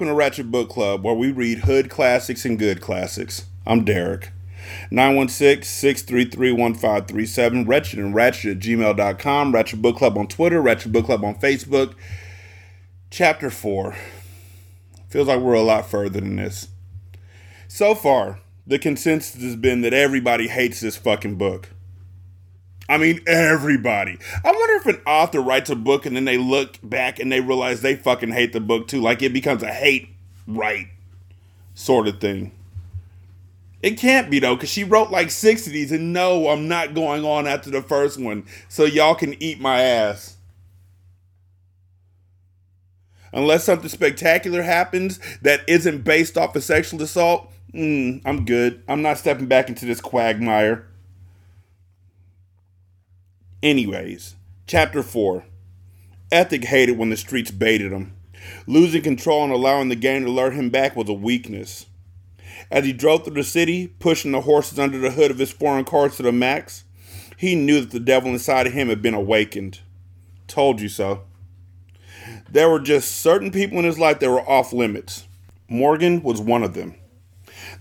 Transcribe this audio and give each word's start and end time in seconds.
Welcome 0.00 0.14
to 0.14 0.18
Ratchet 0.18 0.50
Book 0.50 0.70
Club, 0.70 1.04
where 1.04 1.12
we 1.12 1.30
read 1.30 1.58
hood 1.58 1.90
classics 1.90 2.46
and 2.46 2.58
good 2.58 2.80
classics. 2.80 3.44
I'm 3.66 3.84
Derek. 3.84 4.32
916 4.90 5.62
633 5.62 6.52
1537, 6.52 7.66
Wretched 7.66 7.98
and 7.98 8.14
Ratchet 8.14 8.56
at 8.56 8.62
gmail.com, 8.62 9.52
Ratchet 9.52 9.82
Book 9.82 9.98
Club 9.98 10.16
on 10.16 10.26
Twitter, 10.26 10.62
Ratchet 10.62 10.90
Book 10.90 11.04
Club 11.04 11.22
on 11.22 11.34
Facebook. 11.34 11.92
Chapter 13.10 13.50
4. 13.50 13.94
Feels 15.10 15.28
like 15.28 15.40
we're 15.40 15.52
a 15.52 15.60
lot 15.60 15.90
further 15.90 16.18
than 16.18 16.36
this. 16.36 16.68
So 17.68 17.94
far, 17.94 18.40
the 18.66 18.78
consensus 18.78 19.42
has 19.42 19.56
been 19.56 19.82
that 19.82 19.92
everybody 19.92 20.48
hates 20.48 20.80
this 20.80 20.96
fucking 20.96 21.36
book. 21.36 21.72
I 22.90 22.98
mean, 22.98 23.20
everybody. 23.24 24.18
I 24.44 24.50
wonder 24.50 24.74
if 24.74 24.86
an 24.86 25.00
author 25.06 25.40
writes 25.40 25.70
a 25.70 25.76
book 25.76 26.06
and 26.06 26.16
then 26.16 26.24
they 26.24 26.36
look 26.36 26.76
back 26.82 27.20
and 27.20 27.30
they 27.30 27.40
realize 27.40 27.82
they 27.82 27.94
fucking 27.94 28.32
hate 28.32 28.52
the 28.52 28.58
book 28.58 28.88
too. 28.88 29.00
Like 29.00 29.22
it 29.22 29.32
becomes 29.32 29.62
a 29.62 29.72
hate 29.72 30.08
right 30.48 30.88
sort 31.72 32.08
of 32.08 32.20
thing. 32.20 32.50
It 33.80 33.96
can't 33.96 34.28
be 34.28 34.40
though, 34.40 34.56
because 34.56 34.70
she 34.70 34.82
wrote 34.82 35.12
like 35.12 35.30
six 35.30 35.68
of 35.68 35.72
these, 35.72 35.92
and 35.92 36.12
no, 36.12 36.48
I'm 36.48 36.66
not 36.66 36.92
going 36.92 37.24
on 37.24 37.46
after 37.46 37.70
the 37.70 37.80
first 37.80 38.18
one, 38.20 38.44
so 38.68 38.84
y'all 38.84 39.14
can 39.14 39.40
eat 39.40 39.60
my 39.60 39.80
ass. 39.80 40.36
Unless 43.32 43.62
something 43.62 43.88
spectacular 43.88 44.62
happens 44.62 45.20
that 45.42 45.60
isn't 45.68 46.02
based 46.02 46.36
off 46.36 46.56
of 46.56 46.64
sexual 46.64 47.00
assault, 47.00 47.52
mm, 47.72 48.20
I'm 48.24 48.44
good. 48.44 48.82
I'm 48.88 49.00
not 49.00 49.18
stepping 49.18 49.46
back 49.46 49.68
into 49.68 49.86
this 49.86 50.00
quagmire. 50.00 50.89
Anyways, 53.62 54.36
chapter 54.66 55.02
4. 55.02 55.44
Ethic 56.32 56.64
hated 56.64 56.96
when 56.96 57.10
the 57.10 57.16
streets 57.18 57.50
baited 57.50 57.92
him. 57.92 58.14
Losing 58.66 59.02
control 59.02 59.44
and 59.44 59.52
allowing 59.52 59.90
the 59.90 59.96
gang 59.96 60.24
to 60.24 60.30
lure 60.30 60.50
him 60.50 60.70
back 60.70 60.96
was 60.96 61.10
a 61.10 61.12
weakness. 61.12 61.84
As 62.70 62.86
he 62.86 62.94
drove 62.94 63.24
through 63.24 63.34
the 63.34 63.42
city, 63.42 63.88
pushing 63.98 64.32
the 64.32 64.40
horses 64.40 64.78
under 64.78 64.96
the 64.96 65.10
hood 65.10 65.30
of 65.30 65.36
his 65.36 65.52
foreign 65.52 65.84
cars 65.84 66.16
to 66.16 66.22
the 66.22 66.32
max, 66.32 66.84
he 67.36 67.54
knew 67.54 67.80
that 67.80 67.90
the 67.90 68.00
devil 68.00 68.30
inside 68.30 68.66
of 68.66 68.72
him 68.72 68.88
had 68.88 69.02
been 69.02 69.12
awakened. 69.12 69.80
Told 70.46 70.80
you 70.80 70.88
so. 70.88 71.24
There 72.48 72.70
were 72.70 72.80
just 72.80 73.12
certain 73.12 73.50
people 73.50 73.78
in 73.78 73.84
his 73.84 73.98
life 73.98 74.20
that 74.20 74.30
were 74.30 74.48
off 74.48 74.72
limits. 74.72 75.28
Morgan 75.68 76.22
was 76.22 76.40
one 76.40 76.62
of 76.62 76.72
them. 76.72 76.94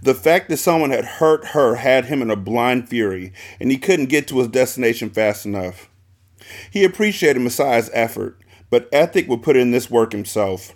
The 0.01 0.15
fact 0.15 0.49
that 0.49 0.57
someone 0.57 0.91
had 0.91 1.05
hurt 1.05 1.47
her 1.47 1.75
had 1.75 2.05
him 2.05 2.21
in 2.21 2.29
a 2.29 2.35
blind 2.35 2.87
fury, 2.87 3.33
and 3.59 3.69
he 3.69 3.77
couldn't 3.77 4.05
get 4.07 4.27
to 4.29 4.39
his 4.39 4.47
destination 4.47 5.09
fast 5.09 5.45
enough. 5.45 5.89
He 6.71 6.83
appreciated 6.83 7.41
Messiah's 7.41 7.89
effort, 7.93 8.39
but 8.69 8.87
Ethic 8.93 9.27
would 9.27 9.43
put 9.43 9.57
in 9.57 9.71
this 9.71 9.91
work 9.91 10.11
himself. 10.13 10.73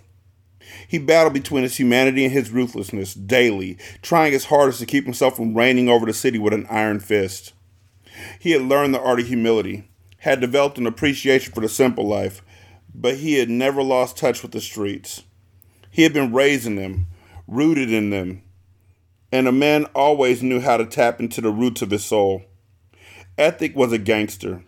He 0.86 0.98
battled 0.98 1.34
between 1.34 1.62
his 1.62 1.78
humanity 1.78 2.24
and 2.24 2.32
his 2.32 2.50
ruthlessness 2.50 3.14
daily, 3.14 3.78
trying 4.02 4.32
his 4.32 4.46
hardest 4.46 4.80
to 4.80 4.86
keep 4.86 5.04
himself 5.04 5.36
from 5.36 5.56
reigning 5.56 5.88
over 5.88 6.04
the 6.04 6.12
city 6.12 6.38
with 6.38 6.52
an 6.52 6.66
iron 6.68 7.00
fist. 7.00 7.52
He 8.38 8.52
had 8.52 8.62
learned 8.62 8.94
the 8.94 9.00
art 9.00 9.20
of 9.20 9.26
humility, 9.26 9.88
had 10.18 10.40
developed 10.40 10.78
an 10.78 10.86
appreciation 10.86 11.52
for 11.52 11.60
the 11.60 11.68
simple 11.68 12.06
life, 12.06 12.42
but 12.94 13.16
he 13.16 13.34
had 13.34 13.50
never 13.50 13.82
lost 13.82 14.16
touch 14.16 14.42
with 14.42 14.52
the 14.52 14.60
streets. 14.60 15.24
He 15.90 16.02
had 16.02 16.12
been 16.12 16.32
raised 16.32 16.66
in 16.66 16.76
them, 16.76 17.06
rooted 17.46 17.92
in 17.92 18.10
them, 18.10 18.42
and 19.34 19.48
a 19.48 19.52
man 19.52 19.84
always 19.96 20.44
knew 20.44 20.60
how 20.60 20.76
to 20.76 20.86
tap 20.86 21.18
into 21.18 21.40
the 21.40 21.50
roots 21.50 21.82
of 21.82 21.90
his 21.90 22.04
soul. 22.04 22.44
Ethic 23.36 23.74
was 23.74 23.92
a 23.92 23.98
gangster, 23.98 24.62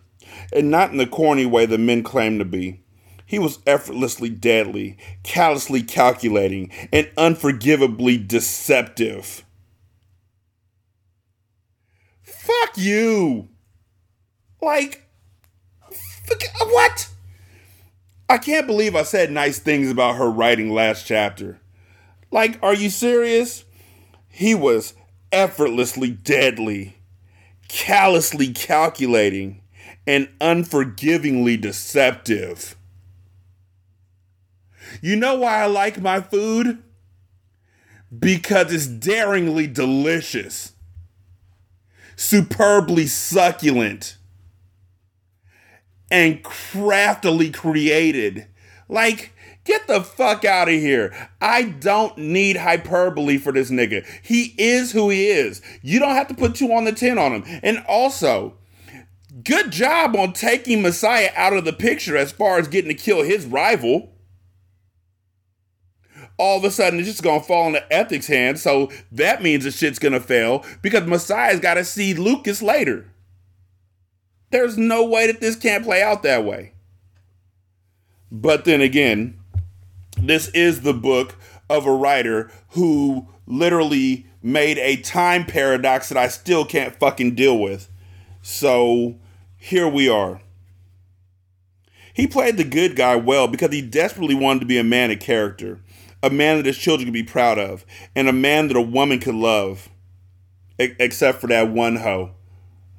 and 0.53 0.73
not 0.73 0.91
in 0.91 0.97
the 0.97 1.07
corny 1.07 1.47
way 1.47 1.67
the 1.67 1.79
men 1.79 2.03
claimed 2.03 2.41
to 2.41 2.45
be. 2.45 2.83
He 3.25 3.39
was 3.39 3.61
effortlessly 3.65 4.29
deadly, 4.29 4.97
callously 5.23 5.85
calculating, 5.85 6.73
and 6.93 7.09
unforgivably 7.17 8.19
deceptive. 8.19 9.45
Fuck 12.25 12.77
you! 12.77 13.49
Like, 14.61 15.09
what? 16.59 17.09
I 18.29 18.39
can't 18.39 18.67
believe 18.67 18.97
I 18.97 19.05
said 19.05 19.31
nice 19.31 19.61
things 19.61 19.93
about 19.93 20.17
her 20.17 20.29
writing 20.29 20.75
last 20.75 21.07
chapter. 21.07 21.61
Like, 22.33 22.59
are 22.65 22.75
you 22.75 22.91
serious? 22.91 23.63
He 24.37 24.55
was 24.55 24.93
effortlessly 25.33 26.11
deadly, 26.11 26.99
callously 27.69 28.53
calculating, 28.53 29.63
and 30.07 30.29
unforgivingly 30.43 31.57
deceptive. 31.57 32.77
You 35.01 35.17
know 35.17 35.37
why 35.37 35.63
I 35.63 35.67
like 35.67 36.03
my 36.03 36.21
food? 36.21 36.83
Because 38.17 38.75
it's 38.75 38.87
daringly 38.87 39.67
delicious, 39.67 40.75
superbly 42.15 43.07
succulent, 43.07 44.19
and 46.11 46.43
craftily 46.43 47.51
created. 47.51 48.49
Like, 48.87 49.33
Get 49.67 49.89
the 49.89 50.01
fuck 50.01 50.45
out 50.45 50.69
of 50.69 50.75
here. 50.75 51.13
I 51.41 51.65
don't 51.65 52.17
need 52.17 52.57
hyperbole 52.57 53.37
for 53.39 53.53
this 53.53 53.69
nigga. 53.69 54.07
He 54.23 54.55
is 54.57 54.93
who 54.93 55.11
he 55.11 55.27
is. 55.27 55.61
You 55.83 55.99
don't 55.99 56.15
have 56.15 56.29
to 56.29 56.35
put 56.35 56.55
two 56.55 56.73
on 56.73 56.85
the 56.85 56.93
10 56.93 57.19
on 57.19 57.33
him. 57.33 57.61
And 57.65 57.85
also, 57.89 58.55
good 59.43 59.73
job 59.73 60.15
on 60.15 60.33
taking 60.33 60.83
Messiah 60.83 61.31
out 61.35 61.53
of 61.53 61.65
the 61.65 61.73
picture 61.73 62.17
as 62.17 62.31
far 62.31 62.59
as 62.59 62.69
getting 62.69 62.97
to 62.97 63.03
kill 63.03 63.25
his 63.25 63.45
rival. 63.45 64.13
All 66.39 66.59
of 66.59 66.65
a 66.65 66.71
sudden, 66.71 67.01
it's 67.01 67.09
just 67.09 67.25
gonna 67.25 67.43
fall 67.43 67.67
into 67.67 67.83
Ethic's 67.93 68.29
hands, 68.29 68.63
so 68.63 68.93
that 69.11 69.43
means 69.43 69.65
the 69.65 69.73
shit's 69.73 69.99
gonna 69.99 70.21
fail 70.21 70.65
because 70.81 71.07
Messiah's 71.07 71.61
gotta 71.61 71.85
see 71.85 72.15
Lucas 72.15 72.63
later. 72.63 73.07
There's 74.51 74.79
no 74.79 75.05
way 75.05 75.27
that 75.27 75.41
this 75.41 75.57
can't 75.57 75.83
play 75.83 76.03
out 76.03 76.23
that 76.23 76.45
way. 76.45 76.73
But 78.31 78.65
then 78.65 78.81
again, 78.81 79.39
this 80.17 80.49
is 80.49 80.81
the 80.81 80.95
book 80.95 81.37
of 81.69 81.87
a 81.87 81.93
writer 81.93 82.51
who 82.71 83.29
literally 83.47 84.27
made 84.43 84.79
a 84.79 84.97
time 84.97 85.45
paradox 85.45 86.09
that 86.09 86.19
I 86.19 86.29
still 86.29 86.65
can't 86.65 86.95
fucking 86.97 87.35
deal 87.35 87.59
with. 87.59 87.91
So 88.43 89.17
here 89.57 89.89
we 89.89 90.09
are. 90.09 90.41
He 92.15 92.27
played 92.27 92.57
the 92.57 92.65
good 92.65 92.97
guy 92.97 93.17
well 93.17 93.47
because 93.49 93.73
he 93.73 93.83
desperately 93.83 94.35
wanted 94.35 94.61
to 94.61 94.67
be 94.67 94.79
a 94.79 94.85
man 94.85 95.11
of 95.11 95.21
character, 95.21 95.81
a 96.23 96.31
man 96.31 96.57
that 96.57 96.67
his 96.67 96.79
children 96.79 97.07
could 97.07 97.13
be 97.13 97.23
proud 97.23 97.59
of, 97.59 97.85
and 98.15 98.29
a 98.29 98.33
man 98.33 98.69
that 98.69 98.77
a 98.77 98.83
woman 98.83 99.19
could 99.19 99.35
love. 99.35 99.91
except 100.79 101.41
for 101.41 101.47
that 101.49 101.71
one 101.71 101.97
hoe 101.97 102.33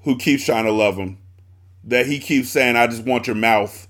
who 0.04 0.18
keeps 0.18 0.46
trying 0.46 0.66
to 0.66 0.72
love 0.72 0.98
him. 0.98 1.18
That 1.84 2.06
he 2.06 2.20
keeps 2.20 2.50
saying, 2.50 2.76
I 2.76 2.88
just 2.88 3.04
want 3.04 3.28
your 3.28 3.36
mouth 3.36 3.87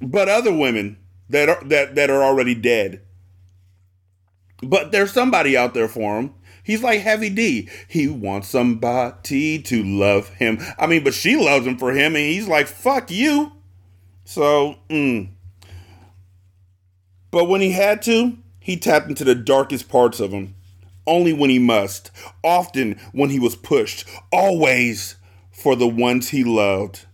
but 0.00 0.28
other 0.28 0.54
women 0.54 0.98
that 1.28 1.48
are 1.48 1.62
that 1.64 1.94
that 1.94 2.10
are 2.10 2.22
already 2.22 2.54
dead. 2.54 3.02
But 4.62 4.92
there's 4.92 5.12
somebody 5.12 5.56
out 5.56 5.74
there 5.74 5.88
for 5.88 6.18
him. 6.18 6.34
He's 6.62 6.82
like 6.82 7.00
Heavy 7.00 7.30
D. 7.30 7.68
He 7.88 8.08
wants 8.08 8.48
somebody 8.48 9.60
to 9.62 9.82
love 9.82 10.28
him. 10.34 10.58
I 10.78 10.86
mean, 10.86 11.02
but 11.02 11.14
she 11.14 11.36
loves 11.36 11.66
him 11.66 11.78
for 11.78 11.92
him, 11.92 12.14
and 12.16 12.24
he's 12.24 12.46
like, 12.48 12.66
"Fuck 12.68 13.10
you." 13.10 13.52
So, 14.24 14.76
mm, 14.88 15.30
But 17.30 17.46
when 17.46 17.60
he 17.60 17.72
had 17.72 18.02
to, 18.02 18.38
he 18.60 18.76
tapped 18.76 19.08
into 19.08 19.24
the 19.24 19.34
darkest 19.34 19.88
parts 19.88 20.20
of 20.20 20.32
him. 20.32 20.54
Only 21.06 21.32
when 21.32 21.50
he 21.50 21.58
must, 21.58 22.10
often 22.44 23.00
when 23.12 23.30
he 23.30 23.38
was 23.40 23.56
pushed, 23.56 24.04
always 24.30 25.16
for 25.50 25.74
the 25.74 25.88
ones 25.88 26.28
he 26.28 26.44
loved. 26.44 27.06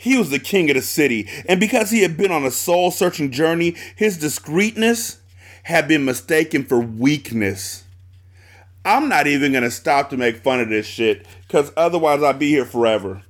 He 0.00 0.16
was 0.16 0.30
the 0.30 0.38
king 0.38 0.70
of 0.70 0.76
the 0.76 0.82
city, 0.82 1.28
and 1.48 1.58
because 1.58 1.90
he 1.90 2.02
had 2.02 2.16
been 2.16 2.30
on 2.30 2.44
a 2.44 2.52
soul 2.52 2.92
searching 2.92 3.32
journey, 3.32 3.74
his 3.96 4.16
discreetness 4.16 5.18
had 5.64 5.88
been 5.88 6.04
mistaken 6.04 6.64
for 6.64 6.78
weakness. 6.78 7.82
I'm 8.84 9.08
not 9.08 9.26
even 9.26 9.52
gonna 9.52 9.72
stop 9.72 10.08
to 10.10 10.16
make 10.16 10.36
fun 10.36 10.60
of 10.60 10.68
this 10.68 10.86
shit, 10.86 11.26
because 11.46 11.72
otherwise 11.76 12.22
I'd 12.22 12.38
be 12.38 12.48
here 12.48 12.64
forever. 12.64 13.22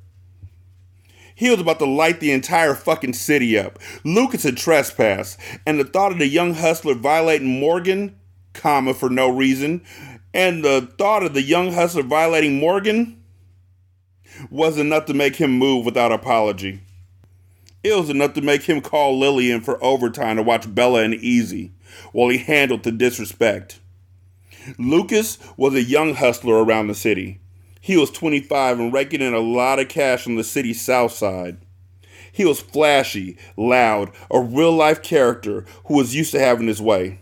He 1.34 1.48
was 1.48 1.58
about 1.58 1.78
to 1.78 1.86
light 1.86 2.20
the 2.20 2.32
entire 2.32 2.74
fucking 2.74 3.14
city 3.14 3.58
up. 3.58 3.78
Lucas 4.04 4.42
had 4.42 4.58
trespassed, 4.58 5.38
and 5.66 5.80
the 5.80 5.84
thought 5.84 6.12
of 6.12 6.18
the 6.18 6.28
young 6.28 6.52
hustler 6.52 6.94
violating 6.94 7.60
Morgan, 7.60 8.14
comma, 8.52 8.92
for 8.92 9.08
no 9.08 9.30
reason, 9.30 9.80
and 10.34 10.62
the 10.62 10.92
thought 10.98 11.22
of 11.22 11.32
the 11.32 11.42
young 11.42 11.72
hustler 11.72 12.02
violating 12.02 12.58
Morgan 12.58 13.18
was 14.50 14.78
enough 14.78 15.06
to 15.06 15.14
make 15.14 15.36
him 15.36 15.52
move 15.52 15.84
without 15.84 16.12
apology. 16.12 16.80
It 17.84 17.94
was 17.94 18.10
enough 18.10 18.34
to 18.34 18.40
make 18.40 18.62
him 18.62 18.80
call 18.80 19.19
Lillian 19.19 19.60
for 19.60 19.82
overtime 19.82 20.36
to 20.36 20.42
watch 20.42 20.75
Bella 20.75 21.02
and 21.02 21.14
Easy 21.14 21.72
while 22.12 22.28
he 22.28 22.38
handled 22.38 22.82
the 22.82 22.92
disrespect. 22.92 23.80
Lucas 24.78 25.38
was 25.56 25.75
a 25.75 25.82
young 25.82 26.14
hustler 26.14 26.62
around 26.62 26.88
the 26.88 26.94
city. 26.94 27.40
He 27.80 27.96
was 27.96 28.10
25 28.10 28.80
and 28.80 28.92
raking 28.92 29.22
in 29.22 29.32
a 29.32 29.38
lot 29.38 29.78
of 29.78 29.88
cash 29.88 30.26
on 30.26 30.34
the 30.34 30.44
city's 30.44 30.82
south 30.82 31.12
side. 31.12 31.58
He 32.30 32.44
was 32.44 32.60
flashy, 32.60 33.38
loud, 33.56 34.10
a 34.30 34.40
real 34.40 34.72
life 34.72 35.02
character 35.02 35.64
who 35.86 35.94
was 35.94 36.14
used 36.14 36.32
to 36.32 36.40
having 36.40 36.66
his 36.66 36.82
way. 36.82 37.20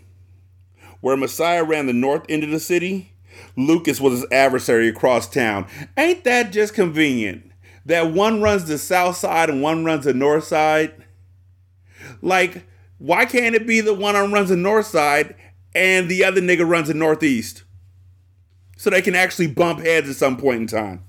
Where 0.99 1.15
Messiah 1.15 1.63
ran 1.63 1.85
the 1.85 1.93
north 1.93 2.25
end 2.27 2.43
of 2.43 2.49
the 2.49 2.59
city, 2.59 3.13
Lucas 3.55 3.99
was 3.99 4.21
his 4.21 4.31
adversary 4.31 4.87
across 4.87 5.29
town. 5.29 5.67
Ain't 5.97 6.23
that 6.23 6.51
just 6.51 6.73
convenient? 6.73 7.51
That 7.85 8.11
one 8.11 8.41
runs 8.41 8.65
the 8.65 8.77
south 8.77 9.17
side 9.17 9.49
and 9.49 9.61
one 9.61 9.85
runs 9.85 10.05
the 10.05 10.13
north 10.13 10.43
side? 10.43 10.93
Like, 12.21 12.65
why 12.97 13.25
can't 13.25 13.55
it 13.55 13.65
be 13.67 13.81
the 13.81 13.93
one 13.93 14.15
that 14.15 14.29
runs 14.31 14.49
the 14.49 14.57
north 14.57 14.87
side 14.87 15.35
and 15.73 16.09
the 16.09 16.23
other 16.23 16.41
nigga 16.41 16.67
runs 16.67 16.87
the 16.87 16.93
northeast? 16.93 17.63
so 18.77 18.91
they 18.91 19.01
can 19.01 19.15
actually 19.15 19.47
bump 19.47 19.79
heads 19.79 20.09
at 20.09 20.15
some 20.15 20.37
point 20.37 20.61
in 20.61 20.67
time. 20.67 21.03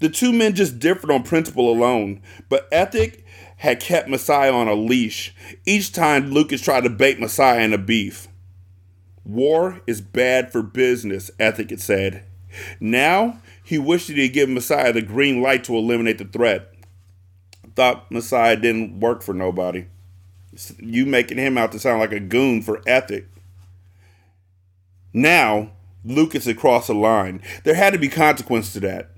The 0.00 0.08
two 0.08 0.32
men 0.32 0.54
just 0.54 0.78
differed 0.78 1.10
on 1.10 1.22
principle 1.22 1.70
alone, 1.70 2.22
but 2.48 2.68
ethic 2.72 3.24
had 3.58 3.80
kept 3.80 4.08
Messiah 4.08 4.52
on 4.52 4.68
a 4.68 4.74
leash 4.74 5.34
each 5.66 5.92
time 5.92 6.30
Lucas 6.30 6.62
tried 6.62 6.84
to 6.84 6.90
bait 6.90 7.20
Messiah 7.20 7.60
in 7.60 7.72
a 7.72 7.78
beef. 7.78 8.27
War 9.24 9.80
is 9.86 10.00
bad 10.00 10.52
for 10.52 10.62
business, 10.62 11.30
Ethic 11.38 11.70
had 11.70 11.80
said. 11.80 12.24
Now 12.80 13.40
he 13.62 13.78
wished 13.78 14.08
he'd 14.08 14.28
given 14.30 14.54
Messiah 14.54 14.92
the 14.92 15.02
green 15.02 15.42
light 15.42 15.64
to 15.64 15.76
eliminate 15.76 16.18
the 16.18 16.24
threat. 16.24 16.72
Thought 17.76 18.10
Messiah 18.10 18.56
didn't 18.56 19.00
work 19.00 19.22
for 19.22 19.34
nobody. 19.34 19.86
You 20.78 21.06
making 21.06 21.38
him 21.38 21.58
out 21.58 21.72
to 21.72 21.78
sound 21.78 22.00
like 22.00 22.12
a 22.12 22.20
goon 22.20 22.62
for 22.62 22.82
Ethic. 22.86 23.28
Now 25.12 25.72
Lucas 26.04 26.46
had 26.46 26.56
crossed 26.58 26.88
a 26.88 26.94
line. 26.94 27.42
There 27.64 27.74
had 27.74 27.92
to 27.92 27.98
be 27.98 28.08
consequence 28.08 28.72
to 28.72 28.80
that. 28.80 29.10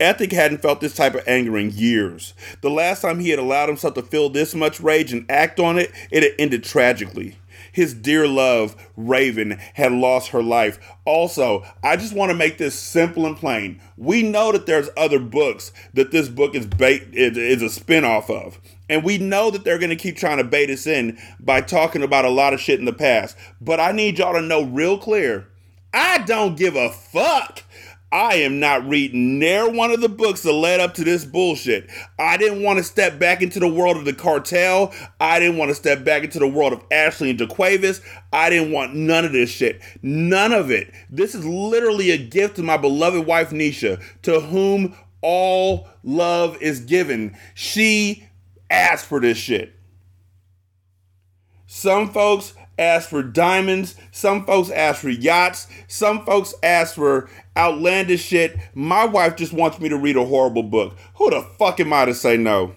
Ethic 0.00 0.32
hadn't 0.32 0.62
felt 0.62 0.80
this 0.80 0.94
type 0.94 1.14
of 1.14 1.28
anger 1.28 1.58
in 1.58 1.70
years. 1.70 2.32
The 2.62 2.70
last 2.70 3.02
time 3.02 3.20
he 3.20 3.28
had 3.28 3.38
allowed 3.38 3.68
himself 3.68 3.94
to 3.94 4.02
feel 4.02 4.30
this 4.30 4.54
much 4.54 4.80
rage 4.80 5.12
and 5.12 5.30
act 5.30 5.60
on 5.60 5.78
it, 5.78 5.92
it 6.10 6.22
had 6.22 6.32
ended 6.38 6.64
tragically. 6.64 7.36
His 7.72 7.94
dear 7.94 8.26
love, 8.26 8.76
Raven, 8.96 9.58
had 9.74 9.92
lost 9.92 10.30
her 10.30 10.42
life. 10.42 10.78
Also, 11.04 11.64
I 11.82 11.96
just 11.96 12.14
want 12.14 12.30
to 12.30 12.36
make 12.36 12.58
this 12.58 12.78
simple 12.78 13.26
and 13.26 13.36
plain. 13.36 13.80
We 13.96 14.22
know 14.22 14.52
that 14.52 14.66
there's 14.66 14.90
other 14.96 15.18
books 15.18 15.72
that 15.94 16.10
this 16.10 16.28
book 16.28 16.54
is 16.54 16.66
bait 16.66 17.08
is, 17.12 17.36
is 17.36 17.62
a 17.62 17.70
spin-off 17.70 18.30
of. 18.30 18.60
And 18.88 19.04
we 19.04 19.18
know 19.18 19.50
that 19.50 19.64
they're 19.64 19.78
going 19.78 19.90
to 19.90 19.96
keep 19.96 20.16
trying 20.16 20.38
to 20.38 20.44
bait 20.44 20.70
us 20.70 20.86
in 20.86 21.18
by 21.38 21.60
talking 21.60 22.02
about 22.02 22.24
a 22.24 22.30
lot 22.30 22.54
of 22.54 22.60
shit 22.60 22.80
in 22.80 22.86
the 22.86 22.92
past. 22.92 23.36
But 23.60 23.78
I 23.78 23.92
need 23.92 24.18
y'all 24.18 24.34
to 24.34 24.42
know 24.42 24.62
real 24.62 24.98
clear 24.98 25.46
I 25.92 26.18
don't 26.18 26.56
give 26.56 26.76
a 26.76 26.90
fuck. 26.90 27.64
I 28.12 28.36
am 28.36 28.58
not 28.58 28.88
reading 28.88 29.38
near 29.38 29.70
one 29.70 29.92
of 29.92 30.00
the 30.00 30.08
books 30.08 30.42
that 30.42 30.52
led 30.52 30.80
up 30.80 30.94
to 30.94 31.04
this 31.04 31.24
bullshit. 31.24 31.88
I 32.18 32.36
didn't 32.36 32.62
want 32.62 32.78
to 32.78 32.84
step 32.84 33.20
back 33.20 33.40
into 33.40 33.60
the 33.60 33.68
world 33.68 33.96
of 33.96 34.04
the 34.04 34.12
cartel. 34.12 34.92
I 35.20 35.38
didn't 35.38 35.58
want 35.58 35.68
to 35.68 35.76
step 35.76 36.02
back 36.02 36.24
into 36.24 36.40
the 36.40 36.48
world 36.48 36.72
of 36.72 36.82
Ashley 36.90 37.30
and 37.30 37.38
Jaquavis. 37.38 38.00
I 38.32 38.50
didn't 38.50 38.72
want 38.72 38.94
none 38.94 39.24
of 39.24 39.32
this 39.32 39.50
shit. 39.50 39.80
None 40.02 40.52
of 40.52 40.72
it. 40.72 40.92
This 41.08 41.36
is 41.36 41.46
literally 41.46 42.10
a 42.10 42.18
gift 42.18 42.56
to 42.56 42.64
my 42.64 42.76
beloved 42.76 43.26
wife 43.26 43.50
Nisha, 43.50 44.02
to 44.22 44.40
whom 44.40 44.96
all 45.22 45.88
love 46.02 46.60
is 46.60 46.80
given. 46.80 47.36
She 47.54 48.28
asked 48.70 49.06
for 49.06 49.20
this 49.20 49.38
shit. 49.38 49.74
Some 51.66 52.10
folks 52.12 52.54
ask 52.80 53.08
for 53.08 53.22
diamonds. 53.22 53.94
Some 54.10 54.44
folks 54.44 54.70
ask 54.70 55.02
for 55.02 55.10
yachts. 55.10 55.68
Some 55.86 56.24
folks 56.24 56.54
ask 56.62 56.94
for 56.94 57.28
outlandish 57.56 58.24
shit. 58.24 58.56
My 58.74 59.04
wife 59.04 59.36
just 59.36 59.52
wants 59.52 59.78
me 59.78 59.88
to 59.90 59.96
read 59.96 60.16
a 60.16 60.24
horrible 60.24 60.62
book. 60.62 60.96
Who 61.16 61.30
the 61.30 61.42
fuck 61.42 61.78
am 61.78 61.92
I 61.92 62.06
to 62.06 62.14
say 62.14 62.36
no? 62.36 62.74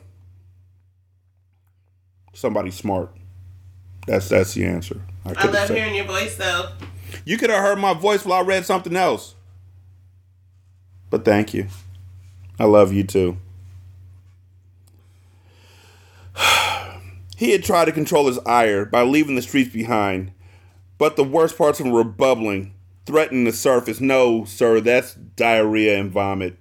Somebody 2.33 2.71
smart. 2.71 3.15
That's 4.05 4.29
that's 4.29 4.53
the 4.53 4.65
answer. 4.65 5.01
I, 5.25 5.33
I 5.37 5.45
love 5.45 5.67
said. 5.67 5.77
hearing 5.77 5.95
your 5.95 6.05
voice 6.05 6.35
though. 6.35 6.69
You 7.25 7.37
could 7.37 7.49
have 7.49 7.61
heard 7.61 7.77
my 7.77 7.93
voice 7.93 8.25
while 8.25 8.39
I 8.39 8.45
read 8.45 8.65
something 8.65 8.95
else. 8.95 9.35
But 11.09 11.23
thank 11.23 11.53
you. 11.53 11.67
I 12.59 12.65
love 12.65 12.91
you 12.91 13.03
too. 13.03 13.37
He 17.43 17.51
had 17.51 17.65
tried 17.65 17.85
to 17.85 17.91
control 17.91 18.27
his 18.27 18.39
ire 18.45 18.85
by 18.85 19.03
leaving 19.03 19.35
the 19.35 19.41
streets 19.41 19.69
behind, 19.69 20.31
but 20.97 21.17
the 21.17 21.25
worst 21.25 21.57
parts 21.57 21.77
of 21.77 21.85
him 21.85 21.91
were 21.91 22.05
bubbling, 22.05 22.73
threatening 23.05 23.43
to 23.43 23.51
surface. 23.51 23.99
No, 23.99 24.45
sir, 24.45 24.79
that's 24.79 25.15
diarrhea 25.15 25.99
and 25.99 26.09
vomit. 26.09 26.57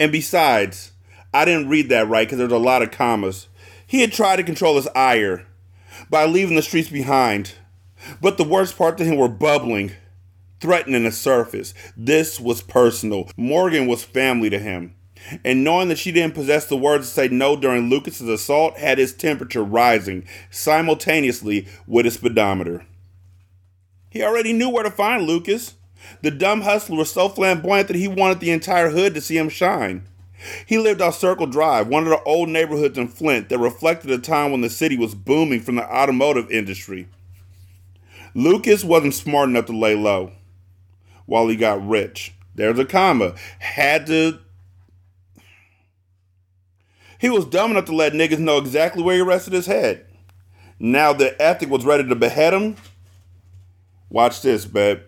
And 0.00 0.10
besides, 0.10 0.90
I 1.32 1.44
didn't 1.44 1.68
read 1.68 1.90
that 1.90 2.08
right 2.08 2.26
because 2.26 2.38
there's 2.38 2.50
a 2.50 2.58
lot 2.58 2.82
of 2.82 2.90
commas. 2.90 3.46
He 3.86 4.00
had 4.00 4.10
tried 4.10 4.38
to 4.38 4.42
control 4.42 4.74
his 4.74 4.88
ire 4.88 5.46
by 6.10 6.26
leaving 6.26 6.56
the 6.56 6.62
streets 6.62 6.88
behind, 6.88 7.52
but 8.20 8.36
the 8.36 8.42
worst 8.42 8.76
part 8.76 8.98
to 8.98 9.04
him 9.04 9.16
were 9.16 9.28
bubbling, 9.28 9.92
threatening 10.58 11.04
the 11.04 11.12
surface. 11.12 11.72
This 11.96 12.40
was 12.40 12.62
personal. 12.62 13.30
Morgan 13.36 13.86
was 13.86 14.02
family 14.02 14.50
to 14.50 14.58
him 14.58 14.96
and 15.44 15.64
knowing 15.64 15.88
that 15.88 15.98
she 15.98 16.12
didn't 16.12 16.34
possess 16.34 16.66
the 16.66 16.76
words 16.76 17.08
to 17.08 17.14
say 17.14 17.28
no 17.28 17.56
during 17.56 17.88
Lucas's 17.88 18.28
assault 18.28 18.78
had 18.78 18.98
his 18.98 19.12
temperature 19.12 19.62
rising 19.62 20.26
simultaneously 20.50 21.66
with 21.86 22.04
his 22.04 22.14
speedometer. 22.14 22.86
He 24.10 24.22
already 24.22 24.52
knew 24.52 24.70
where 24.70 24.84
to 24.84 24.90
find 24.90 25.24
Lucas. 25.24 25.74
The 26.22 26.30
dumb 26.30 26.62
hustler 26.62 26.96
was 26.96 27.10
so 27.10 27.28
flamboyant 27.28 27.88
that 27.88 27.96
he 27.96 28.08
wanted 28.08 28.40
the 28.40 28.50
entire 28.50 28.90
hood 28.90 29.14
to 29.14 29.20
see 29.20 29.36
him 29.36 29.48
shine. 29.48 30.06
He 30.66 30.78
lived 30.78 31.02
on 31.02 31.12
Circle 31.12 31.48
Drive, 31.48 31.88
one 31.88 32.04
of 32.04 32.10
the 32.10 32.22
old 32.22 32.48
neighborhoods 32.48 32.96
in 32.96 33.08
Flint 33.08 33.48
that 33.48 33.58
reflected 33.58 34.10
a 34.10 34.18
time 34.18 34.52
when 34.52 34.60
the 34.60 34.70
city 34.70 34.96
was 34.96 35.14
booming 35.14 35.60
from 35.60 35.74
the 35.74 35.92
automotive 35.92 36.50
industry. 36.50 37.08
Lucas 38.34 38.84
wasn't 38.84 39.14
smart 39.14 39.48
enough 39.48 39.66
to 39.66 39.76
lay 39.76 39.96
low 39.96 40.32
while 41.26 41.48
he 41.48 41.56
got 41.56 41.86
rich. 41.86 42.32
There's 42.54 42.78
a 42.78 42.84
comma. 42.84 43.34
Had 43.58 44.06
to 44.06 44.38
he 47.18 47.28
was 47.28 47.44
dumb 47.44 47.72
enough 47.72 47.86
to 47.86 47.94
let 47.94 48.12
niggas 48.12 48.38
know 48.38 48.58
exactly 48.58 49.02
where 49.02 49.16
he 49.16 49.22
rested 49.22 49.52
his 49.52 49.66
head. 49.66 50.06
Now 50.78 51.12
the 51.12 51.40
ethic 51.42 51.68
was 51.68 51.84
ready 51.84 52.06
to 52.08 52.14
behead 52.14 52.54
him. 52.54 52.76
Watch 54.08 54.42
this, 54.42 54.64
babe. 54.64 55.00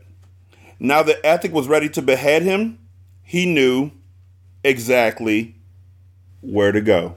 Now 0.79 1.03
the 1.03 1.25
ethic 1.25 1.53
was 1.53 1.69
ready 1.69 1.89
to 1.91 2.03
behead 2.03 2.43
him. 2.43 2.79
He 3.23 3.47
knew 3.47 3.93
exactly 4.65 5.57
where 6.41 6.73
to 6.73 6.81
go. 6.81 7.17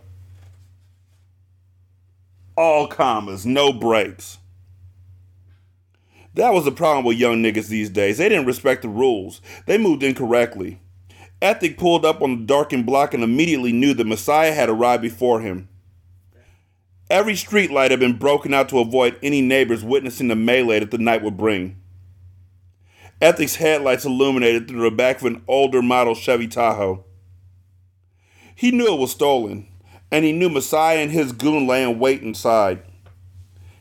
All 2.56 2.88
commas, 2.88 3.46
no 3.46 3.74
breaks. 3.74 4.38
That 6.36 6.54
was 6.54 6.66
the 6.66 6.72
problem 6.72 7.06
with 7.06 7.18
young 7.18 7.42
niggas 7.42 7.68
these 7.68 7.90
days. 7.90 8.18
They 8.18 8.30
didn't 8.30 8.46
respect 8.46 8.84
the 8.84 8.90
rules. 8.90 9.42
They 9.66 9.78
moved 9.78 10.04
incorrectly. 10.04 10.80
Ethic 11.44 11.78
pulled 11.78 12.06
up 12.06 12.22
on 12.22 12.40
the 12.40 12.46
darkened 12.46 12.86
block 12.86 13.14
and 13.14 13.22
immediately 13.22 13.74
knew 13.74 13.94
the 13.94 14.06
Messiah 14.06 14.54
had 14.54 14.70
arrived 14.70 15.04
before 15.04 15.42
him. 15.42 15.68
Every 17.10 17.34
streetlight 17.34 17.92
had 17.92 18.00
been 18.00 18.18
broken 18.18 18.54
out 18.54 18.70
to 18.70 18.80
avoid 18.80 19.20
any 19.22 19.42
neighbors 19.42 19.84
witnessing 19.84 20.30
the 20.30 20.38
melee 20.38 20.80
that 20.80 20.90
the 20.90 20.98
night 20.98 21.22
would 21.22 21.36
bring. 21.36 21.76
Ethic's 23.22 23.56
headlights 23.56 24.06
illuminated 24.06 24.70
through 24.70 24.90
the 24.90 24.96
back 24.96 25.18
of 25.18 25.26
an 25.26 25.44
older 25.46 25.82
model 25.82 26.16
Chevy 26.16 26.48
Tahoe. 26.48 27.04
He 28.56 28.72
knew 28.72 28.94
it 28.94 29.00
was 29.00 29.12
stolen, 29.12 29.68
and 30.12 30.24
he 30.24 30.32
knew 30.32 30.50
Messiah 30.50 31.00
and 31.00 31.12
his 31.12 31.34
goon 31.34 31.68
lay 31.68 31.84
in 31.84 32.00
wait 32.00 32.22
inside. 32.22 32.84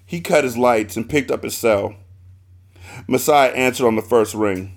He 0.05 0.21
cut 0.21 0.43
his 0.43 0.59
lights 0.59 0.97
and 0.97 1.09
picked 1.09 1.31
up 1.31 1.45
his 1.45 1.57
cell. 1.57 1.95
Messiah 3.07 3.53
answered 3.53 3.87
on 3.87 3.95
the 3.95 4.03
first 4.03 4.35
ring. 4.35 4.77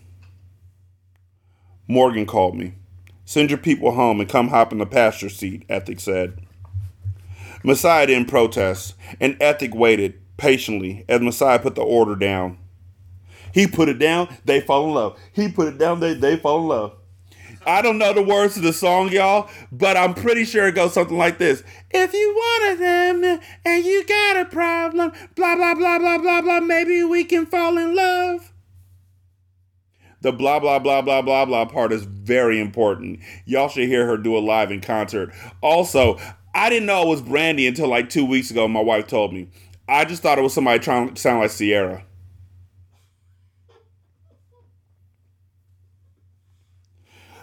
Morgan 1.88 2.25
called 2.25 2.56
me. 2.56 2.74
Send 3.25 3.50
your 3.50 3.60
people 3.60 3.92
home 3.92 4.20
and 4.20 4.30
come 4.30 4.50
hop 4.50 4.72
in 4.72 4.77
the 4.77 4.86
pasture 4.86 5.30
seat, 5.30 5.65
Ethic 5.70 6.00
said. 6.00 6.39
Messiah 7.63 8.08
didn't 8.08 8.27
protest, 8.27 8.94
and 9.20 9.38
Ethic 9.42 9.74
waited 9.74 10.20
patiently 10.38 11.06
as 11.10 11.22
Messiah 11.22 11.60
put 11.60 11.75
the 11.75 11.82
order 11.82 12.15
down. 12.15 12.58
He 13.54 13.68
put 13.68 13.89
it 13.89 14.00
down, 14.00 14.27
they 14.46 14.62
fall 14.62 14.88
in 14.88 14.94
love. 14.94 15.20
He 15.32 15.48
put 15.48 15.68
it 15.68 15.77
down, 15.77 16.00
they, 16.00 16.13
they 16.13 16.38
fall 16.38 16.60
in 16.60 16.68
love. 16.68 16.94
I 17.65 17.82
don't 17.82 17.98
know 17.98 18.13
the 18.13 18.22
words 18.22 18.54
to 18.56 18.60
the 18.60 18.74
song, 18.74 19.10
y'all, 19.10 19.50
but 19.72 19.98
I'm 19.98 20.13
pretty 20.13 20.46
sure 20.46 20.68
it 20.68 20.75
goes 20.75 20.94
something 20.94 21.18
like 21.18 21.39
this. 21.39 21.63
If 21.89 22.13
you 22.13 22.34
wanted 22.36 22.80
them 22.80 23.39
and 23.65 23.84
you 23.84 24.06
got 24.06 24.42
a 24.42 24.46
problem, 24.46 25.12
blah, 25.36 25.56
blah, 25.56 25.74
blah, 25.74 25.98
blah, 25.98 26.18
blah, 26.20 26.42
blah, 26.42 26.60
maybe 26.60 27.04
we 27.04 27.24
can 27.24 27.48
fall 27.48 27.77
in 27.77 27.96
love. 27.96 28.51
The 30.25 30.32
blah, 30.32 30.60
blah, 30.60 30.79
blah, 30.79 31.03
blah, 31.03 31.22
blah, 31.22 31.46
blah 31.46 31.65
part 31.65 31.91
is 31.91 32.01
very 32.03 32.60
important. 32.60 33.20
Y'all 33.46 33.70
should 33.70 33.88
hear 33.88 34.08
her 34.08 34.17
do 34.17 34.36
a 34.36 34.39
live 34.39 34.72
in 34.72 34.82
concert. 34.82 35.32
Also, 35.62 36.17
I 36.55 36.67
didn't 36.72 36.88
know 36.88 37.03
it 37.03 37.10
was 37.10 37.22
Brandy 37.22 37.67
until 37.67 37.89
like 37.89 38.10
two 38.10 38.25
weeks 38.25 38.50
ago. 38.50 38.67
My 38.67 38.82
wife 38.82 39.05
told 39.05 39.34
me. 39.34 39.50
I 39.88 40.03
just 40.03 40.24
thought 40.24 40.39
it 40.39 40.41
was 40.41 40.51
somebody 40.51 40.79
trying 40.79 41.13
to 41.13 41.22
sound 41.22 41.41
like 41.41 41.51
Ciara. 41.51 42.03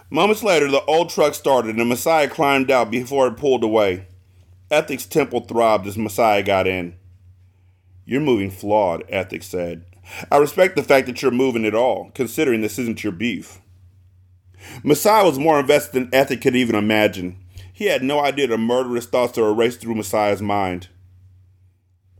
Moments 0.09 0.43
later, 0.43 0.69
the 0.69 0.83
old 0.83 1.09
truck 1.09 1.35
started 1.35 1.77
and 1.77 1.87
Messiah 1.87 2.27
climbed 2.27 2.69
out 2.69 2.91
before 2.91 3.27
it 3.27 3.37
pulled 3.37 3.63
away. 3.63 4.07
Ethic's 4.69 5.05
temple 5.05 5.39
throbbed 5.39 5.87
as 5.87 5.97
Messiah 5.97 6.43
got 6.43 6.67
in. 6.67 6.97
You're 8.03 8.19
moving 8.19 8.51
flawed, 8.51 9.05
Ethics 9.07 9.47
said. 9.47 9.85
I 10.31 10.37
respect 10.37 10.75
the 10.75 10.83
fact 10.83 11.07
that 11.07 11.21
you're 11.21 11.31
moving 11.31 11.65
at 11.65 11.75
all, 11.75 12.11
considering 12.13 12.61
this 12.61 12.79
isn't 12.79 13.03
your 13.03 13.13
beef. 13.13 13.59
Messiah 14.83 15.25
was 15.25 15.39
more 15.39 15.59
invested 15.59 15.93
than 15.93 16.13
Ethic 16.13 16.41
could 16.41 16.55
even 16.55 16.75
imagine. 16.75 17.37
He 17.71 17.85
had 17.85 18.03
no 18.03 18.19
idea 18.19 18.47
the 18.47 18.57
murderous 18.57 19.05
thoughts 19.05 19.33
that 19.33 19.41
were 19.41 19.53
raced 19.53 19.81
through 19.81 19.95
Messiah's 19.95 20.41
mind. 20.41 20.89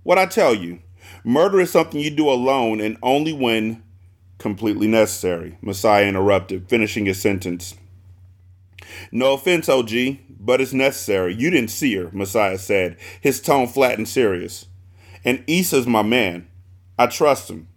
What 0.04 0.18
I 0.18 0.26
tell 0.26 0.54
you, 0.54 0.82
murder 1.24 1.62
is 1.62 1.72
something 1.72 2.00
you 2.00 2.10
do 2.10 2.30
alone 2.30 2.82
and 2.82 2.98
only 3.02 3.32
when 3.32 3.84
completely 4.38 4.88
necessary, 4.88 5.58
Messiah 5.62 6.06
interrupted, 6.06 6.68
finishing 6.68 7.06
his 7.06 7.22
sentence. 7.22 7.76
No 9.12 9.34
offense, 9.34 9.70
OG, 9.70 9.92
but 10.40 10.60
it's 10.60 10.74
necessary. 10.74 11.34
You 11.34 11.50
didn't 11.50 11.70
see 11.70 11.96
her, 11.96 12.10
Messiah 12.12 12.58
said, 12.58 12.98
his 13.22 13.40
tone 13.40 13.68
flat 13.68 13.98
and 13.98 14.08
serious. 14.08 14.66
And 15.24 15.44
Issa's 15.48 15.88
my 15.88 16.02
man. 16.02 16.48
I 17.00 17.08
trust 17.08 17.50
him. 17.50 17.68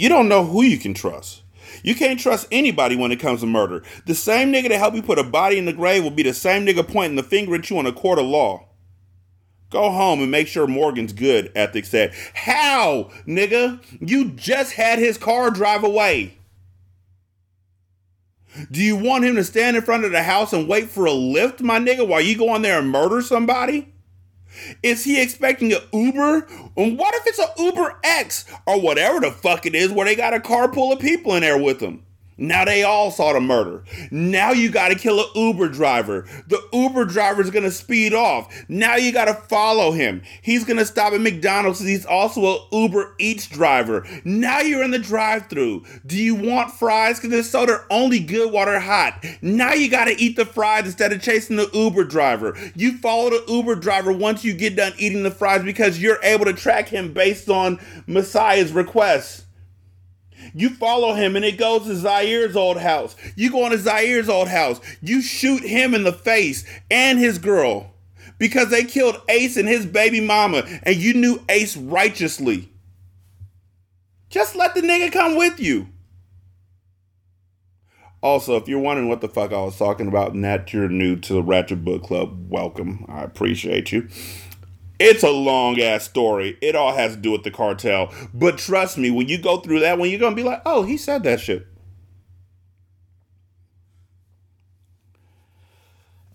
You 0.00 0.08
don't 0.08 0.30
know 0.30 0.46
who 0.46 0.62
you 0.62 0.78
can 0.78 0.94
trust. 0.94 1.42
You 1.82 1.94
can't 1.94 2.18
trust 2.18 2.48
anybody 2.50 2.96
when 2.96 3.12
it 3.12 3.20
comes 3.20 3.40
to 3.40 3.46
murder. 3.46 3.82
The 4.06 4.14
same 4.14 4.50
nigga 4.50 4.70
that 4.70 4.78
helped 4.78 4.96
you 4.96 5.02
put 5.02 5.18
a 5.18 5.22
body 5.22 5.58
in 5.58 5.66
the 5.66 5.74
grave 5.74 6.02
will 6.02 6.10
be 6.10 6.22
the 6.22 6.32
same 6.32 6.64
nigga 6.64 6.88
pointing 6.88 7.16
the 7.16 7.22
finger 7.22 7.54
at 7.54 7.68
you 7.68 7.78
in 7.80 7.84
a 7.84 7.92
court 7.92 8.18
of 8.18 8.24
law. 8.24 8.66
Go 9.68 9.90
home 9.90 10.22
and 10.22 10.30
make 10.30 10.48
sure 10.48 10.66
Morgan's 10.66 11.12
good, 11.12 11.52
Ethics 11.54 11.90
said. 11.90 12.14
How, 12.32 13.10
nigga? 13.28 13.78
You 14.00 14.30
just 14.30 14.72
had 14.72 14.98
his 14.98 15.18
car 15.18 15.50
drive 15.50 15.84
away. 15.84 16.38
Do 18.70 18.82
you 18.82 18.96
want 18.96 19.26
him 19.26 19.36
to 19.36 19.44
stand 19.44 19.76
in 19.76 19.82
front 19.82 20.06
of 20.06 20.12
the 20.12 20.22
house 20.22 20.54
and 20.54 20.66
wait 20.66 20.88
for 20.88 21.04
a 21.04 21.12
lift, 21.12 21.60
my 21.60 21.78
nigga, 21.78 22.08
while 22.08 22.22
you 22.22 22.38
go 22.38 22.48
on 22.48 22.62
there 22.62 22.78
and 22.78 22.88
murder 22.88 23.20
somebody? 23.20 23.92
Is 24.82 25.04
he 25.04 25.20
expecting 25.20 25.72
an 25.72 25.80
Uber? 25.92 26.46
And 26.76 26.98
what 26.98 27.14
if 27.14 27.26
it's 27.26 27.38
an 27.38 27.48
Uber 27.58 27.98
X 28.04 28.44
or 28.66 28.80
whatever 28.80 29.20
the 29.20 29.30
fuck 29.30 29.66
it 29.66 29.74
is 29.74 29.90
where 29.90 30.06
they 30.06 30.16
got 30.16 30.34
a 30.34 30.40
car 30.40 30.72
full 30.72 30.92
of 30.92 31.00
people 31.00 31.34
in 31.34 31.42
there 31.42 31.58
with 31.58 31.80
them? 31.80 32.04
Now 32.40 32.64
they 32.64 32.82
all 32.82 33.10
saw 33.10 33.34
the 33.34 33.40
murder. 33.40 33.84
Now 34.10 34.52
you 34.52 34.70
got 34.70 34.88
to 34.88 34.94
kill 34.94 35.20
an 35.20 35.26
Uber 35.34 35.68
driver. 35.68 36.26
The 36.48 36.60
Uber 36.72 37.04
driver 37.04 37.42
is 37.42 37.50
going 37.50 37.64
to 37.64 37.70
speed 37.70 38.14
off. 38.14 38.52
Now 38.66 38.96
you 38.96 39.12
got 39.12 39.26
to 39.26 39.34
follow 39.34 39.92
him. 39.92 40.22
He's 40.40 40.64
going 40.64 40.78
to 40.78 40.86
stop 40.86 41.12
at 41.12 41.20
McDonald's 41.20 41.80
he's 41.80 42.06
also 42.06 42.54
an 42.54 42.60
Uber 42.72 43.14
Eats 43.18 43.46
driver. 43.46 44.06
Now 44.24 44.60
you're 44.60 44.82
in 44.82 44.90
the 44.90 44.98
drive 44.98 45.48
through. 45.48 45.84
Do 46.06 46.16
you 46.16 46.34
want 46.34 46.70
fries? 46.72 47.20
Because 47.20 47.52
they're 47.52 47.86
only 47.90 48.20
good 48.20 48.50
they're 48.52 48.80
hot. 48.80 49.22
Now 49.42 49.74
you 49.74 49.90
got 49.90 50.06
to 50.06 50.18
eat 50.18 50.36
the 50.36 50.46
fries 50.46 50.86
instead 50.86 51.12
of 51.12 51.20
chasing 51.20 51.56
the 51.56 51.68
Uber 51.74 52.04
driver. 52.04 52.56
You 52.74 52.96
follow 52.98 53.30
the 53.30 53.44
Uber 53.48 53.74
driver 53.74 54.12
once 54.12 54.44
you 54.44 54.54
get 54.54 54.76
done 54.76 54.94
eating 54.96 55.24
the 55.24 55.30
fries 55.30 55.62
because 55.62 56.00
you're 56.00 56.22
able 56.22 56.46
to 56.46 56.54
track 56.54 56.88
him 56.88 57.12
based 57.12 57.50
on 57.50 57.78
Messiah's 58.06 58.72
requests. 58.72 59.44
You 60.54 60.70
follow 60.70 61.14
him 61.14 61.36
and 61.36 61.44
it 61.44 61.58
goes 61.58 61.84
to 61.84 61.94
Zyir's 61.94 62.56
old 62.56 62.78
house. 62.78 63.16
You 63.36 63.50
go 63.50 63.64
into 63.66 63.78
Zyir's 63.78 64.28
old 64.28 64.48
house. 64.48 64.80
You 65.00 65.22
shoot 65.22 65.62
him 65.62 65.94
in 65.94 66.04
the 66.04 66.12
face 66.12 66.64
and 66.90 67.18
his 67.18 67.38
girl 67.38 67.94
because 68.38 68.70
they 68.70 68.84
killed 68.84 69.20
Ace 69.28 69.56
and 69.56 69.68
his 69.68 69.86
baby 69.86 70.20
mama 70.20 70.62
and 70.82 70.96
you 70.96 71.14
knew 71.14 71.42
Ace 71.48 71.76
righteously. 71.76 72.70
Just 74.28 74.56
let 74.56 74.74
the 74.74 74.80
nigga 74.80 75.12
come 75.12 75.36
with 75.36 75.60
you. 75.60 75.88
Also, 78.22 78.56
if 78.56 78.68
you're 78.68 78.78
wondering 78.78 79.08
what 79.08 79.22
the 79.22 79.28
fuck 79.28 79.52
I 79.52 79.62
was 79.62 79.78
talking 79.78 80.06
about 80.06 80.34
and 80.34 80.44
that 80.44 80.72
you're 80.72 80.88
new 80.88 81.16
to 81.16 81.32
the 81.32 81.42
Ratchet 81.42 81.84
Book 81.84 82.02
Club, 82.02 82.50
welcome. 82.50 83.06
I 83.08 83.22
appreciate 83.22 83.92
you. 83.92 84.08
It's 85.00 85.22
a 85.22 85.30
long 85.30 85.80
ass 85.80 86.04
story. 86.04 86.58
It 86.60 86.76
all 86.76 86.94
has 86.94 87.14
to 87.14 87.20
do 87.20 87.32
with 87.32 87.42
the 87.42 87.50
cartel. 87.50 88.12
But 88.34 88.58
trust 88.58 88.98
me, 88.98 89.10
when 89.10 89.28
you 89.28 89.38
go 89.38 89.56
through 89.56 89.80
that 89.80 89.98
one, 89.98 90.10
you're 90.10 90.20
going 90.20 90.36
to 90.36 90.42
be 90.42 90.46
like, 90.46 90.60
oh, 90.66 90.82
he 90.82 90.98
said 90.98 91.22
that 91.22 91.40
shit. 91.40 91.66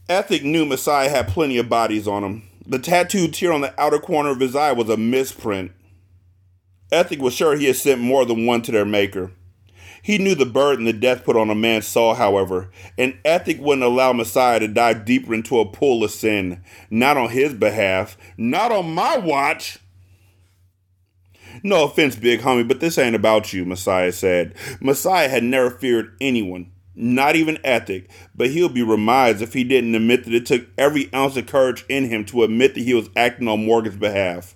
Ethic 0.09 0.43
knew 0.43 0.65
Messiah 0.65 1.09
had 1.09 1.27
plenty 1.27 1.59
of 1.59 1.69
bodies 1.69 2.07
on 2.07 2.23
him. 2.23 2.49
The 2.65 2.79
tattooed 2.79 3.35
tear 3.35 3.53
on 3.53 3.61
the 3.61 3.79
outer 3.79 3.99
corner 3.99 4.31
of 4.31 4.39
his 4.39 4.55
eye 4.55 4.71
was 4.71 4.89
a 4.89 4.97
misprint. 4.97 5.71
Ethic 6.91 7.21
was 7.21 7.35
sure 7.35 7.55
he 7.55 7.65
had 7.65 7.75
sent 7.75 8.01
more 8.01 8.25
than 8.25 8.47
one 8.47 8.63
to 8.63 8.71
their 8.71 8.85
maker. 8.85 9.31
He 10.05 10.19
knew 10.19 10.35
the 10.35 10.45
burden 10.45 10.85
the 10.85 10.93
death 10.93 11.23
put 11.23 11.35
on 11.35 11.49
a 11.49 11.55
man's 11.55 11.87
soul, 11.87 12.13
however, 12.13 12.69
and 12.95 13.17
ethic 13.25 13.59
wouldn't 13.59 13.81
allow 13.83 14.13
Messiah 14.13 14.59
to 14.59 14.67
dive 14.67 15.03
deeper 15.03 15.33
into 15.33 15.59
a 15.59 15.65
pool 15.65 16.03
of 16.03 16.11
sin. 16.11 16.63
Not 16.91 17.17
on 17.17 17.31
his 17.31 17.55
behalf, 17.55 18.15
not 18.37 18.71
on 18.71 18.93
my 18.93 19.17
watch. 19.17 19.79
No 21.63 21.85
offense, 21.85 22.15
big 22.15 22.41
homie, 22.41 22.67
but 22.67 22.81
this 22.81 22.99
ain't 22.99 23.15
about 23.15 23.51
you, 23.51 23.65
Messiah 23.65 24.11
said. 24.11 24.53
Messiah 24.79 25.27
had 25.27 25.43
never 25.43 25.71
feared 25.71 26.15
anyone, 26.21 26.71
not 26.93 27.35
even 27.35 27.57
ethic, 27.63 28.07
but 28.35 28.51
he'll 28.51 28.69
be 28.69 28.83
reminded 28.83 29.41
if 29.41 29.53
he 29.53 29.63
didn't 29.63 29.95
admit 29.95 30.25
that 30.25 30.35
it 30.35 30.45
took 30.45 30.67
every 30.77 31.11
ounce 31.15 31.35
of 31.35 31.47
courage 31.47 31.83
in 31.89 32.09
him 32.09 32.25
to 32.25 32.43
admit 32.43 32.75
that 32.75 32.81
he 32.83 32.93
was 32.93 33.09
acting 33.15 33.47
on 33.47 33.65
Morgan's 33.65 33.97
behalf. 33.97 34.53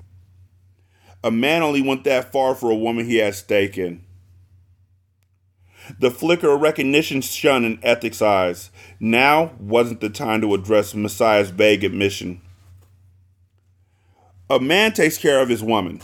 A 1.24 1.32
man 1.32 1.64
only 1.64 1.82
went 1.82 2.04
that 2.04 2.32
far 2.32 2.54
for 2.54 2.70
a 2.70 2.76
woman 2.76 3.08
he 3.08 3.16
had 3.16 3.34
stake 3.34 3.80
in. 3.80 4.06
The 5.98 6.12
flicker 6.12 6.52
of 6.52 6.62
recognition 6.62 7.22
shone 7.22 7.66
in 7.66 7.80
Ethic's 7.84 8.22
eyes. 8.22 8.70
Now 9.00 9.54
wasn't 9.60 10.02
the 10.02 10.10
time 10.10 10.42
to 10.42 10.54
address 10.54 10.94
Messiah's 10.94 11.50
vague 11.50 11.84
admission. 11.84 12.42
A 14.50 14.60
man 14.60 14.94
takes 14.94 15.18
care 15.18 15.42
of 15.42 15.50
his 15.50 15.64
woman. 15.64 16.02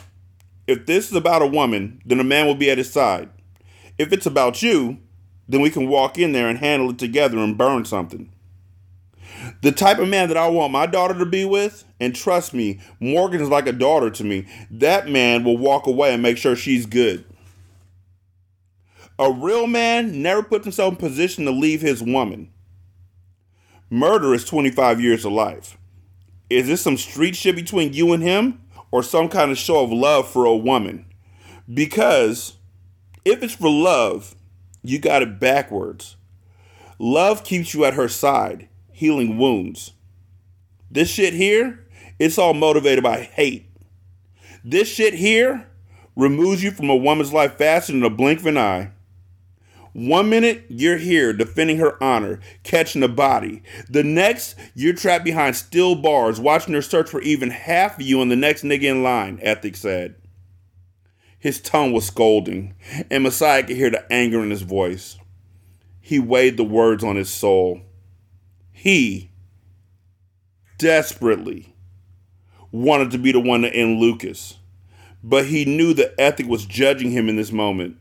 If 0.68 0.86
this 0.86 1.10
is 1.10 1.16
about 1.16 1.42
a 1.42 1.48
woman, 1.48 2.02
then 2.06 2.20
a 2.20 2.24
man 2.24 2.48
will 2.48 2.56
be 2.56 2.72
at 2.72 2.78
his 2.78 2.92
side. 2.92 3.30
If 3.98 4.12
it's 4.12 4.26
about 4.26 4.64
you, 4.64 4.98
then 5.48 5.62
we 5.62 5.70
can 5.70 5.88
walk 5.88 6.18
in 6.18 6.32
there 6.32 6.48
and 6.50 6.58
handle 6.58 6.90
it 6.90 6.98
together 6.98 7.38
and 7.38 7.58
burn 7.58 7.86
something. 7.86 8.32
The 9.62 9.72
type 9.72 10.00
of 10.00 10.08
man 10.08 10.28
that 10.30 10.38
I 10.38 10.48
want 10.48 10.72
my 10.72 10.86
daughter 10.86 11.14
to 11.20 11.26
be 11.26 11.46
with, 11.46 11.84
and 12.00 12.16
trust 12.16 12.54
me, 12.54 12.80
Morgan 13.00 13.42
is 13.42 13.50
like 13.50 13.68
a 13.68 13.72
daughter 13.72 14.10
to 14.10 14.24
me, 14.24 14.48
that 14.72 15.08
man 15.08 15.44
will 15.44 15.58
walk 15.58 15.88
away 15.88 16.14
and 16.14 16.24
make 16.24 16.38
sure 16.38 16.56
she's 16.56 16.86
good. 16.86 17.26
A 19.18 19.32
real 19.32 19.66
man 19.66 20.22
never 20.22 20.44
puts 20.44 20.66
himself 20.66 20.94
in 20.94 20.98
position 20.98 21.46
to 21.46 21.52
leave 21.52 21.82
his 21.82 22.04
woman. 22.04 22.52
Murder 23.90 24.34
is 24.34 24.44
25 24.44 25.00
years 25.00 25.24
of 25.24 25.32
life. 25.32 25.78
Is 26.50 26.68
this 26.68 26.82
some 26.82 26.98
street 26.98 27.36
shit 27.36 27.56
between 27.56 27.94
you 27.94 28.12
and 28.12 28.22
him 28.22 28.62
or 28.92 29.04
some 29.04 29.30
kind 29.30 29.52
of 29.52 29.58
show 29.58 29.84
of 29.84 29.92
love 29.92 30.28
for 30.30 30.46
a 30.46 30.56
woman? 30.56 31.06
Because 31.72 32.58
if 33.24 33.42
it's 33.42 33.56
for 33.56 33.70
love, 33.70 34.36
you 34.84 35.00
got 35.00 35.22
it 35.22 35.40
backwards. 35.40 36.18
Love 37.00 37.44
keeps 37.44 37.74
you 37.74 37.86
at 37.86 37.94
her 37.94 38.10
side, 38.10 38.68
healing 38.92 39.38
wounds. 39.38 39.94
This 40.92 41.10
shit 41.10 41.34
here, 41.34 41.86
it's 42.20 42.38
all 42.38 42.54
motivated 42.54 43.04
by 43.04 43.22
hate. 43.22 43.70
This 44.64 44.88
shit 44.88 45.14
here 45.14 45.68
removes 46.16 46.64
you 46.64 46.72
from 46.72 46.90
a 46.90 46.96
woman's 46.96 47.34
life 47.34 47.58
faster 47.58 47.94
than 47.94 48.04
a 48.04 48.10
blink 48.10 48.40
of 48.40 48.46
an 48.46 48.58
eye. 48.58 48.92
One 49.96 50.30
minute, 50.30 50.66
you're 50.68 50.98
here 50.98 51.32
defending 51.32 51.78
her 51.78 52.04
honor, 52.04 52.42
catching 52.64 53.02
a 53.02 53.08
body. 53.08 53.64
The 53.90 54.04
next, 54.04 54.56
you're 54.74 54.92
trapped 54.92 55.24
behind 55.24 55.56
steel 55.56 55.96
bars, 55.96 56.38
watching 56.38 56.74
her 56.74 56.82
search 56.82 57.10
for 57.10 57.22
even 57.22 57.50
half 57.50 57.96
of 57.96 58.02
you 58.02 58.22
and 58.22 58.30
the 58.30 58.36
next 58.36 58.64
nigga 58.64 58.84
in 58.84 59.04
line, 59.04 59.40
Ethic 59.42 59.78
said. 59.78 60.16
His 61.40 61.62
tone 61.62 61.94
was 61.94 62.08
scolding, 62.08 62.76
and 63.10 63.24
Messiah 63.24 63.64
could 63.64 63.78
hear 63.78 63.90
the 63.90 64.06
anger 64.12 64.44
in 64.44 64.50
his 64.50 64.64
voice. 64.64 65.18
He 66.02 66.20
weighed 66.20 66.58
the 66.58 66.66
words 66.66 67.02
on 67.02 67.16
his 67.16 67.30
soul. 67.30 67.80
He 68.74 69.32
desperately 70.78 71.74
wanted 72.70 73.12
to 73.12 73.18
be 73.18 73.32
the 73.32 73.40
one 73.40 73.62
to 73.62 73.74
end 73.74 74.02
Lucas, 74.02 74.58
but 75.24 75.46
he 75.46 75.64
knew 75.64 75.94
that 75.94 76.16
ethic 76.20 76.48
was 76.48 76.66
judging 76.66 77.12
him 77.12 77.30
in 77.30 77.38
this 77.38 77.54
moment. 77.54 77.96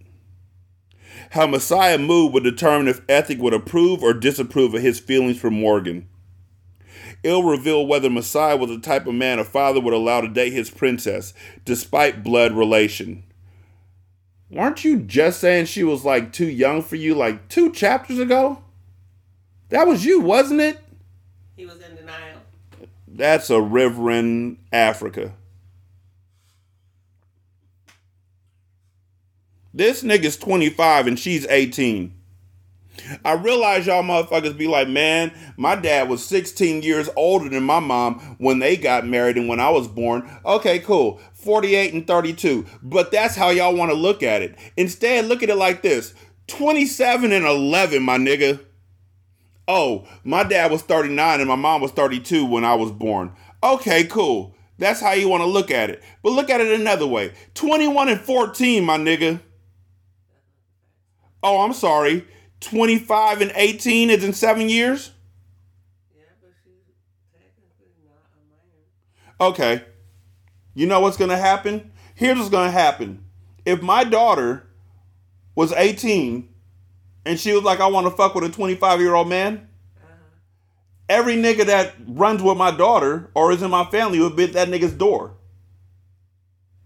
How 1.35 1.49
Messiah 1.49 1.99
moved 1.99 2.33
would 2.33 2.45
determine 2.45 2.87
if 2.87 3.00
ethic 3.09 3.41
would 3.41 3.55
approve 3.55 4.05
or 4.05 4.14
disapprove 4.14 4.73
of 4.73 4.83
his 4.83 5.00
feelings 5.00 5.37
for 5.37 5.50
Morgan. 5.50 6.09
It'll 7.25 7.43
reveal 7.43 7.85
whether 7.88 8.09
Messiah 8.09 8.57
was 8.57 8.71
the 8.71 8.79
type 8.79 9.09
of 9.09 9.14
man 9.14 9.41
a 9.41 9.45
father 9.45 9.81
would 9.81 9.93
allow 9.93 10.21
to 10.21 10.29
date 10.29 10.53
his 10.53 10.71
princess, 10.71 11.35
despite 11.64 12.23
blood 12.23 12.53
relation. 12.53 13.25
Weren't 14.49 14.85
you 14.85 15.00
just 15.00 15.41
saying 15.41 15.67
she 15.67 15.83
was 15.83 16.05
like 16.05 16.33
too 16.33 16.47
young 16.47 16.83
for 16.83 16.95
you 16.95 17.17
like 17.17 17.49
two 17.49 17.73
chapters 17.73 18.21
ago? 18.21 18.62
That 19.71 19.88
was 19.88 20.05
you, 20.05 20.21
wasn't 20.21 20.61
it? 20.61 20.79
He 21.57 21.67
was 21.67 21.81
in 21.81 21.97
denial. 21.97 22.43
That's 23.09 23.50
a 23.50 23.61
river 23.61 24.09
in 24.12 24.59
Africa. 24.73 25.33
This 29.76 30.04
nigga's 30.04 30.37
25 30.37 31.09
and 31.09 31.19
she's 31.19 31.47
18. 31.49 32.14
I 33.25 33.33
realize 33.33 33.88
y'all 33.88 34.04
motherfuckers 34.04 34.57
be 34.57 34.69
like, 34.69 34.88
man, 34.88 35.33
my 35.57 35.75
dad 35.75 36.09
was 36.09 36.25
16 36.25 36.85
years 36.85 37.11
older 37.16 37.49
than 37.49 37.64
my 37.64 37.81
mom 37.81 38.37
when 38.38 38.61
they 38.61 38.76
got 38.76 39.04
married 39.04 39.37
and 39.37 39.49
when 39.49 39.59
I 39.59 39.71
was 39.71 39.88
born. 39.88 40.31
Okay, 40.45 40.78
cool. 40.78 41.21
48 41.33 41.93
and 41.93 42.07
32. 42.07 42.64
But 42.85 43.11
that's 43.11 43.35
how 43.35 43.50
y'all 43.50 43.75
want 43.75 43.90
to 43.90 43.97
look 43.97 44.23
at 44.23 44.43
it. 44.43 44.57
Instead, 44.76 45.26
look 45.26 45.43
at 45.43 45.50
it 45.50 45.57
like 45.57 45.83
this 45.83 46.14
27 46.47 47.33
and 47.33 47.45
11, 47.45 48.00
my 48.00 48.16
nigga. 48.16 48.61
Oh, 49.66 50.07
my 50.23 50.45
dad 50.45 50.71
was 50.71 50.83
39 50.83 51.40
and 51.40 51.49
my 51.49 51.57
mom 51.57 51.81
was 51.81 51.90
32 51.90 52.47
when 52.47 52.64
I 52.64 52.75
was 52.75 52.93
born. 52.93 53.33
Okay, 53.61 54.04
cool. 54.04 54.54
That's 54.78 55.00
how 55.00 55.12
you 55.12 55.28
want 55.28 55.40
to 55.43 55.49
look 55.49 55.73
at 55.73 55.90
it. 55.90 56.00
But 56.23 56.31
look 56.31 56.49
at 56.49 56.61
it 56.61 56.78
another 56.78 57.09
way 57.09 57.33
21 57.54 58.09
and 58.09 58.21
14, 58.21 58.85
my 58.85 58.99
nigga. 58.99 59.40
Oh, 61.45 61.61
I'm 61.61 61.75
sorry. 61.75 62.27
25 62.61 63.43
and 63.43 63.53
18 63.55 64.09
is 64.09 64.25
in 64.25 64.33
seven 64.33 64.71
years? 64.71 65.13
Yeah, 66.17 66.23
but 66.41 66.53
she's 66.65 66.81
technically 67.33 67.93
not 68.03 68.23
a 68.35 69.47
minor. 69.47 69.53
Okay. 69.53 69.85
You 70.75 70.87
know 70.87 71.01
what's 71.01 71.19
going 71.19 71.29
to 71.29 71.37
happen? 71.37 71.93
Here's 72.15 72.39
what's 72.39 72.49
going 72.49 72.69
to 72.69 72.73
happen. 72.73 73.27
If 73.67 73.83
my 73.83 74.05
daughter 74.05 74.67
was 75.55 75.73
18 75.73 76.49
and 77.27 77.39
she 77.39 77.53
was 77.53 77.63
like, 77.63 77.79
I 77.79 77.89
want 77.89 78.07
to 78.07 78.11
fuck 78.11 78.35
with 78.35 78.45
a 78.45 78.49
25 78.49 79.01
year 79.01 79.15
old 79.15 79.29
man, 79.29 79.69
uh-huh. 79.99 80.15
every 81.11 81.37
nigga 81.37 81.67
that 81.67 81.95
runs 82.07 82.43
with 82.43 82.57
my 82.57 82.71
daughter 82.71 83.31
or 83.35 83.53
is 83.53 83.61
in 83.61 83.71
my 83.71 83.85
family 83.85 84.19
would 84.19 84.35
be 84.35 84.45
at 84.45 84.55
that 84.55 84.69
nigga's 84.69 84.95
door. 84.95 85.37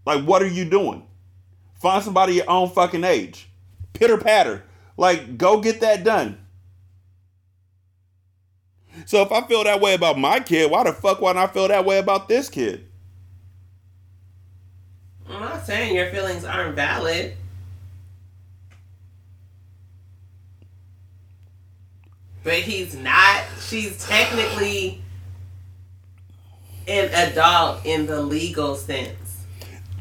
Like, 0.05 0.25
what 0.25 0.41
are 0.41 0.47
you 0.47 0.69
doing? 0.69 1.07
Find 1.81 2.03
somebody 2.03 2.33
your 2.33 2.49
own 2.49 2.69
fucking 2.69 3.05
age. 3.05 3.48
Pitter 3.99 4.17
patter. 4.17 4.63
Like, 4.95 5.37
go 5.37 5.59
get 5.59 5.81
that 5.81 6.05
done. 6.05 6.37
So 9.05 9.21
if 9.21 9.31
I 9.31 9.41
feel 9.41 9.65
that 9.65 9.81
way 9.81 9.93
about 9.93 10.17
my 10.17 10.39
kid, 10.39 10.71
why 10.71 10.85
the 10.85 10.93
fuck 10.93 11.21
wouldn't 11.21 11.37
I 11.37 11.47
feel 11.47 11.67
that 11.67 11.83
way 11.83 11.99
about 11.99 12.29
this 12.29 12.49
kid? 12.49 12.87
I'm 15.29 15.41
not 15.41 15.65
saying 15.65 15.93
your 15.93 16.09
feelings 16.11 16.45
aren't 16.45 16.75
valid. 16.75 17.35
But 22.45 22.53
he's 22.53 22.95
not. 22.95 23.43
She's 23.67 24.07
technically 24.07 25.01
an 26.87 27.09
adult 27.13 27.85
in 27.85 28.05
the 28.05 28.21
legal 28.21 28.75
sense. 28.75 29.43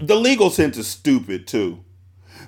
The 0.00 0.14
legal 0.14 0.50
sense 0.50 0.76
is 0.76 0.86
stupid 0.86 1.48
too. 1.48 1.84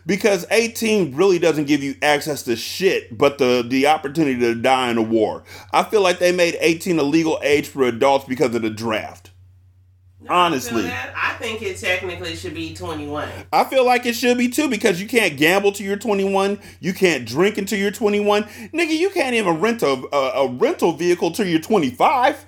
Because 0.07 0.47
18 0.51 1.15
really 1.15 1.39
doesn't 1.39 1.67
give 1.67 1.83
you 1.83 1.95
access 2.03 2.43
to 2.45 2.57
shit 2.57 3.17
but 3.17 3.39
the, 3.39 3.65
the 3.67 3.87
opportunity 3.87 4.39
to 4.41 4.55
die 4.55 4.91
in 4.91 4.99
a 4.99 5.03
war. 5.03 5.45
I 5.73 5.85
feel 5.85 6.03
like 6.03 6.19
they 6.19 6.33
made 6.33 6.57
18 6.61 6.99
a 6.99 7.03
legal 7.03 7.39
age 7.43 7.69
for 7.69 7.85
adults 7.85 8.25
because 8.27 8.55
of 8.55 8.63
the 8.63 8.71
draft. 8.71 9.31
Honestly. 10.29 10.83
That- 10.83 11.15
I 11.17 11.35
think 11.43 11.63
it 11.63 11.79
technically 11.79 12.37
should 12.37 12.53
be 12.55 12.75
21. 12.75 13.29
I 13.53 13.65
feel 13.65 13.85
like 13.87 14.05
it 14.05 14.15
should 14.15 14.37
be 14.37 14.49
too 14.49 14.69
because 14.69 15.01
you 15.01 15.09
can't 15.09 15.39
gamble 15.39 15.73
till 15.73 15.87
you're 15.87 15.97
21. 15.97 16.61
You 16.81 16.93
can't 16.93 17.27
drink 17.27 17.57
until 17.57 17.79
you're 17.79 17.91
21. 17.91 18.45
Nigga, 18.45 18.97
you 18.99 19.09
can't 19.11 19.35
even 19.35 19.59
rent 19.61 19.83
a, 19.83 20.03
a, 20.13 20.45
a 20.45 20.49
rental 20.49 20.93
vehicle 20.93 21.31
till 21.31 21.47
you're 21.47 21.61
25. 21.61 22.45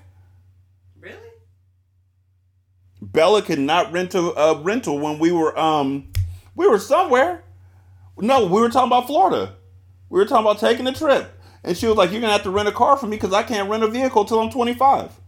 Really? 1.00 1.16
Bella 3.00 3.40
could 3.40 3.58
not 3.58 3.90
rent 3.92 4.14
a, 4.14 4.20
a 4.20 4.60
rental 4.60 4.98
when 4.98 5.18
we 5.18 5.32
were 5.32 5.58
um 5.58 6.08
we 6.54 6.68
were 6.68 6.78
somewhere. 6.78 7.44
No, 8.18 8.46
we 8.46 8.60
were 8.60 8.68
talking 8.68 8.88
about 8.88 9.06
Florida. 9.06 9.56
We 10.08 10.18
were 10.18 10.26
talking 10.26 10.44
about 10.44 10.60
taking 10.60 10.86
a 10.86 10.92
trip, 10.92 11.40
and 11.64 11.76
she 11.76 11.86
was 11.86 11.96
like, 11.96 12.10
"You're 12.12 12.20
gonna 12.20 12.32
have 12.32 12.42
to 12.42 12.50
rent 12.50 12.68
a 12.68 12.72
car 12.72 12.96
for 12.96 13.06
me 13.06 13.16
because 13.16 13.32
I 13.32 13.42
can't 13.42 13.70
rent 13.70 13.82
a 13.82 13.88
vehicle 13.88 14.24
till 14.24 14.40
I'm 14.40 14.50
25." 14.50 15.20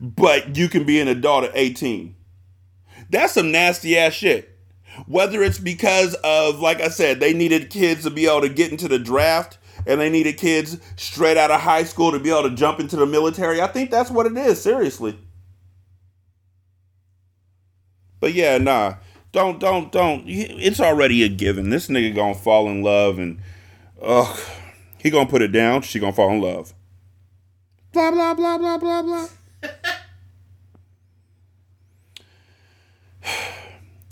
But 0.00 0.56
you 0.56 0.68
can 0.68 0.84
be 0.84 1.00
an 1.00 1.08
adult 1.08 1.44
at 1.44 1.52
18. 1.54 2.16
That's 3.10 3.34
some 3.34 3.52
nasty 3.52 3.96
ass 3.98 4.14
shit. 4.14 4.56
Whether 5.06 5.42
it's 5.42 5.58
because 5.58 6.14
of, 6.24 6.60
like 6.60 6.80
I 6.80 6.88
said, 6.88 7.20
they 7.20 7.32
needed 7.32 7.70
kids 7.70 8.04
to 8.04 8.10
be 8.10 8.26
able 8.26 8.42
to 8.42 8.48
get 8.48 8.70
into 8.70 8.88
the 8.88 8.98
draft 8.98 9.58
and 9.86 10.00
they 10.00 10.10
needed 10.10 10.36
kids 10.36 10.78
straight 10.96 11.36
out 11.36 11.50
of 11.50 11.60
high 11.60 11.84
school 11.84 12.12
to 12.12 12.18
be 12.18 12.30
able 12.30 12.48
to 12.48 12.54
jump 12.54 12.80
into 12.80 12.96
the 12.96 13.06
military. 13.06 13.60
I 13.60 13.66
think 13.66 13.90
that's 13.90 14.10
what 14.10 14.26
it 14.26 14.36
is, 14.36 14.60
seriously. 14.60 15.18
But 18.20 18.34
yeah, 18.34 18.58
nah. 18.58 18.96
Don't, 19.32 19.58
don't, 19.60 19.90
don't. 19.92 20.24
It's 20.26 20.80
already 20.80 21.22
a 21.22 21.28
given. 21.28 21.70
This 21.70 21.88
nigga 21.88 22.14
gonna 22.14 22.34
fall 22.34 22.68
in 22.68 22.82
love 22.82 23.18
and, 23.18 23.40
ugh. 24.02 24.38
He 24.98 25.08
gonna 25.08 25.28
put 25.28 25.42
it 25.42 25.52
down. 25.52 25.82
She 25.82 25.98
gonna 25.98 26.12
fall 26.12 26.30
in 26.32 26.40
love. 26.40 26.74
Blah, 27.92 28.10
blah, 28.10 28.34
blah, 28.34 28.58
blah, 28.58 28.78
blah, 28.78 29.02
blah. 29.02 29.26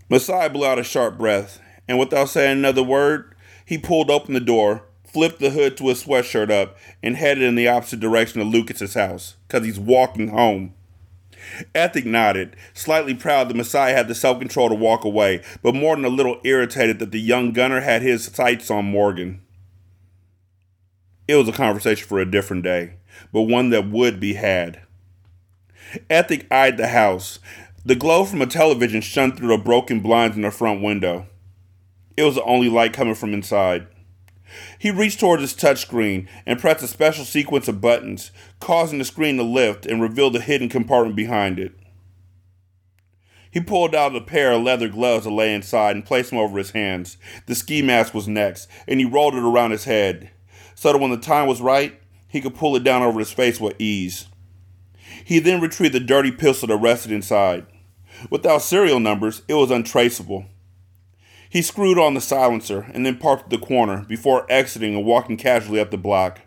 Messiah 0.08 0.48
blew 0.48 0.64
out 0.64 0.78
a 0.78 0.84
sharp 0.84 1.18
breath, 1.18 1.60
and 1.86 1.98
without 1.98 2.30
saying 2.30 2.58
another 2.58 2.82
word, 2.82 3.34
he 3.66 3.76
pulled 3.76 4.10
open 4.10 4.32
the 4.32 4.40
door, 4.40 4.84
flipped 5.04 5.40
the 5.40 5.50
hood 5.50 5.76
to 5.76 5.88
his 5.88 6.02
sweatshirt 6.04 6.50
up, 6.50 6.78
and 7.02 7.16
headed 7.16 7.44
in 7.44 7.54
the 7.54 7.68
opposite 7.68 8.00
direction 8.00 8.40
of 8.40 8.46
Lucas's 8.46 8.94
house, 8.94 9.36
because 9.46 9.66
he's 9.66 9.78
walking 9.78 10.28
home. 10.28 10.72
Ethic 11.74 12.04
nodded, 12.04 12.56
slightly 12.74 13.14
proud 13.14 13.48
that 13.48 13.56
Messiah 13.56 13.94
had 13.94 14.08
the 14.08 14.14
self 14.14 14.38
control 14.38 14.68
to 14.68 14.74
walk 14.74 15.04
away, 15.04 15.42
but 15.62 15.74
more 15.74 15.96
than 15.96 16.04
a 16.04 16.10
little 16.10 16.40
irritated 16.44 16.98
that 16.98 17.10
the 17.10 17.20
young 17.20 17.52
gunner 17.52 17.80
had 17.80 18.02
his 18.02 18.24
sights 18.24 18.70
on 18.70 18.84
Morgan. 18.84 19.42
It 21.26 21.36
was 21.36 21.48
a 21.48 21.52
conversation 21.52 22.06
for 22.06 22.20
a 22.20 22.30
different 22.30 22.62
day, 22.62 22.94
but 23.32 23.42
one 23.42 23.70
that 23.70 23.90
would 23.90 24.18
be 24.18 24.34
had. 24.34 24.80
Ethic 26.08 26.46
eyed 26.50 26.76
the 26.76 26.88
house. 26.88 27.38
The 27.84 27.94
glow 27.94 28.24
from 28.24 28.42
a 28.42 28.46
television 28.46 29.00
shone 29.00 29.34
through 29.34 29.48
the 29.48 29.62
broken 29.62 30.00
blinds 30.00 30.36
in 30.36 30.42
the 30.42 30.50
front 30.50 30.82
window. 30.82 31.26
It 32.16 32.24
was 32.24 32.34
the 32.34 32.42
only 32.42 32.68
light 32.68 32.92
coming 32.92 33.14
from 33.14 33.32
inside. 33.32 33.86
He 34.78 34.90
reached 34.90 35.20
towards 35.20 35.42
his 35.42 35.54
touchscreen 35.54 36.26
and 36.46 36.58
pressed 36.58 36.82
a 36.82 36.88
special 36.88 37.24
sequence 37.24 37.68
of 37.68 37.80
buttons, 37.80 38.30
causing 38.60 38.98
the 38.98 39.04
screen 39.04 39.36
to 39.36 39.42
lift 39.42 39.86
and 39.86 40.00
reveal 40.00 40.30
the 40.30 40.40
hidden 40.40 40.68
compartment 40.68 41.16
behind 41.16 41.58
it. 41.58 41.72
He 43.50 43.60
pulled 43.60 43.94
out 43.94 44.14
a 44.14 44.20
pair 44.20 44.52
of 44.52 44.62
leather 44.62 44.88
gloves 44.88 45.24
that 45.24 45.30
lay 45.30 45.54
inside 45.54 45.96
and 45.96 46.04
placed 46.04 46.30
them 46.30 46.38
over 46.38 46.58
his 46.58 46.72
hands. 46.72 47.16
The 47.46 47.54
ski 47.54 47.82
mask 47.82 48.14
was 48.14 48.28
next, 48.28 48.68
and 48.86 49.00
he 49.00 49.06
rolled 49.06 49.34
it 49.34 49.42
around 49.42 49.70
his 49.70 49.84
head, 49.84 50.30
so 50.74 50.92
that 50.92 50.98
when 50.98 51.10
the 51.10 51.16
time 51.16 51.48
was 51.48 51.60
right, 51.60 51.98
he 52.28 52.40
could 52.40 52.54
pull 52.54 52.76
it 52.76 52.84
down 52.84 53.02
over 53.02 53.18
his 53.18 53.32
face 53.32 53.58
with 53.58 53.80
ease. 53.80 54.28
He 55.24 55.38
then 55.38 55.60
retrieved 55.60 55.94
the 55.94 56.00
dirty 56.00 56.30
pistol 56.30 56.68
that 56.68 56.76
rested 56.76 57.10
inside. 57.10 57.66
Without 58.30 58.62
serial 58.62 59.00
numbers, 59.00 59.42
it 59.48 59.54
was 59.54 59.70
untraceable. 59.70 60.46
He 61.50 61.62
screwed 61.62 61.98
on 61.98 62.14
the 62.14 62.20
silencer 62.20 62.90
and 62.92 63.06
then 63.06 63.16
parked 63.16 63.44
at 63.44 63.50
the 63.50 63.66
corner 63.66 64.04
before 64.08 64.46
exiting 64.50 64.94
and 64.94 65.04
walking 65.04 65.36
casually 65.36 65.80
up 65.80 65.90
the 65.90 65.96
block. 65.96 66.40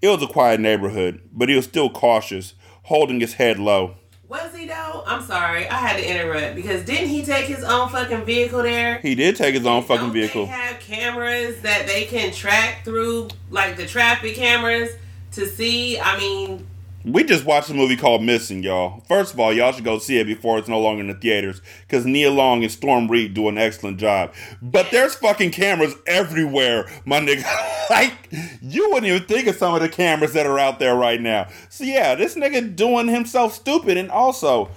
It 0.00 0.08
was 0.08 0.22
a 0.22 0.26
quiet 0.26 0.60
neighborhood, 0.60 1.20
but 1.32 1.48
he 1.48 1.56
was 1.56 1.64
still 1.64 1.90
cautious, 1.90 2.54
holding 2.84 3.20
his 3.20 3.34
head 3.34 3.58
low. 3.58 3.96
Was 4.28 4.54
he 4.54 4.66
though? 4.66 5.04
I'm 5.06 5.22
sorry, 5.22 5.66
I 5.68 5.76
had 5.76 5.96
to 5.96 6.06
interrupt 6.06 6.54
because 6.54 6.84
didn't 6.84 7.08
he 7.08 7.24
take 7.24 7.46
his 7.46 7.64
own 7.64 7.88
fucking 7.88 8.26
vehicle 8.26 8.62
there? 8.62 8.98
He 8.98 9.14
did 9.14 9.36
take 9.36 9.54
his 9.54 9.64
own 9.64 9.82
fucking 9.82 10.06
Don't 10.06 10.12
vehicle. 10.12 10.44
They 10.44 10.52
have 10.52 10.80
cameras 10.80 11.62
that 11.62 11.86
they 11.86 12.04
can 12.04 12.32
track 12.32 12.84
through, 12.84 13.28
like 13.50 13.76
the 13.76 13.86
traffic 13.86 14.34
cameras, 14.34 14.90
to 15.32 15.46
see. 15.46 15.98
I 15.98 16.18
mean, 16.18 16.66
We 17.04 17.22
just 17.22 17.44
watched 17.44 17.70
a 17.70 17.74
movie 17.74 17.96
called 17.96 18.24
Missing, 18.24 18.64
y'all. 18.64 19.00
First 19.06 19.32
of 19.32 19.38
all, 19.38 19.52
y'all 19.52 19.72
should 19.72 19.84
go 19.84 19.98
see 19.98 20.18
it 20.18 20.26
before 20.26 20.58
it's 20.58 20.68
no 20.68 20.80
longer 20.80 21.00
in 21.00 21.06
the 21.06 21.14
theaters 21.14 21.62
because 21.82 22.04
Nia 22.04 22.30
Long 22.30 22.64
and 22.64 22.72
Storm 22.72 23.08
Reed 23.08 23.34
do 23.34 23.48
an 23.48 23.56
excellent 23.56 23.98
job. 23.98 24.34
But 24.60 24.90
there's 24.90 25.14
fucking 25.14 25.52
cameras 25.52 25.94
everywhere, 26.06 26.90
my 27.04 27.20
nigga. 27.20 27.44
like, 27.90 28.14
you 28.60 28.90
wouldn't 28.90 29.06
even 29.06 29.28
think 29.28 29.46
of 29.46 29.54
some 29.54 29.74
of 29.74 29.80
the 29.80 29.88
cameras 29.88 30.32
that 30.32 30.44
are 30.44 30.58
out 30.58 30.80
there 30.80 30.96
right 30.96 31.20
now. 31.20 31.48
So, 31.68 31.84
yeah, 31.84 32.16
this 32.16 32.34
nigga 32.34 32.74
doing 32.74 33.06
himself 33.06 33.54
stupid. 33.54 33.96
And 33.96 34.10
also, 34.10 34.68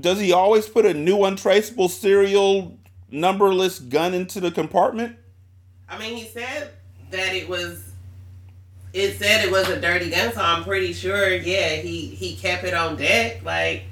does 0.00 0.18
he 0.18 0.32
always 0.32 0.66
put 0.66 0.86
a 0.86 0.94
new 0.94 1.24
untraceable 1.24 1.90
serial 1.90 2.78
numberless 3.10 3.80
gun 3.80 4.14
into 4.14 4.40
the 4.40 4.50
compartment? 4.50 5.16
I 5.90 5.98
mean, 5.98 6.16
he 6.16 6.26
said 6.26 6.70
that 7.10 7.34
it 7.34 7.48
was. 7.48 7.93
It 8.94 9.18
said 9.18 9.44
it 9.44 9.50
was 9.50 9.68
a 9.68 9.80
dirty 9.80 10.08
gun, 10.08 10.32
so 10.32 10.40
I'm 10.40 10.62
pretty 10.62 10.92
sure. 10.92 11.34
Yeah, 11.34 11.70
he 11.70 12.06
he 12.06 12.36
kept 12.36 12.62
it 12.62 12.74
on 12.74 12.96
deck. 12.96 13.44
Like 13.44 13.86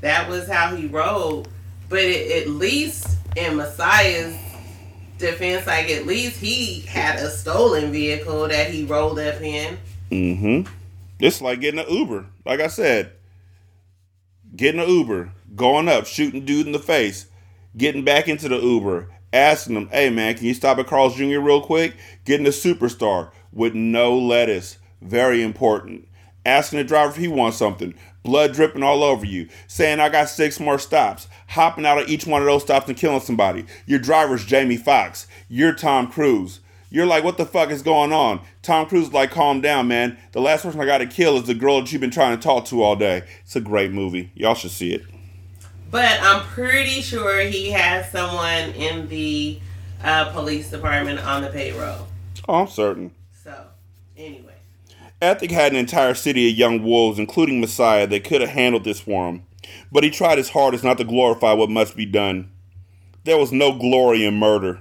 that 0.00 0.28
was 0.28 0.48
how 0.48 0.74
he 0.74 0.88
rolled. 0.88 1.48
But 1.88 2.00
it, 2.00 2.42
at 2.42 2.50
least 2.50 3.18
in 3.36 3.56
Messiah's 3.56 4.36
defense, 5.16 5.64
like 5.64 5.88
at 5.90 6.06
least 6.06 6.40
he 6.40 6.80
had 6.80 7.20
a 7.20 7.30
stolen 7.30 7.92
vehicle 7.92 8.48
that 8.48 8.70
he 8.70 8.84
rolled 8.84 9.20
up 9.20 9.40
in. 9.40 9.78
Mm-hmm. 10.10 10.72
It's 11.20 11.40
like 11.40 11.60
getting 11.60 11.78
an 11.80 11.88
Uber. 11.88 12.26
Like 12.44 12.58
I 12.58 12.66
said, 12.66 13.12
getting 14.56 14.80
an 14.80 14.88
Uber, 14.88 15.30
going 15.54 15.88
up, 15.88 16.06
shooting 16.06 16.44
dude 16.44 16.66
in 16.66 16.72
the 16.72 16.80
face, 16.80 17.26
getting 17.76 18.04
back 18.04 18.26
into 18.26 18.48
the 18.48 18.58
Uber, 18.58 19.08
asking 19.32 19.74
them, 19.74 19.88
"Hey 19.92 20.10
man, 20.10 20.34
can 20.34 20.46
you 20.46 20.54
stop 20.54 20.78
at 20.78 20.86
Carl's 20.86 21.16
Jr. 21.16 21.40
real 21.40 21.60
quick?" 21.60 21.94
Getting 22.24 22.46
a 22.46 22.50
superstar 22.50 23.30
with 23.52 23.74
no 23.74 24.16
lettuce, 24.16 24.78
very 25.00 25.42
important. 25.42 26.06
Asking 26.46 26.78
the 26.78 26.84
driver 26.84 27.10
if 27.10 27.16
he 27.16 27.28
wants 27.28 27.58
something, 27.58 27.94
blood 28.22 28.54
dripping 28.54 28.82
all 28.82 29.02
over 29.02 29.26
you, 29.26 29.48
saying 29.66 30.00
I 30.00 30.08
got 30.08 30.28
six 30.28 30.60
more 30.60 30.78
stops, 30.78 31.28
hopping 31.48 31.86
out 31.86 32.00
of 32.00 32.08
each 32.08 32.26
one 32.26 32.42
of 32.42 32.46
those 32.46 32.62
stops 32.62 32.88
and 32.88 32.96
killing 32.96 33.20
somebody. 33.20 33.66
Your 33.86 33.98
driver's 33.98 34.44
Jamie 34.44 34.76
Foxx. 34.76 35.26
You're 35.48 35.74
Tom 35.74 36.10
Cruise. 36.10 36.60
You're 36.90 37.06
like, 37.06 37.22
what 37.22 37.36
the 37.36 37.44
fuck 37.44 37.70
is 37.70 37.82
going 37.82 38.12
on? 38.12 38.40
Tom 38.62 38.86
Cruise 38.86 39.08
is 39.08 39.12
like, 39.12 39.30
calm 39.30 39.60
down, 39.60 39.88
man. 39.88 40.16
The 40.32 40.40
last 40.40 40.62
person 40.62 40.80
I 40.80 40.86
got 40.86 40.98
to 40.98 41.06
kill 41.06 41.36
is 41.36 41.44
the 41.44 41.54
girl 41.54 41.80
that 41.80 41.92
you've 41.92 42.00
been 42.00 42.10
trying 42.10 42.36
to 42.36 42.42
talk 42.42 42.64
to 42.66 42.82
all 42.82 42.96
day. 42.96 43.24
It's 43.42 43.56
a 43.56 43.60
great 43.60 43.92
movie. 43.92 44.32
Y'all 44.34 44.54
should 44.54 44.70
see 44.70 44.94
it. 44.94 45.02
But 45.90 46.18
I'm 46.20 46.42
pretty 46.42 47.00
sure 47.00 47.40
he 47.40 47.70
has 47.70 48.10
someone 48.12 48.74
in 48.74 49.08
the 49.08 49.58
uh, 50.02 50.30
police 50.32 50.70
department 50.70 51.20
on 51.20 51.42
the 51.42 51.48
payroll. 51.48 52.06
Oh, 52.46 52.54
I'm 52.54 52.68
certain. 52.68 53.12
So, 53.42 53.66
anyway. 54.16 54.54
Ethic 55.20 55.50
had 55.50 55.72
an 55.72 55.78
entire 55.78 56.14
city 56.14 56.50
of 56.50 56.56
young 56.56 56.82
wolves, 56.82 57.18
including 57.18 57.60
Messiah, 57.60 58.06
that 58.06 58.24
could 58.24 58.40
have 58.40 58.50
handled 58.50 58.84
this 58.84 59.00
for 59.00 59.28
him. 59.28 59.42
But 59.90 60.04
he 60.04 60.10
tried 60.10 60.38
his 60.38 60.50
hardest 60.50 60.84
not 60.84 60.98
to 60.98 61.04
glorify 61.04 61.54
what 61.54 61.70
must 61.70 61.96
be 61.96 62.06
done. 62.06 62.50
There 63.24 63.38
was 63.38 63.50
no 63.50 63.76
glory 63.76 64.24
in 64.24 64.38
murder. 64.38 64.80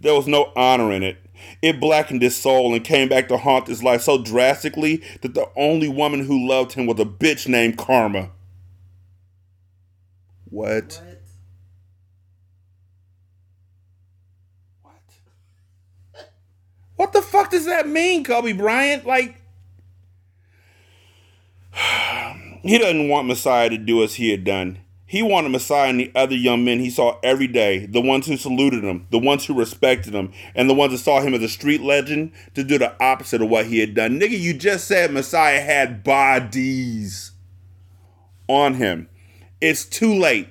There 0.00 0.14
was 0.14 0.26
no 0.26 0.52
honor 0.56 0.92
in 0.92 1.02
it. 1.02 1.18
It 1.62 1.80
blackened 1.80 2.22
his 2.22 2.36
soul 2.36 2.74
and 2.74 2.84
came 2.84 3.08
back 3.08 3.28
to 3.28 3.38
haunt 3.38 3.68
his 3.68 3.82
life 3.82 4.02
so 4.02 4.22
drastically 4.22 5.02
that 5.22 5.34
the 5.34 5.48
only 5.56 5.88
woman 5.88 6.24
who 6.24 6.48
loved 6.48 6.72
him 6.72 6.86
was 6.86 7.00
a 7.00 7.04
bitch 7.04 7.48
named 7.48 7.78
Karma. 7.78 8.30
What? 10.56 11.02
What? 14.80 14.92
What? 16.12 16.32
What 16.96 17.12
the 17.12 17.20
fuck 17.20 17.50
does 17.50 17.66
that 17.66 17.86
mean, 17.86 18.24
Kobe 18.24 18.52
Bryant? 18.52 19.04
Like, 19.04 19.36
he 22.62 22.78
doesn't 22.78 23.10
want 23.10 23.28
Messiah 23.28 23.68
to 23.68 23.76
do 23.76 24.02
as 24.02 24.14
he 24.14 24.30
had 24.30 24.44
done. 24.44 24.78
He 25.04 25.20
wanted 25.20 25.50
Messiah 25.50 25.90
and 25.90 26.00
the 26.00 26.10
other 26.14 26.34
young 26.34 26.64
men 26.64 26.78
he 26.78 26.88
saw 26.88 27.18
every 27.22 27.48
day, 27.48 27.84
the 27.84 28.00
ones 28.00 28.26
who 28.26 28.38
saluted 28.38 28.82
him, 28.82 29.06
the 29.10 29.18
ones 29.18 29.44
who 29.44 29.52
respected 29.52 30.14
him, 30.14 30.32
and 30.54 30.70
the 30.70 30.74
ones 30.74 30.92
that 30.92 30.98
saw 30.98 31.20
him 31.20 31.34
as 31.34 31.42
a 31.42 31.50
street 31.50 31.82
legend, 31.82 32.32
to 32.54 32.64
do 32.64 32.78
the 32.78 32.98
opposite 32.98 33.42
of 33.42 33.50
what 33.50 33.66
he 33.66 33.80
had 33.80 33.94
done. 33.94 34.18
Nigga, 34.18 34.40
you 34.40 34.54
just 34.54 34.88
said 34.88 35.12
Messiah 35.12 35.60
had 35.60 36.02
bodies 36.02 37.32
on 38.48 38.72
him. 38.72 39.10
It's 39.60 39.84
too 39.84 40.14
late. 40.14 40.48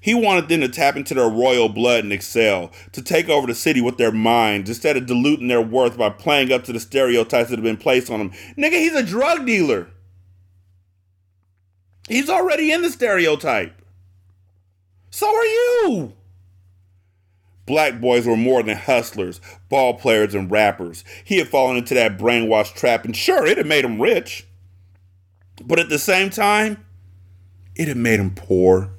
He 0.00 0.14
wanted 0.14 0.48
them 0.48 0.60
to 0.60 0.68
tap 0.68 0.94
into 0.94 1.14
their 1.14 1.28
royal 1.28 1.68
blood 1.68 2.04
and 2.04 2.12
excel, 2.12 2.70
to 2.92 3.02
take 3.02 3.28
over 3.28 3.46
the 3.46 3.56
city 3.56 3.80
with 3.80 3.98
their 3.98 4.12
minds 4.12 4.70
instead 4.70 4.96
of 4.96 5.06
diluting 5.06 5.48
their 5.48 5.60
worth 5.60 5.98
by 5.98 6.10
playing 6.10 6.52
up 6.52 6.62
to 6.64 6.72
the 6.72 6.78
stereotypes 6.78 7.50
that 7.50 7.56
have 7.56 7.64
been 7.64 7.76
placed 7.76 8.10
on 8.10 8.20
them. 8.20 8.30
Nigga, 8.56 8.78
he's 8.78 8.94
a 8.94 9.02
drug 9.02 9.46
dealer. 9.46 9.88
He's 12.08 12.30
already 12.30 12.70
in 12.70 12.82
the 12.82 12.90
stereotype. 12.90 13.82
So 15.10 15.26
are 15.26 15.44
you. 15.44 16.12
Black 17.66 18.00
boys 18.00 18.26
were 18.26 18.36
more 18.36 18.62
than 18.62 18.76
hustlers, 18.76 19.40
ball 19.68 19.94
players, 19.94 20.34
and 20.34 20.48
rappers. 20.48 21.02
He 21.24 21.38
had 21.38 21.48
fallen 21.48 21.76
into 21.76 21.94
that 21.94 22.16
brainwashed 22.16 22.74
trap, 22.74 23.04
and 23.04 23.16
sure, 23.16 23.44
it 23.44 23.56
had 23.56 23.66
made 23.66 23.84
him 23.84 24.00
rich. 24.00 24.46
But 25.64 25.80
at 25.80 25.88
the 25.88 25.98
same 25.98 26.30
time, 26.30 26.85
it 27.76 27.88
had 27.88 27.96
made 27.96 28.18
him 28.18 28.34
poor. 28.34 28.90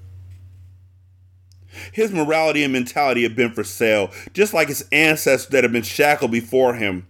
His 1.92 2.12
morality 2.12 2.64
and 2.64 2.74
mentality 2.74 3.24
had 3.24 3.36
been 3.36 3.52
for 3.52 3.64
sale, 3.64 4.12
just 4.34 4.54
like 4.54 4.68
his 4.68 4.88
ancestors 4.92 5.50
that 5.52 5.64
had 5.64 5.74
been 5.74 5.84
shackled 5.84 6.32
before 6.32 6.76
him. 6.76 7.08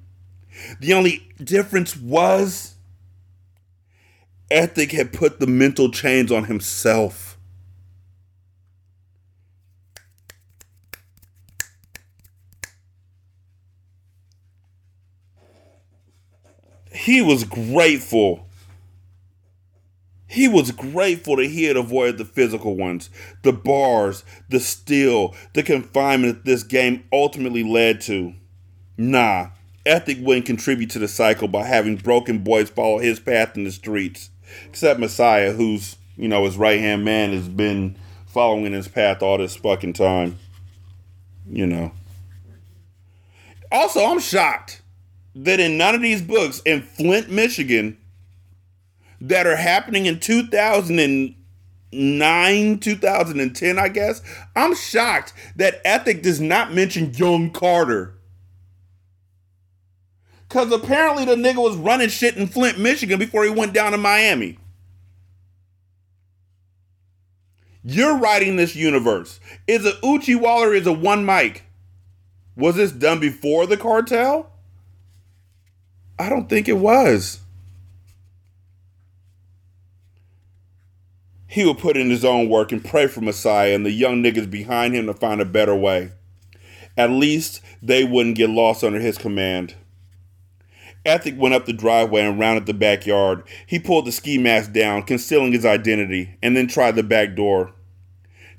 The 0.80 0.94
only 0.94 1.30
difference 1.42 1.96
was 1.96 2.76
Ethic 4.50 4.92
had 4.92 5.14
put 5.14 5.40
the 5.40 5.48
mental 5.48 5.92
chains 5.92 6.32
on 6.32 6.46
himself. 6.46 7.38
He 16.92 17.22
was 17.22 17.44
grateful. 17.44 18.47
He 20.28 20.48
was 20.48 20.72
grateful 20.72 21.38
that 21.38 21.48
he 21.48 21.64
had 21.64 21.78
avoided 21.78 22.18
the 22.18 22.26
physical 22.26 22.76
ones, 22.76 23.10
the 23.44 23.54
bars, 23.54 24.26
the 24.50 24.60
steel, 24.60 25.34
the 25.54 25.64
confinement 25.64 26.36
that 26.36 26.46
this 26.46 26.64
game 26.64 27.06
ultimately 27.14 27.64
led 27.64 28.02
to. 28.02 28.34
Nah, 28.98 29.50
Ethic 29.86 30.18
wouldn't 30.20 30.46
contribute 30.46 30.90
to 30.92 31.00
the 31.00 31.08
cycle 31.08 31.48
by 31.48 31.64
having 31.64 31.96
broken 31.96 32.40
boys 32.40 32.70
follow 32.70 33.00
his 33.00 33.20
path 33.20 33.56
in 33.56 33.64
the 33.64 33.72
streets. 33.72 34.30
Except 34.66 35.00
Messiah, 35.00 35.54
who's, 35.54 35.96
you 36.18 36.28
know, 36.28 36.44
his 36.44 36.58
right 36.58 36.80
hand 36.80 37.06
man 37.06 37.32
has 37.32 37.48
been 37.48 37.96
following 38.26 38.74
his 38.74 38.88
path 38.88 39.22
all 39.22 39.38
this 39.38 39.56
fucking 39.56 39.94
time. 39.94 40.38
You 41.50 41.68
know. 41.68 41.92
Also, 43.72 44.06
I'm 44.06 44.20
shocked 44.20 44.82
that 45.36 45.60
in 45.60 45.78
none 45.78 45.96
of 45.96 46.02
these 46.02 46.22
books 46.22 46.62
in 46.66 46.82
Flint, 46.82 47.30
Michigan, 47.30 47.98
that 49.22 49.48
are 49.48 49.56
happening 49.56 50.06
in 50.06 50.20
2009, 50.20 52.80
2010, 52.80 53.80
I 53.80 53.88
guess, 53.90 54.22
I'm 54.56 54.76
shocked 54.76 55.34
that 55.56 55.82
Ethic 55.84 56.24
does 56.24 56.40
not 56.40 56.74
mention 56.74 57.14
Young 57.14 57.52
Carter. 57.52 58.18
Because 60.48 60.72
apparently 60.72 61.26
the 61.26 61.36
nigga 61.36 61.62
was 61.62 61.76
running 61.76 62.10
shit 62.10 62.38
in 62.38 62.48
Flint, 62.48 62.80
Michigan 62.80 63.20
before 63.20 63.44
he 63.44 63.50
went 63.50 63.74
down 63.74 63.92
to 63.92 63.98
Miami. 63.98 64.58
You're 67.84 68.18
writing 68.18 68.56
this 68.56 68.76
universe. 68.76 69.40
Is 69.66 69.86
it 69.86 69.96
Uchi 70.04 70.36
Waller? 70.36 70.74
Is 70.74 70.88
it 70.88 71.00
one 71.00 71.26
mic? 71.26 71.64
Was 72.56 72.76
this 72.76 72.92
done 72.92 73.20
before 73.20 73.66
the 73.66 73.78
cartel? 73.78 74.52
I 76.20 76.30
don't 76.30 76.50
think 76.50 76.68
it 76.68 76.78
was. 76.78 77.40
He 81.48 81.66
would 81.66 81.78
put 81.78 81.98
in 81.98 82.10
his 82.10 82.26
own 82.26 82.50
work 82.50 82.72
and 82.72 82.84
pray 82.84 83.08
for 83.08 83.22
Messiah 83.22 83.74
and 83.74 83.86
the 83.86 83.92
young 83.92 84.22
niggas 84.22 84.52
behind 84.52 84.94
him 84.94 85.08
to 85.08 85.14
find 85.14 85.40
a 85.40 85.46
better 85.46 85.76
way. 85.76 86.12
At 86.98 87.12
least 87.12 87.62
they 87.82 88.04
wouldn't 88.04 88.36
get 88.36 88.50
lost 88.50 88.84
under 88.84 89.00
his 89.00 89.18
command. 89.18 89.76
Ethic 91.06 91.36
went 91.38 91.56
up 91.56 91.66
the 91.66 91.74
driveway 91.74 92.22
and 92.22 92.38
rounded 92.38 92.66
the 92.66 92.74
backyard. 92.74 93.44
He 93.66 93.80
pulled 93.80 94.06
the 94.06 94.12
ski 94.12 94.38
mask 94.38 94.74
down, 94.74 95.04
concealing 95.04 95.54
his 95.54 95.66
identity, 95.66 96.38
and 96.44 96.58
then 96.58 96.68
tried 96.68 96.96
the 96.96 97.04
back 97.04 97.34
door. 97.34 97.72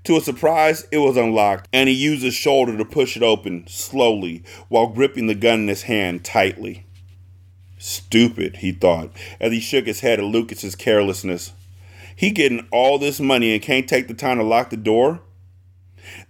To 0.05 0.15
his 0.15 0.25
surprise, 0.25 0.87
it 0.91 0.99
was 0.99 1.19
unlocked, 1.19 1.69
and 1.75 1.91
he 1.91 1.95
used 1.95 2.23
his 2.23 2.33
shoulder 2.33 2.79
to 2.79 2.85
push 2.87 3.17
it 3.17 3.23
open, 3.23 3.67
slowly, 3.67 4.43
while 4.69 4.87
gripping 4.87 5.27
the 5.27 5.35
gun 5.35 5.61
in 5.61 5.69
his 5.69 5.83
hand 5.83 6.25
tightly. 6.25 6.87
Stupid, 7.77 8.57
he 8.57 8.73
thought, 8.73 9.11
as 9.39 9.53
he 9.53 9.61
shook 9.61 9.85
his 9.85 10.01
head 10.01 10.19
at 10.19 10.25
Lucas's 10.25 10.75
carelessness. 10.75 11.53
He 12.19 12.33
getting 12.33 12.67
all 12.73 12.99
this 12.99 13.21
money 13.21 13.53
and 13.53 13.63
can't 13.63 13.89
take 13.89 14.09
the 14.09 14.13
time 14.13 14.39
to 14.39 14.43
lock 14.43 14.71
the 14.71 14.77
door? 14.77 15.21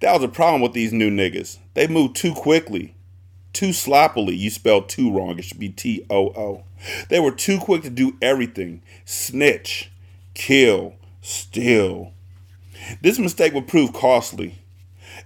That 0.01 0.13
was 0.13 0.23
a 0.23 0.29
problem 0.29 0.61
with 0.61 0.75
these 0.75 0.93
new 0.93 1.11
niggas. 1.11 1.57
They 1.73 1.87
move 1.87 2.13
too 2.13 2.35
quickly, 2.35 2.95
too 3.55 3.73
sloppily. 3.73 4.37
You 4.37 4.51
spelled 4.51 4.91
too 4.91 5.11
wrong. 5.11 5.39
It 5.39 5.47
should 5.47 5.59
be 5.59 5.71
T 5.71 6.05
O 6.11 6.27
O. 6.27 6.65
They 7.09 7.19
were 7.19 7.33
too 7.33 7.59
quick 7.59 7.85
to 7.85 7.91
do 7.91 8.19
everything 8.21 8.83
snitch, 9.07 9.91
kill, 10.35 10.93
steal. 11.23 12.13
This 13.01 13.19
mistake 13.19 13.55
would 13.55 13.67
prove 13.67 13.95
costly. 13.95 14.59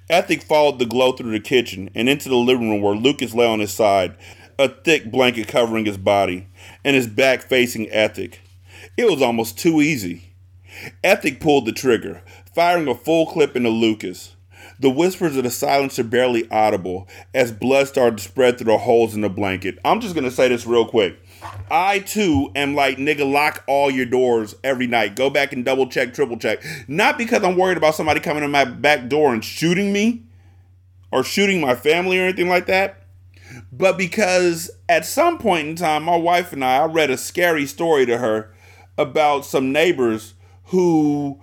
Ethic 0.09 0.42
followed 0.42 0.79
the 0.79 0.87
glow 0.87 1.11
through 1.11 1.33
the 1.33 1.40
kitchen 1.40 1.90
and 1.92 2.09
into 2.09 2.29
the 2.29 2.37
living 2.37 2.70
room 2.70 2.83
where 2.83 2.94
Lucas 2.94 3.35
lay 3.35 3.48
on 3.48 3.59
his 3.59 3.75
side, 3.75 4.14
a 4.61 4.68
thick 4.68 5.11
blanket 5.11 5.48
covering 5.48 5.87
his 5.87 5.98
body, 5.98 6.46
and 6.85 6.94
his 6.94 7.09
back 7.09 7.42
facing 7.42 7.90
Ethic. 7.90 8.42
It 8.96 9.11
was 9.11 9.20
almost 9.20 9.59
too 9.59 9.83
easy. 9.83 10.29
Ethic 11.02 11.40
pulled 11.40 11.66
the 11.66 11.72
trigger, 11.72 12.22
firing 12.54 12.88
a 12.88 12.94
full 12.94 13.26
clip 13.26 13.56
into 13.56 13.68
Lucas. 13.68 14.37
The 14.78 14.90
whispers 14.90 15.37
of 15.37 15.44
the 15.44 15.50
silencer 15.50 16.02
barely 16.02 16.50
audible 16.50 17.08
as 17.35 17.52
blood 17.52 17.88
started 17.88 18.18
to 18.18 18.24
spread 18.24 18.58
through 18.58 18.72
the 18.72 18.78
holes 18.78 19.14
in 19.14 19.20
the 19.20 19.28
blanket. 19.28 19.78
I'm 19.85 20.00
just 20.00 20.14
gonna 20.14 20.30
say 20.30 20.48
this 20.48 20.66
real 20.66 20.87
quick. 20.87 21.18
I 21.70 22.00
too 22.00 22.50
am 22.54 22.74
like 22.74 22.96
nigga 22.96 23.30
lock 23.30 23.64
all 23.66 23.90
your 23.90 24.06
doors 24.06 24.54
every 24.64 24.87
night. 24.87 25.16
Go 25.16 25.30
back 25.30 25.52
and 25.52 25.64
double 25.64 25.88
check, 25.88 26.14
triple 26.14 26.37
check. 26.37 26.64
Not 26.88 27.18
because 27.18 27.42
I'm 27.42 27.56
worried 27.56 27.76
about 27.76 27.94
somebody 27.94 28.20
coming 28.20 28.44
in 28.44 28.50
my 28.50 28.64
back 28.64 29.08
door 29.08 29.32
and 29.32 29.44
shooting 29.44 29.92
me 29.92 30.24
or 31.11 31.22
shooting 31.22 31.61
my 31.61 31.74
family 31.74 32.18
or 32.18 32.24
anything 32.24 32.48
like 32.48 32.66
that. 32.66 33.02
But 33.70 33.98
because 33.98 34.70
at 34.88 35.04
some 35.04 35.38
point 35.38 35.68
in 35.68 35.76
time, 35.76 36.04
my 36.04 36.16
wife 36.16 36.52
and 36.52 36.64
I, 36.64 36.78
I 36.78 36.87
read 36.87 37.11
a 37.11 37.16
scary 37.16 37.66
story 37.66 38.06
to 38.06 38.18
her 38.18 38.52
about 38.96 39.44
some 39.44 39.72
neighbors 39.72 40.35
who 40.64 41.40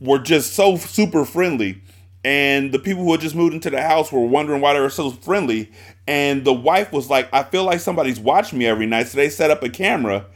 were 0.00 0.18
just 0.18 0.52
so 0.54 0.76
super 0.76 1.24
friendly. 1.24 1.82
And 2.24 2.72
the 2.72 2.78
people 2.78 3.04
who 3.04 3.12
had 3.12 3.20
just 3.20 3.34
moved 3.34 3.52
into 3.54 3.68
the 3.68 3.82
house 3.82 4.10
were 4.10 4.24
wondering 4.24 4.62
why 4.62 4.72
they 4.72 4.80
were 4.80 4.88
so 4.90 5.10
friendly. 5.10 5.70
And 6.06 6.44
the 6.44 6.54
wife 6.54 6.90
was 6.92 7.10
like, 7.10 7.28
I 7.32 7.42
feel 7.42 7.64
like 7.64 7.80
somebody's 7.80 8.18
watching 8.18 8.58
me 8.58 8.66
every 8.66 8.86
night. 8.86 9.08
So 9.08 9.16
they 9.16 9.28
set 9.28 9.50
up 9.50 9.62
a 9.62 9.68
camera. 9.68 10.26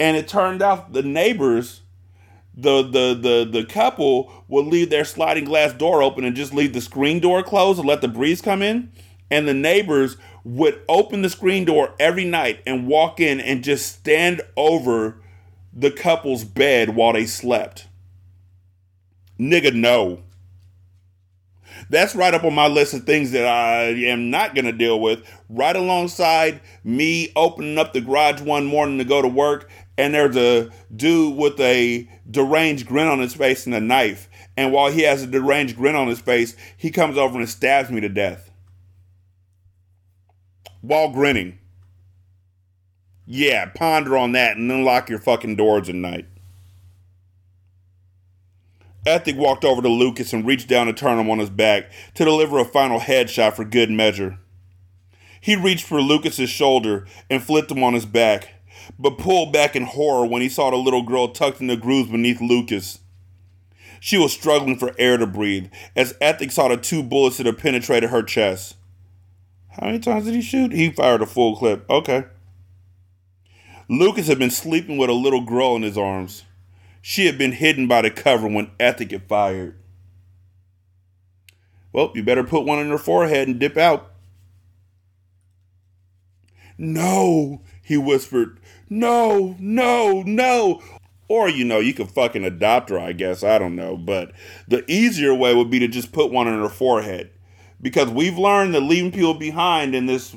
And 0.00 0.16
it 0.16 0.26
turned 0.26 0.62
out 0.62 0.92
the 0.92 1.02
neighbors, 1.02 1.82
the 2.56 2.82
the 2.82 3.14
the 3.14 3.48
the 3.50 3.64
couple 3.66 4.44
would 4.48 4.66
leave 4.66 4.90
their 4.90 5.04
sliding 5.04 5.44
glass 5.44 5.72
door 5.72 6.02
open 6.02 6.24
and 6.24 6.34
just 6.36 6.54
leave 6.54 6.72
the 6.72 6.80
screen 6.80 7.20
door 7.20 7.42
closed 7.42 7.78
and 7.78 7.88
let 7.88 8.00
the 8.00 8.08
breeze 8.08 8.40
come 8.40 8.62
in. 8.62 8.90
And 9.30 9.46
the 9.46 9.54
neighbors 9.54 10.16
would 10.44 10.80
open 10.88 11.22
the 11.22 11.30
screen 11.30 11.64
door 11.64 11.94
every 11.98 12.24
night 12.24 12.60
and 12.66 12.86
walk 12.86 13.20
in 13.20 13.40
and 13.40 13.64
just 13.64 13.86
stand 13.86 14.42
over 14.56 15.20
the 15.74 15.90
couple's 15.90 16.44
bed 16.44 16.94
while 16.94 17.12
they 17.12 17.26
slept. 17.26 17.88
Nigga, 19.38 19.74
no. 19.74 20.22
That's 21.90 22.14
right 22.14 22.32
up 22.32 22.44
on 22.44 22.54
my 22.54 22.68
list 22.68 22.94
of 22.94 23.04
things 23.04 23.32
that 23.32 23.46
I 23.46 23.86
am 24.06 24.30
not 24.30 24.54
going 24.54 24.64
to 24.64 24.72
deal 24.72 25.00
with. 25.00 25.28
Right 25.48 25.74
alongside 25.74 26.60
me 26.84 27.32
opening 27.34 27.78
up 27.78 27.92
the 27.92 28.00
garage 28.00 28.40
one 28.40 28.64
morning 28.64 28.98
to 28.98 29.04
go 29.04 29.20
to 29.20 29.28
work, 29.28 29.68
and 29.98 30.14
there's 30.14 30.36
a 30.36 30.70
dude 30.94 31.36
with 31.36 31.58
a 31.60 32.08
deranged 32.30 32.86
grin 32.86 33.08
on 33.08 33.18
his 33.18 33.34
face 33.34 33.66
and 33.66 33.74
a 33.74 33.80
knife. 33.80 34.28
And 34.56 34.72
while 34.72 34.90
he 34.90 35.02
has 35.02 35.24
a 35.24 35.26
deranged 35.26 35.76
grin 35.76 35.96
on 35.96 36.06
his 36.06 36.20
face, 36.20 36.56
he 36.76 36.90
comes 36.90 37.18
over 37.18 37.38
and 37.38 37.48
stabs 37.48 37.90
me 37.90 38.00
to 38.00 38.08
death. 38.08 38.50
While 40.80 41.10
grinning. 41.10 41.58
Yeah, 43.26 43.66
ponder 43.66 44.16
on 44.16 44.32
that 44.32 44.56
and 44.56 44.70
then 44.70 44.84
lock 44.84 45.08
your 45.08 45.18
fucking 45.18 45.56
doors 45.56 45.88
at 45.88 45.94
night. 45.94 46.26
Ethic 49.06 49.36
walked 49.36 49.64
over 49.64 49.82
to 49.82 49.88
Lucas 49.88 50.32
and 50.32 50.46
reached 50.46 50.68
down 50.68 50.86
to 50.86 50.92
turn 50.92 51.18
him 51.18 51.28
on 51.28 51.38
his 51.38 51.50
back 51.50 51.90
to 52.14 52.24
deliver 52.24 52.58
a 52.58 52.64
final 52.64 53.00
headshot 53.00 53.54
for 53.54 53.64
good 53.64 53.90
measure. 53.90 54.38
He 55.40 55.56
reached 55.56 55.84
for 55.84 56.00
Lucas's 56.00 56.48
shoulder 56.48 57.06
and 57.28 57.42
flipped 57.42 57.70
him 57.70 57.82
on 57.82 57.92
his 57.92 58.06
back, 58.06 58.54
but 58.98 59.18
pulled 59.18 59.52
back 59.52 59.76
in 59.76 59.84
horror 59.84 60.26
when 60.26 60.40
he 60.40 60.48
saw 60.48 60.70
the 60.70 60.76
little 60.76 61.02
girl 61.02 61.28
tucked 61.28 61.60
in 61.60 61.66
the 61.66 61.76
grooves 61.76 62.10
beneath 62.10 62.40
Lucas. 62.40 62.98
She 64.00 64.16
was 64.16 64.32
struggling 64.32 64.78
for 64.78 64.94
air 64.98 65.18
to 65.18 65.26
breathe 65.26 65.70
as 65.94 66.14
Ethic 66.20 66.50
saw 66.50 66.68
the 66.68 66.78
two 66.78 67.02
bullets 67.02 67.36
that 67.36 67.46
had 67.46 67.58
penetrated 67.58 68.10
her 68.10 68.22
chest. 68.22 68.76
How 69.70 69.86
many 69.86 69.98
times 69.98 70.24
did 70.24 70.34
he 70.34 70.42
shoot? 70.42 70.72
He 70.72 70.90
fired 70.90 71.20
a 71.20 71.26
full 71.26 71.56
clip. 71.56 71.88
Okay. 71.90 72.24
Lucas 73.88 74.28
had 74.28 74.38
been 74.38 74.50
sleeping 74.50 74.96
with 74.96 75.10
a 75.10 75.14
little 75.14 75.44
girl 75.44 75.76
in 75.76 75.82
his 75.82 75.98
arms. 75.98 76.44
She 77.02 77.26
had 77.26 77.36
been 77.36 77.52
hidden 77.52 77.86
by 77.86 78.02
the 78.02 78.10
cover 78.10 78.48
when 78.48 78.70
Ethic 78.80 79.10
had 79.10 79.24
fired. 79.24 79.76
Well, 81.92 82.10
you 82.14 82.22
better 82.22 82.44
put 82.44 82.64
one 82.64 82.78
on 82.78 82.88
her 82.88 82.98
forehead 82.98 83.46
and 83.46 83.60
dip 83.60 83.76
out. 83.76 84.10
No, 86.76 87.60
he 87.82 87.96
whispered. 87.96 88.58
No, 88.88 89.54
no, 89.60 90.22
no. 90.22 90.82
Or, 91.28 91.48
you 91.48 91.64
know, 91.64 91.78
you 91.78 91.94
could 91.94 92.10
fucking 92.10 92.44
adopt 92.44 92.90
her, 92.90 92.98
I 92.98 93.12
guess. 93.12 93.44
I 93.44 93.58
don't 93.58 93.76
know. 93.76 93.96
But 93.96 94.32
the 94.66 94.84
easier 94.90 95.34
way 95.34 95.54
would 95.54 95.70
be 95.70 95.78
to 95.78 95.88
just 95.88 96.12
put 96.12 96.32
one 96.32 96.48
on 96.48 96.60
her 96.60 96.68
forehead. 96.68 97.30
Because 97.80 98.08
we've 98.08 98.38
learned 98.38 98.74
that 98.74 98.80
leaving 98.80 99.12
people 99.12 99.34
behind 99.34 99.94
in 99.94 100.06
this 100.06 100.34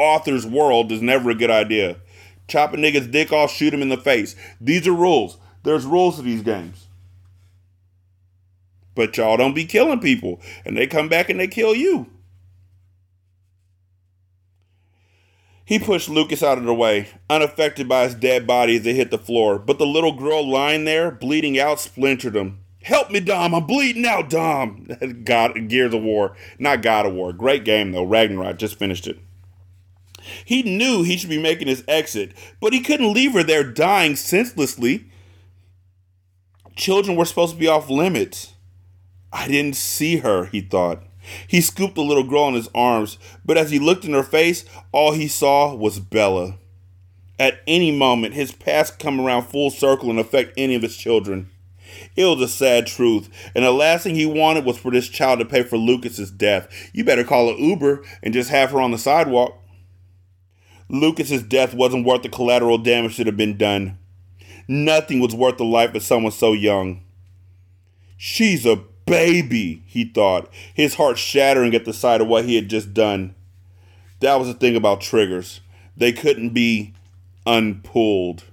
author's 0.00 0.46
world 0.46 0.90
is 0.90 1.02
never 1.02 1.30
a 1.30 1.34
good 1.34 1.50
idea. 1.50 1.96
Chop 2.48 2.74
a 2.74 2.76
nigga's 2.76 3.06
dick 3.06 3.32
off, 3.32 3.52
shoot 3.52 3.72
him 3.72 3.82
in 3.82 3.90
the 3.90 3.96
face. 3.96 4.34
These 4.60 4.88
are 4.88 4.94
rules. 4.94 5.38
There's 5.62 5.84
rules 5.84 6.16
to 6.16 6.22
these 6.22 6.42
games. 6.42 6.88
But 8.94 9.16
y'all 9.16 9.36
don't 9.36 9.54
be 9.54 9.64
killing 9.64 10.00
people. 10.00 10.40
And 10.64 10.76
they 10.76 10.86
come 10.86 11.08
back 11.08 11.30
and 11.30 11.38
they 11.38 11.46
kill 11.46 11.74
you. 11.74 12.08
He 15.64 15.78
pushed 15.78 16.08
Lucas 16.08 16.42
out 16.42 16.58
of 16.58 16.64
the 16.64 16.74
way, 16.74 17.08
unaffected 17.28 17.88
by 17.88 18.02
his 18.02 18.16
dead 18.16 18.44
body 18.44 18.76
as 18.76 18.82
they 18.82 18.94
hit 18.94 19.12
the 19.12 19.18
floor. 19.18 19.56
But 19.56 19.78
the 19.78 19.86
little 19.86 20.12
girl 20.12 20.44
lying 20.44 20.84
there, 20.84 21.12
bleeding 21.12 21.60
out, 21.60 21.78
splintered 21.78 22.34
him. 22.34 22.58
Help 22.82 23.10
me, 23.10 23.20
Dom. 23.20 23.54
I'm 23.54 23.66
bleeding 23.66 24.04
out, 24.04 24.28
Dom. 24.28 24.88
God, 25.24 25.68
Gears 25.68 25.94
of 25.94 26.02
War. 26.02 26.34
Not 26.58 26.82
God 26.82 27.06
of 27.06 27.12
War. 27.12 27.32
Great 27.32 27.64
game, 27.64 27.92
though. 27.92 28.02
Ragnarok. 28.02 28.58
Just 28.58 28.80
finished 28.80 29.06
it. 29.06 29.20
He 30.44 30.62
knew 30.62 31.02
he 31.02 31.16
should 31.16 31.30
be 31.30 31.40
making 31.40 31.68
his 31.68 31.84
exit, 31.88 32.32
but 32.60 32.72
he 32.72 32.80
couldn't 32.80 33.12
leave 33.12 33.32
her 33.32 33.42
there 33.42 33.64
dying 33.64 34.16
senselessly. 34.16 35.06
Children 36.76 37.16
were 37.16 37.24
supposed 37.24 37.54
to 37.54 37.60
be 37.60 37.68
off 37.68 37.90
limits. 37.90 38.54
I 39.32 39.48
didn't 39.48 39.76
see 39.76 40.18
her, 40.18 40.46
he 40.46 40.60
thought. 40.60 41.02
He 41.46 41.60
scooped 41.60 41.94
the 41.94 42.02
little 42.02 42.24
girl 42.24 42.48
in 42.48 42.54
his 42.54 42.70
arms, 42.74 43.18
but 43.44 43.58
as 43.58 43.70
he 43.70 43.78
looked 43.78 44.04
in 44.04 44.12
her 44.12 44.22
face, 44.22 44.64
all 44.92 45.12
he 45.12 45.28
saw 45.28 45.74
was 45.74 46.00
Bella. 46.00 46.56
At 47.38 47.60
any 47.66 47.90
moment, 47.90 48.34
his 48.34 48.52
past 48.52 48.98
come 48.98 49.20
around 49.20 49.44
full 49.44 49.70
circle 49.70 50.10
and 50.10 50.18
affect 50.18 50.54
any 50.56 50.74
of 50.74 50.82
his 50.82 50.96
children. 50.96 51.50
It 52.16 52.24
was 52.24 52.40
a 52.40 52.48
sad 52.48 52.86
truth, 52.86 53.28
and 53.54 53.64
the 53.64 53.72
last 53.72 54.04
thing 54.04 54.14
he 54.14 54.26
wanted 54.26 54.64
was 54.64 54.78
for 54.78 54.90
this 54.90 55.08
child 55.08 55.38
to 55.40 55.44
pay 55.44 55.62
for 55.62 55.76
Lucas's 55.76 56.30
death. 56.30 56.68
You 56.92 57.04
better 57.04 57.24
call 57.24 57.50
an 57.50 57.58
Uber 57.58 58.04
and 58.22 58.34
just 58.34 58.50
have 58.50 58.70
her 58.70 58.80
on 58.80 58.90
the 58.90 58.98
sidewalk. 58.98 59.59
Lucas's 60.90 61.44
death 61.44 61.72
wasn't 61.72 62.04
worth 62.04 62.22
the 62.22 62.28
collateral 62.28 62.76
damage 62.76 63.16
that 63.16 63.26
had 63.26 63.36
been 63.36 63.56
done. 63.56 63.96
Nothing 64.66 65.20
was 65.20 65.34
worth 65.34 65.56
the 65.56 65.64
life 65.64 65.94
of 65.94 66.02
someone 66.02 66.32
so 66.32 66.52
young. 66.52 67.02
She's 68.16 68.66
a 68.66 68.82
baby, 69.06 69.84
he 69.86 70.04
thought, 70.04 70.52
his 70.74 70.94
heart 70.94 71.16
shattering 71.16 71.74
at 71.74 71.84
the 71.84 71.92
sight 71.92 72.20
of 72.20 72.26
what 72.26 72.44
he 72.44 72.56
had 72.56 72.68
just 72.68 72.92
done. 72.92 73.36
That 74.18 74.34
was 74.34 74.48
the 74.48 74.54
thing 74.54 74.74
about 74.74 75.00
triggers. 75.00 75.60
They 75.96 76.12
couldn't 76.12 76.50
be 76.50 76.92
unpulled. 77.46 78.44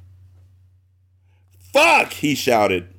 Fuck! 1.74 2.14
he 2.14 2.36
shouted. 2.36 2.94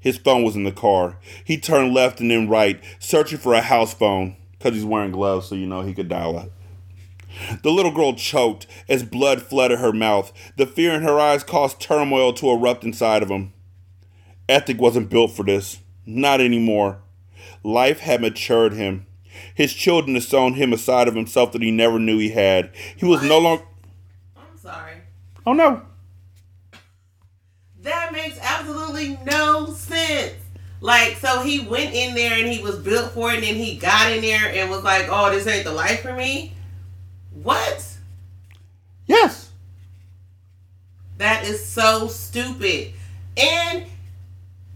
His 0.00 0.18
phone 0.18 0.42
was 0.42 0.56
in 0.56 0.64
the 0.64 0.72
car. 0.72 1.18
He 1.44 1.56
turned 1.56 1.94
left 1.94 2.20
and 2.20 2.30
then 2.30 2.48
right, 2.48 2.82
searching 2.98 3.38
for 3.38 3.54
a 3.54 3.60
house 3.60 3.94
phone, 3.94 4.36
because 4.52 4.74
he's 4.74 4.84
wearing 4.84 5.12
gloves 5.12 5.48
so 5.48 5.54
you 5.54 5.66
know 5.66 5.82
he 5.82 5.94
could 5.94 6.08
dial 6.08 6.38
it. 6.38 6.52
The 7.62 7.70
little 7.70 7.92
girl 7.92 8.14
choked 8.14 8.66
as 8.88 9.02
blood 9.02 9.42
flooded 9.42 9.78
her 9.78 9.92
mouth. 9.92 10.32
The 10.56 10.66
fear 10.66 10.92
in 10.94 11.02
her 11.02 11.18
eyes 11.20 11.44
caused 11.44 11.80
turmoil 11.80 12.32
to 12.34 12.50
erupt 12.50 12.84
inside 12.84 13.22
of 13.22 13.28
him. 13.30 13.52
Ethic 14.48 14.80
wasn't 14.80 15.10
built 15.10 15.32
for 15.32 15.42
this. 15.44 15.80
Not 16.06 16.40
anymore. 16.40 16.98
Life 17.62 18.00
had 18.00 18.20
matured 18.20 18.72
him. 18.74 19.06
His 19.54 19.74
children 19.74 20.14
had 20.14 20.22
sown 20.22 20.54
him 20.54 20.72
a 20.72 20.78
side 20.78 21.08
of 21.08 21.14
himself 21.14 21.52
that 21.52 21.62
he 21.62 21.70
never 21.70 21.98
knew 21.98 22.18
he 22.18 22.30
had. 22.30 22.70
He 22.96 23.04
was 23.04 23.20
What? 23.20 23.28
no 23.28 23.38
longer. 23.38 23.64
I'm 24.36 24.56
sorry. 24.58 24.94
Oh 25.44 25.52
no. 25.52 25.82
That 27.82 28.12
makes 28.12 28.38
absolutely 28.40 29.18
no 29.24 29.66
sense. 29.72 30.34
Like, 30.80 31.16
so 31.16 31.42
he 31.42 31.60
went 31.60 31.94
in 31.94 32.14
there 32.14 32.38
and 32.38 32.46
he 32.52 32.62
was 32.62 32.76
built 32.78 33.12
for 33.12 33.30
it, 33.30 33.36
and 33.36 33.44
then 33.44 33.54
he 33.54 33.76
got 33.76 34.12
in 34.12 34.22
there 34.22 34.48
and 34.52 34.70
was 34.70 34.82
like, 34.82 35.06
"Oh, 35.10 35.30
this 35.30 35.46
ain't 35.46 35.64
the 35.64 35.72
life 35.72 36.02
for 36.02 36.12
me." 36.12 36.52
What? 37.46 37.86
Yes. 39.06 39.52
That 41.18 41.44
is 41.44 41.64
so 41.64 42.08
stupid. 42.08 42.92
And 43.36 43.84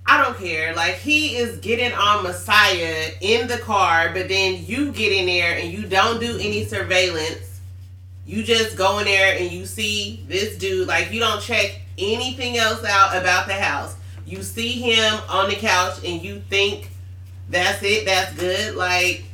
I 0.07 0.23
don't 0.23 0.39
care. 0.39 0.73
Like 0.77 0.95
he 0.95 1.35
is 1.35 1.59
getting 1.59 1.93
on 1.93 2.23
Messiah 2.23 3.11
in 3.21 3.49
the 3.49 3.59
car, 3.59 4.13
but 4.15 4.29
then 4.29 4.65
you 4.65 4.93
get 4.93 5.11
in 5.11 5.27
there 5.27 5.59
and 5.59 5.73
you 5.73 5.83
don't 5.83 6.21
do 6.21 6.39
any 6.39 6.65
surveillance. 6.65 7.61
You 8.25 8.45
just 8.45 8.77
go 8.77 9.01
in 9.01 9.07
there 9.07 9.37
and 9.37 9.51
you 9.51 9.67
see 9.67 10.25
this 10.29 10.57
dude. 10.57 10.87
Like 10.87 11.11
you 11.11 11.19
don't 11.19 11.43
check 11.43 11.81
anything 11.99 12.57
else 12.57 12.85
out 12.85 13.21
about 13.21 13.49
the 13.49 13.55
house. 13.55 13.97
You 14.25 14.45
see 14.45 14.75
him 14.75 15.21
on 15.29 15.51
the 15.51 15.57
couch 15.57 16.05
and 16.07 16.23
you 16.23 16.41
think 16.49 16.93
that's 17.49 17.83
it, 17.83 18.07
that's 18.07 18.33
good. 18.35 18.77
Like 18.77 19.25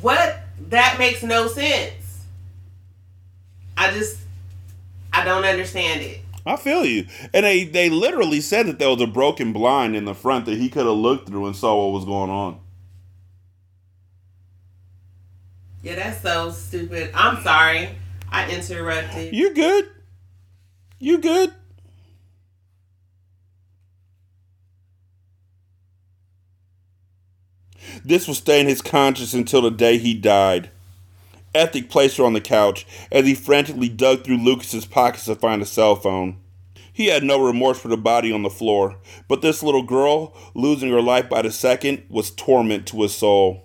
what? 0.00 0.44
That 0.70 0.98
makes 0.98 1.22
no 1.22 1.46
sense. 1.46 1.97
I 3.78 3.92
just 3.92 4.18
I 5.12 5.24
don't 5.24 5.44
understand 5.44 6.02
it. 6.02 6.20
I 6.44 6.56
feel 6.56 6.84
you. 6.84 7.06
And 7.34 7.44
they, 7.44 7.64
they 7.64 7.90
literally 7.90 8.40
said 8.40 8.66
that 8.66 8.78
there 8.78 8.88
was 8.88 9.00
a 9.00 9.06
broken 9.06 9.52
blind 9.52 9.94
in 9.94 10.04
the 10.04 10.14
front 10.14 10.46
that 10.46 10.56
he 10.56 10.68
could 10.68 10.86
have 10.86 10.96
looked 10.96 11.28
through 11.28 11.46
and 11.46 11.54
saw 11.54 11.84
what 11.84 11.92
was 11.92 12.04
going 12.04 12.30
on. 12.30 12.58
Yeah, 15.82 15.96
that's 15.96 16.22
so 16.22 16.50
stupid. 16.50 17.10
I'm 17.14 17.42
sorry. 17.42 17.90
I 18.30 18.50
interrupted. 18.50 19.34
You 19.34 19.54
good? 19.54 19.90
You 20.98 21.18
good? 21.18 21.52
This 28.04 28.26
will 28.26 28.34
stay 28.34 28.60
in 28.60 28.66
his 28.66 28.82
conscience 28.82 29.34
until 29.34 29.62
the 29.62 29.70
day 29.70 29.98
he 29.98 30.14
died. 30.14 30.70
Ethic 31.54 31.88
placed 31.88 32.18
her 32.18 32.24
on 32.24 32.34
the 32.34 32.40
couch 32.40 32.86
as 33.10 33.26
he 33.26 33.34
frantically 33.34 33.88
dug 33.88 34.24
through 34.24 34.38
Lucas's 34.38 34.86
pockets 34.86 35.24
to 35.24 35.34
find 35.34 35.62
a 35.62 35.66
cell 35.66 35.96
phone. 35.96 36.38
He 36.92 37.06
had 37.06 37.22
no 37.22 37.40
remorse 37.40 37.78
for 37.78 37.88
the 37.88 37.96
body 37.96 38.32
on 38.32 38.42
the 38.42 38.50
floor, 38.50 38.96
but 39.28 39.40
this 39.40 39.62
little 39.62 39.84
girl, 39.84 40.36
losing 40.54 40.90
her 40.90 41.00
life 41.00 41.28
by 41.28 41.42
the 41.42 41.52
second, 41.52 42.02
was 42.08 42.32
torment 42.32 42.86
to 42.88 43.02
his 43.02 43.14
soul. 43.14 43.64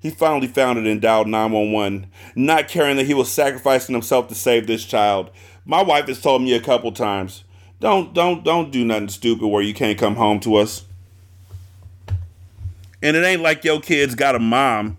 He 0.00 0.10
finally 0.10 0.48
found 0.48 0.78
it 0.78 0.86
and 0.86 1.00
dialed 1.00 1.28
911, 1.28 2.10
not 2.34 2.68
caring 2.68 2.96
that 2.96 3.06
he 3.06 3.14
was 3.14 3.30
sacrificing 3.30 3.94
himself 3.94 4.28
to 4.28 4.34
save 4.34 4.66
this 4.66 4.84
child. 4.84 5.30
My 5.64 5.82
wife 5.82 6.08
has 6.08 6.20
told 6.20 6.42
me 6.42 6.52
a 6.52 6.60
couple 6.60 6.92
times, 6.92 7.44
don't 7.80 8.12
don't 8.12 8.44
don't 8.44 8.70
do 8.70 8.84
nothing 8.84 9.08
stupid 9.08 9.46
where 9.46 9.62
you 9.62 9.72
can't 9.72 9.98
come 9.98 10.16
home 10.16 10.40
to 10.40 10.56
us. 10.56 10.84
And 13.02 13.16
it 13.16 13.24
ain't 13.24 13.42
like 13.42 13.64
your 13.64 13.80
kids 13.80 14.14
got 14.14 14.34
a 14.34 14.40
mom 14.40 14.98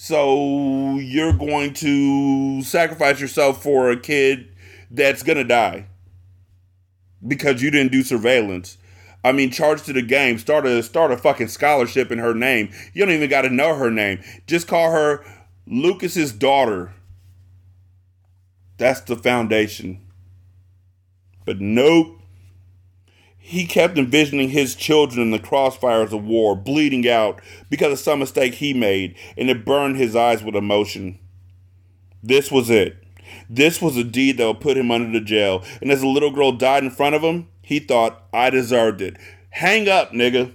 so 0.00 0.94
you're 0.98 1.32
going 1.32 1.74
to 1.74 2.62
sacrifice 2.62 3.20
yourself 3.20 3.60
for 3.60 3.90
a 3.90 3.98
kid 3.98 4.46
that's 4.92 5.24
going 5.24 5.38
to 5.38 5.42
die 5.42 5.86
because 7.26 7.60
you 7.60 7.72
didn't 7.72 7.90
do 7.90 8.04
surveillance. 8.04 8.78
I 9.24 9.32
mean, 9.32 9.50
charge 9.50 9.82
to 9.82 9.92
the 9.92 10.02
game. 10.02 10.38
Start 10.38 10.66
a 10.66 10.84
start 10.84 11.10
a 11.10 11.16
fucking 11.16 11.48
scholarship 11.48 12.12
in 12.12 12.20
her 12.20 12.32
name. 12.32 12.70
You 12.94 13.04
don't 13.04 13.12
even 13.12 13.28
got 13.28 13.42
to 13.42 13.50
know 13.50 13.74
her 13.74 13.90
name. 13.90 14.20
Just 14.46 14.68
call 14.68 14.92
her 14.92 15.24
Lucas's 15.66 16.30
daughter. 16.30 16.94
That's 18.76 19.00
the 19.00 19.16
foundation. 19.16 20.06
But 21.44 21.60
nope. 21.60 22.17
He 23.48 23.64
kept 23.64 23.96
envisioning 23.96 24.50
his 24.50 24.74
children 24.74 25.22
in 25.22 25.30
the 25.30 25.38
crossfires 25.38 26.12
of 26.12 26.22
war, 26.22 26.54
bleeding 26.54 27.08
out 27.08 27.40
because 27.70 27.94
of 27.94 27.98
some 27.98 28.18
mistake 28.18 28.52
he 28.52 28.74
made, 28.74 29.16
and 29.38 29.48
it 29.48 29.64
burned 29.64 29.96
his 29.96 30.14
eyes 30.14 30.42
with 30.42 30.54
emotion. 30.54 31.18
This 32.22 32.50
was 32.50 32.68
it. 32.68 33.02
This 33.48 33.80
was 33.80 33.96
a 33.96 34.04
deed 34.04 34.36
that 34.36 34.46
would 34.46 34.60
put 34.60 34.76
him 34.76 34.90
under 34.90 35.10
the 35.10 35.24
jail, 35.24 35.64
and 35.80 35.90
as 35.90 36.02
the 36.02 36.06
little 36.08 36.30
girl 36.30 36.52
died 36.52 36.84
in 36.84 36.90
front 36.90 37.14
of 37.14 37.22
him, 37.22 37.48
he 37.62 37.78
thought, 37.78 38.22
I 38.34 38.50
deserved 38.50 39.00
it. 39.00 39.16
Hang 39.48 39.88
up, 39.88 40.12
nigga. 40.12 40.52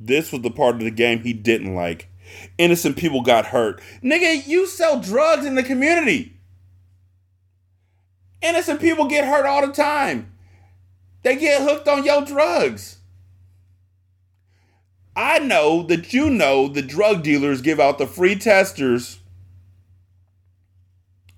This 0.00 0.32
was 0.32 0.40
the 0.40 0.50
part 0.50 0.76
of 0.76 0.80
the 0.80 0.90
game 0.90 1.20
he 1.20 1.34
didn't 1.34 1.74
like. 1.74 2.08
Innocent 2.56 2.96
people 2.96 3.20
got 3.20 3.44
hurt. 3.44 3.82
Nigga, 4.02 4.46
you 4.46 4.66
sell 4.66 4.98
drugs 4.98 5.44
in 5.44 5.54
the 5.54 5.62
community. 5.62 6.40
Innocent 8.40 8.80
people 8.80 9.06
get 9.06 9.26
hurt 9.26 9.44
all 9.44 9.66
the 9.66 9.74
time. 9.74 10.31
They 11.22 11.36
get 11.36 11.62
hooked 11.62 11.88
on 11.88 12.04
your 12.04 12.24
drugs. 12.24 12.98
I 15.14 15.38
know 15.38 15.82
that 15.84 16.12
you 16.12 16.30
know 16.30 16.68
the 16.68 16.82
drug 16.82 17.22
dealers 17.22 17.60
give 17.60 17.78
out 17.78 17.98
the 17.98 18.06
free 18.06 18.36
testers 18.36 19.18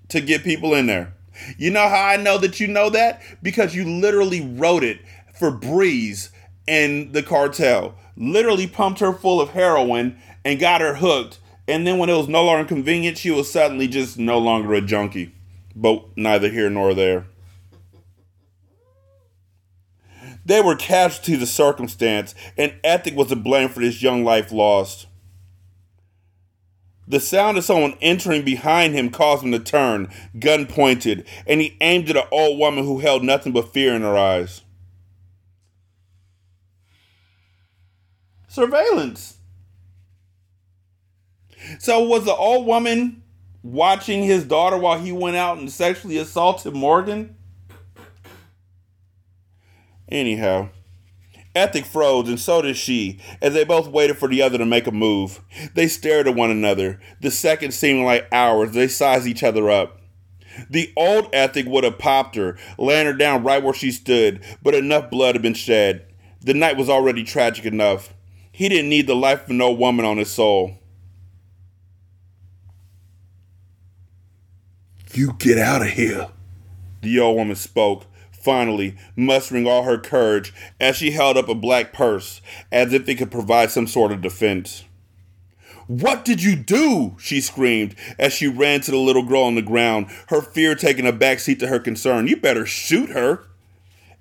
to 0.09 0.21
get 0.21 0.45
people 0.45 0.75
in 0.75 0.87
there. 0.87 1.15
You 1.59 1.71
know 1.71 1.89
how 1.89 2.07
I 2.07 2.17
know 2.17 2.39
that 2.39 2.61
you 2.61 2.69
know 2.69 2.89
that? 2.91 3.21
Because 3.43 3.75
you 3.75 3.85
literally 3.85 4.41
wrote 4.41 4.85
it 4.85 5.01
for 5.35 5.51
Breeze 5.51 6.31
and 6.69 7.13
the 7.13 7.23
cartel. 7.23 7.97
Literally 8.17 8.69
pumped 8.69 9.01
her 9.01 9.13
full 9.13 9.41
of 9.41 9.51
heroin 9.51 10.19
and 10.45 10.61
got 10.61 10.81
her 10.81 10.95
hooked. 10.95 11.41
And 11.67 11.85
then 11.85 11.99
when 11.99 12.11
it 12.11 12.17
was 12.17 12.29
no 12.29 12.45
longer 12.45 12.69
convenient, 12.69 13.19
she 13.19 13.33
was 13.33 13.51
suddenly 13.51 13.89
just 13.89 14.19
no 14.19 14.39
longer 14.39 14.75
a 14.75 14.81
junkie. 14.81 15.35
But 15.75 16.05
neither 16.17 16.49
here 16.49 16.71
nor 16.71 16.95
there. 16.95 17.27
They 20.47 20.61
were 20.61 20.77
casualties 20.77 21.43
of 21.43 21.49
circumstance, 21.49 22.35
and 22.57 22.75
Ethic 22.85 23.17
was 23.17 23.29
to 23.29 23.37
blame 23.37 23.69
for 23.69 23.81
this 23.81 24.03
young 24.03 24.25
life 24.25 24.53
lost. 24.53 25.07
The 27.07 27.21
sound 27.21 27.59
of 27.59 27.65
someone 27.65 27.97
entering 28.01 28.45
behind 28.45 28.95
him 28.95 29.11
caused 29.11 29.45
him 29.45 29.53
to 29.53 29.59
turn, 29.59 30.09
gun 30.39 30.67
pointed, 30.67 31.27
and 31.47 31.61
he 31.61 31.77
aimed 31.81 32.09
at 32.11 32.17
an 32.17 32.25
old 32.31 32.59
woman 32.59 32.85
who 32.85 32.99
held 32.99 33.23
nothing 33.23 33.53
but 33.53 33.73
fear 33.73 33.95
in 33.95 34.03
her 34.03 34.17
eyes. 34.17 34.63
Surveillance. 38.49 39.39
So 41.79 42.03
was 42.05 42.25
the 42.25 42.35
old 42.35 42.67
woman 42.67 43.23
watching 43.63 44.23
his 44.23 44.45
daughter 44.45 44.79
while 44.79 44.99
he 44.99 45.13
went 45.13 45.37
out 45.37 45.59
and 45.59 45.71
sexually 45.71 46.19
assaulted 46.19 46.75
Morgan? 46.75 47.37
Anyhow, 50.09 50.69
Ethic 51.55 51.85
froze, 51.85 52.29
and 52.29 52.41
so 52.41 52.63
did 52.63 52.77
she, 52.77 53.21
as 53.41 53.55
they 53.55 53.65
both 53.65 53.89
waited 53.89 54.19
for 54.19 54.29
the 54.29 54.43
other 54.43 54.59
to 54.59 54.67
make 54.67 54.87
a 54.87 54.93
move. 54.93 55.41
They 55.75 55.87
stared 55.87 56.27
at 56.27 56.35
one 56.35 56.51
another, 56.51 57.01
the 57.21 57.31
seconds 57.31 57.77
seeming 57.77 58.05
like 58.05 58.27
hours. 58.33 58.73
They 58.73 58.89
sized 58.89 59.27
each 59.27 59.45
other 59.45 59.71
up. 59.71 60.01
The 60.69 60.93
old 60.97 61.29
Ethic 61.33 61.67
would 61.67 61.85
have 61.85 61.99
popped 61.99 62.37
her, 62.37 62.57
laying 62.77 63.07
her 63.07 63.13
down 63.13 63.45
right 63.45 63.63
where 63.63 63.75
she 63.75 63.93
stood, 63.93 64.43
but 64.63 64.75
enough 64.75 65.11
blood 65.11 65.35
had 65.35 65.43
been 65.43 65.55
shed. 65.55 66.07
The 66.41 66.55
night 66.55 66.77
was 66.77 66.89
already 66.89 67.25
tragic 67.25 67.65
enough. 67.65 68.13
He 68.53 68.69
didn't 68.69 68.91
need 68.91 69.07
the 69.07 69.17
life 69.17 69.45
of 69.45 69.51
no 69.51 69.73
woman 69.73 70.05
on 70.05 70.19
his 70.19 70.31
soul. 70.31 70.79
You 75.13 75.35
get 75.39 75.59
out 75.59 75.83
of 75.83 75.89
here, 75.89 76.29
the 77.01 77.21
old 77.21 77.37
woman 77.37 77.55
spoke, 77.55 78.07
finally 78.45 78.97
mustering 79.17 79.67
all 79.67 79.83
her 79.85 79.99
courage 79.99 80.53
as 80.79 80.97
she 80.97 81.13
held 81.13 81.37
up 81.37 81.49
a 81.49 81.55
black 81.55 81.93
purse 81.93 82.41
as 82.71 82.93
if 82.93 83.09
it 83.09 83.17
could 83.17 83.31
provide 83.31 83.71
some 83.71 83.87
sort 83.87 84.13
of 84.13 84.21
defense. 84.21 84.85
What 85.87 86.25
did 86.25 86.43
you 86.43 86.57
do? 86.57 87.17
she 87.19 87.41
screamed 87.41 87.95
as 88.19 88.33
she 88.33 88.47
ran 88.47 88.81
to 88.83 88.91
the 88.91 88.97
little 88.97 89.23
girl 89.23 89.43
on 89.43 89.55
the 89.55 89.63
ground, 89.63 90.07
her 90.29 90.41
fear 90.41 90.75
taking 90.75 91.07
a 91.07 91.13
backseat 91.13 91.59
to 91.59 91.69
her 91.69 91.79
concern. 91.79 92.27
You 92.27 92.37
better 92.37 92.65
shoot 92.65 93.11
her. 93.11 93.47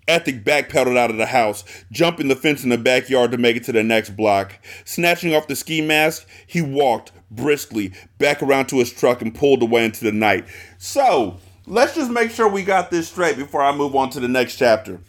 Ethic 0.05 0.43
backpedaled 0.43 0.97
out 0.97 1.09
of 1.09 1.15
the 1.15 1.27
house, 1.27 1.63
jumping 1.89 2.27
the 2.27 2.35
fence 2.35 2.63
in 2.63 2.69
the 2.69 2.77
backyard 2.77 3.31
to 3.31 3.37
make 3.37 3.55
it 3.55 3.63
to 3.63 3.71
the 3.71 3.83
next 3.83 4.17
block. 4.17 4.59
Snatching 4.83 5.33
off 5.33 5.47
the 5.47 5.55
ski 5.55 5.79
mask, 5.81 6.27
he 6.45 6.61
walked 6.61 7.13
briskly 7.31 7.93
back 8.17 8.43
around 8.43 8.67
to 8.67 8.79
his 8.79 8.91
truck 8.91 9.21
and 9.21 9.33
pulled 9.33 9.63
away 9.63 9.85
into 9.85 10.03
the 10.03 10.11
night. 10.11 10.45
So, 10.77 11.37
let's 11.65 11.95
just 11.95 12.11
make 12.11 12.31
sure 12.31 12.47
we 12.47 12.63
got 12.63 12.91
this 12.91 13.07
straight 13.07 13.37
before 13.37 13.61
I 13.61 13.75
move 13.75 13.95
on 13.95 14.09
to 14.11 14.19
the 14.19 14.27
next 14.27 14.55
chapter. 14.55 14.99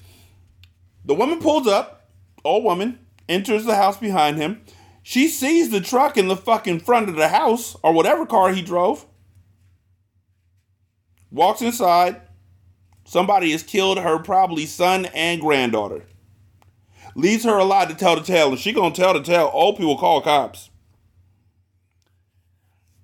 The 1.05 1.15
woman 1.15 1.41
pulls 1.41 1.67
up, 1.67 2.09
old 2.45 2.65
woman, 2.65 2.99
enters 3.29 3.65
the 3.65 3.77
house 3.77 3.97
behind 3.97 4.37
him. 4.37 4.63
She 5.03 5.29
sees 5.29 5.71
the 5.71 5.81
truck 5.81 6.17
in 6.17 6.29
the 6.29 6.37
fucking 6.37 6.81
front 6.81 7.09
of 7.09 7.17
the 7.17 7.29
house 7.29 7.77
or 7.83 7.93
whatever 7.93 8.25
car 8.25 8.53
he 8.53 8.63
drove. 8.63 9.07
Walks 11.31 11.61
inside. 11.61 12.23
Somebody 13.05 13.53
has 13.53 13.63
killed 13.63 13.99
her 13.99 14.19
probably 14.19 14.65
son 14.65 15.07
and 15.07 15.41
granddaughter. 15.41 16.05
Leaves 17.15 17.45
her 17.45 17.59
alive 17.59 17.89
to 17.89 17.95
tell 17.95 18.17
the 18.17 18.23
tale, 18.23 18.49
and 18.49 18.59
she 18.59 18.73
gonna 18.73 18.95
tell 18.95 19.13
the 19.13 19.23
tale. 19.23 19.51
Old 19.53 19.77
people 19.77 19.99
call 19.99 20.23
cops. 20.23 20.71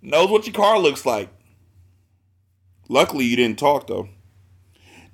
Knows 0.01 0.31
what 0.31 0.47
your 0.47 0.55
car 0.55 0.79
looks 0.79 1.05
like. 1.05 1.29
Luckily, 2.91 3.25
you 3.25 3.37
didn't 3.37 3.61
talk, 3.61 3.87
though. 3.87 4.09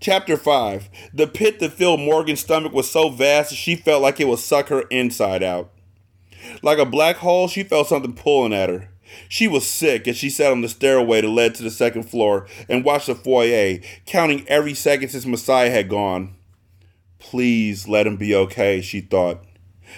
Chapter 0.01 0.39
5 0.39 0.89
The 1.13 1.27
pit 1.27 1.61
that 1.61 1.75
filled 1.75 2.01
Morgan's 2.01 2.41
stomach 2.41 2.73
was 2.73 2.91
so 2.91 3.11
vast 3.11 3.51
that 3.51 3.57
she 3.57 3.77
felt 3.77 4.01
like 4.01 4.19
it 4.19 4.27
would 4.27 4.39
suck 4.39 4.69
her 4.69 4.83
inside 4.91 5.43
out. 5.43 5.71
Like 6.63 6.79
a 6.79 6.87
black 6.87 7.17
hole, 7.17 7.49
she 7.49 7.63
felt 7.63 7.89
something 7.89 8.15
pulling 8.15 8.55
at 8.55 8.71
her. 8.71 8.89
She 9.29 9.47
was 9.47 9.67
sick 9.67 10.09
as 10.09 10.17
she 10.17 10.31
sat 10.31 10.53
on 10.53 10.63
the 10.63 10.71
stairway 10.71 11.21
that 11.21 11.29
led 11.29 11.55
to 11.57 11.63
the 11.63 11.71
second 11.71 12.05
floor 12.05 12.47
and 12.67 12.83
watched 12.83 13.09
the 13.09 13.15
foyer, 13.15 13.81
counting 14.07 14.49
every 14.49 14.73
second 14.73 15.11
since 15.11 15.27
Messiah 15.27 15.71
had 15.71 15.91
gone. 15.91 16.35
Please 17.19 17.87
let 17.87 18.07
him 18.07 18.17
be 18.17 18.35
okay, 18.35 18.81
she 18.81 19.03
thought. 19.03 19.45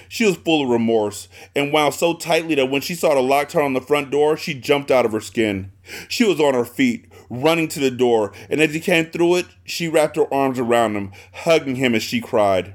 She 0.09 0.25
was 0.25 0.37
full 0.37 0.65
of 0.65 0.69
remorse 0.69 1.29
and 1.55 1.73
wound 1.73 1.95
so 1.95 2.15
tightly 2.15 2.55
that 2.57 2.71
when 2.71 2.81
she 2.81 2.95
saw 2.95 3.15
the 3.15 3.21
lock 3.21 3.49
turn 3.49 3.65
on 3.65 3.73
the 3.73 3.81
front 3.81 4.11
door, 4.11 4.37
she 4.37 4.55
jumped 4.55 4.91
out 4.91 5.07
of 5.07 5.13
her 5.13 5.21
skin. 5.21 5.73
She 6.09 6.25
was 6.25 6.41
on 6.41 6.55
her 6.55 6.65
feet, 6.65 7.08
running 7.31 7.69
to 7.69 7.81
the 7.81 7.91
door, 7.91 8.33
and 8.49 8.61
as 8.61 8.75
he 8.75 8.81
came 8.81 9.07
through 9.07 9.37
it, 9.37 9.47
she 9.65 9.89
wrapped 9.89 10.17
her 10.17 10.33
arms 10.33 10.59
around 10.59 10.97
him, 10.97 11.13
hugging 11.33 11.77
him 11.77 11.95
as 11.95 12.03
she 12.03 12.21
cried. 12.21 12.75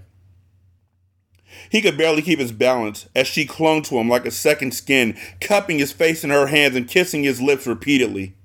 He 1.69 1.81
could 1.81 1.97
barely 1.97 2.21
keep 2.21 2.39
his 2.39 2.51
balance 2.51 3.07
as 3.15 3.27
she 3.27 3.45
clung 3.45 3.81
to 3.83 3.97
him 3.97 4.09
like 4.09 4.25
a 4.25 4.31
second 4.31 4.73
skin, 4.73 5.17
cupping 5.41 5.79
his 5.79 5.91
face 5.91 6.23
in 6.23 6.29
her 6.29 6.47
hands 6.47 6.75
and 6.75 6.87
kissing 6.87 7.23
his 7.23 7.41
lips 7.41 7.65
repeatedly. 7.65 8.35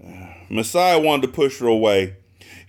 Messiah 0.50 1.00
wanted 1.00 1.22
to 1.22 1.32
push 1.32 1.60
her 1.60 1.66
away. 1.66 2.16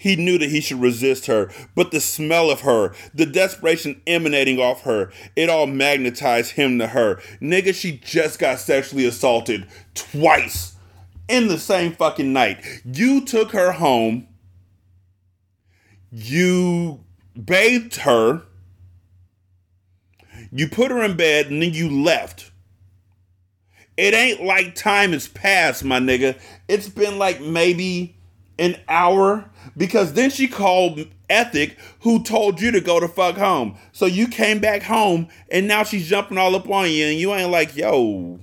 He 0.02 0.16
knew 0.16 0.40
that 0.40 0.50
he 0.50 0.62
should 0.62 0.82
resist 0.82 1.28
her, 1.28 1.52
but 1.76 1.92
the 1.92 2.02
smell 2.02 2.50
of 2.50 2.62
her, 2.62 2.96
the 3.14 3.28
desperation 3.28 4.02
emanating 4.08 4.60
off 4.60 4.82
her, 4.82 5.12
it 5.36 5.50
all 5.50 5.68
magnetized 5.68 6.54
him 6.54 6.80
to 6.80 6.88
her. 6.88 7.22
Nigga, 7.40 7.76
she 7.76 7.98
just 8.04 8.40
got 8.40 8.60
sexually 8.60 9.06
assaulted 9.06 9.68
twice 9.94 10.76
in 11.28 11.48
the 11.48 11.60
same 11.60 11.94
fucking 11.94 12.34
night. 12.34 12.66
You 12.84 13.24
took 13.24 13.52
her 13.52 13.74
home 13.74 14.28
you 16.12 17.04
bathed 17.42 17.96
her, 17.98 18.44
you 20.52 20.68
put 20.68 20.92
her 20.92 21.02
in 21.02 21.16
bed, 21.16 21.48
and 21.48 21.62
then 21.62 21.74
you 21.74 21.90
left. 21.90 22.52
It 23.96 24.14
ain't 24.14 24.44
like 24.44 24.76
time 24.76 25.14
has 25.14 25.28
passed, 25.28 25.84
my 25.84 26.00
nigga. 26.00 26.38
It's 26.68 26.90
been 26.90 27.18
like 27.18 27.40
maybe 27.40 28.18
an 28.62 28.78
hour 28.88 29.50
because 29.76 30.14
then 30.14 30.30
she 30.30 30.48
called 30.48 31.06
Ethic, 31.30 31.78
who 32.02 32.24
told 32.24 32.62
you 32.62 32.72
to 32.72 32.80
go 32.80 33.00
to 33.00 33.08
fuck 33.08 33.36
home. 33.36 33.78
So 33.92 34.06
you 34.06 34.28
came 34.28 34.60
back 34.60 34.84
home, 34.84 35.28
and 35.50 35.68
now 35.68 35.84
she's 35.84 36.08
jumping 36.08 36.38
all 36.38 36.56
up 36.56 36.70
on 36.70 36.90
you, 36.90 37.06
and 37.08 37.20
you 37.20 37.34
ain't 37.34 37.52
like, 37.52 37.76
yo, 37.76 38.40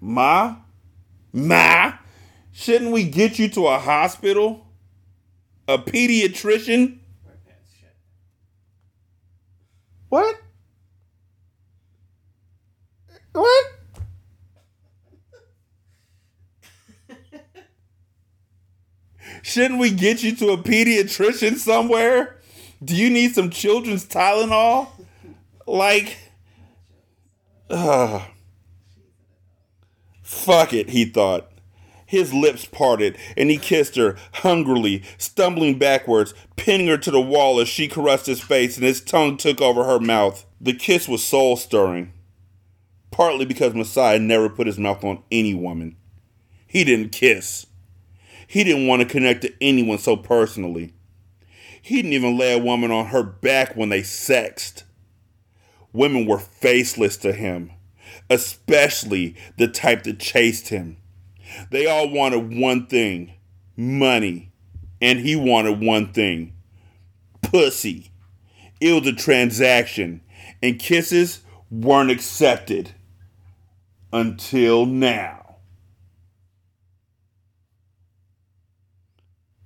Ma, 0.00 0.56
Ma, 1.32 1.94
shouldn't 2.52 2.92
we 2.92 3.04
get 3.04 3.38
you 3.38 3.48
to 3.50 3.68
a 3.68 3.78
hospital? 3.78 4.66
a 5.68 5.78
pediatrician. 5.78 6.98
What? 10.08 10.36
What? 13.32 13.64
Shouldn't 19.42 19.80
we 19.80 19.90
get 19.90 20.22
you 20.22 20.34
to 20.36 20.50
a 20.50 20.56
pediatrician 20.56 21.56
somewhere? 21.56 22.38
Do 22.82 22.96
you 22.96 23.10
need 23.10 23.34
some 23.34 23.50
children's 23.50 24.06
Tylenol? 24.06 24.88
Like, 25.66 26.16
uh, 27.68 28.24
fuck 30.22 30.72
it, 30.72 30.90
he 30.90 31.04
thought. 31.04 31.48
His 32.06 32.32
lips 32.34 32.66
parted, 32.66 33.16
and 33.36 33.50
he 33.50 33.56
kissed 33.56 33.96
her 33.96 34.16
hungrily, 34.34 35.02
stumbling 35.16 35.78
backwards, 35.78 36.34
pinning 36.56 36.88
her 36.88 36.98
to 36.98 37.10
the 37.10 37.20
wall 37.20 37.58
as 37.58 37.68
she 37.68 37.88
caressed 37.88 38.26
his 38.26 38.40
face 38.40 38.76
and 38.76 38.84
his 38.84 39.00
tongue 39.00 39.36
took 39.36 39.60
over 39.60 39.84
her 39.84 39.98
mouth. 39.98 40.44
The 40.60 40.74
kiss 40.74 41.08
was 41.08 41.24
soul 41.24 41.56
stirring, 41.56 42.12
partly 43.10 43.46
because 43.46 43.74
Messiah 43.74 44.18
never 44.18 44.48
put 44.50 44.66
his 44.66 44.78
mouth 44.78 45.02
on 45.02 45.22
any 45.30 45.54
woman. 45.54 45.96
He 46.66 46.84
didn't 46.84 47.12
kiss. 47.12 47.66
He 48.52 48.64
didn't 48.64 48.86
want 48.86 49.00
to 49.00 49.08
connect 49.08 49.40
to 49.42 49.54
anyone 49.62 49.96
so 49.96 50.14
personally. 50.14 50.92
He 51.80 51.96
didn't 51.96 52.12
even 52.12 52.36
lay 52.36 52.52
a 52.52 52.62
woman 52.62 52.90
on 52.90 53.06
her 53.06 53.22
back 53.22 53.74
when 53.74 53.88
they 53.88 54.02
sexed. 54.02 54.84
Women 55.94 56.26
were 56.26 56.38
faceless 56.38 57.16
to 57.18 57.32
him, 57.32 57.70
especially 58.28 59.36
the 59.56 59.68
type 59.68 60.02
that 60.02 60.20
chased 60.20 60.68
him. 60.68 60.98
They 61.70 61.86
all 61.86 62.10
wanted 62.10 62.54
one 62.54 62.88
thing 62.88 63.32
money. 63.74 64.52
And 65.00 65.20
he 65.20 65.34
wanted 65.34 65.80
one 65.80 66.12
thing 66.12 66.52
pussy. 67.40 68.12
It 68.82 68.92
was 68.92 69.10
a 69.10 69.16
transaction, 69.16 70.20
and 70.62 70.78
kisses 70.78 71.40
weren't 71.70 72.10
accepted 72.10 72.92
until 74.12 74.84
now. 74.84 75.41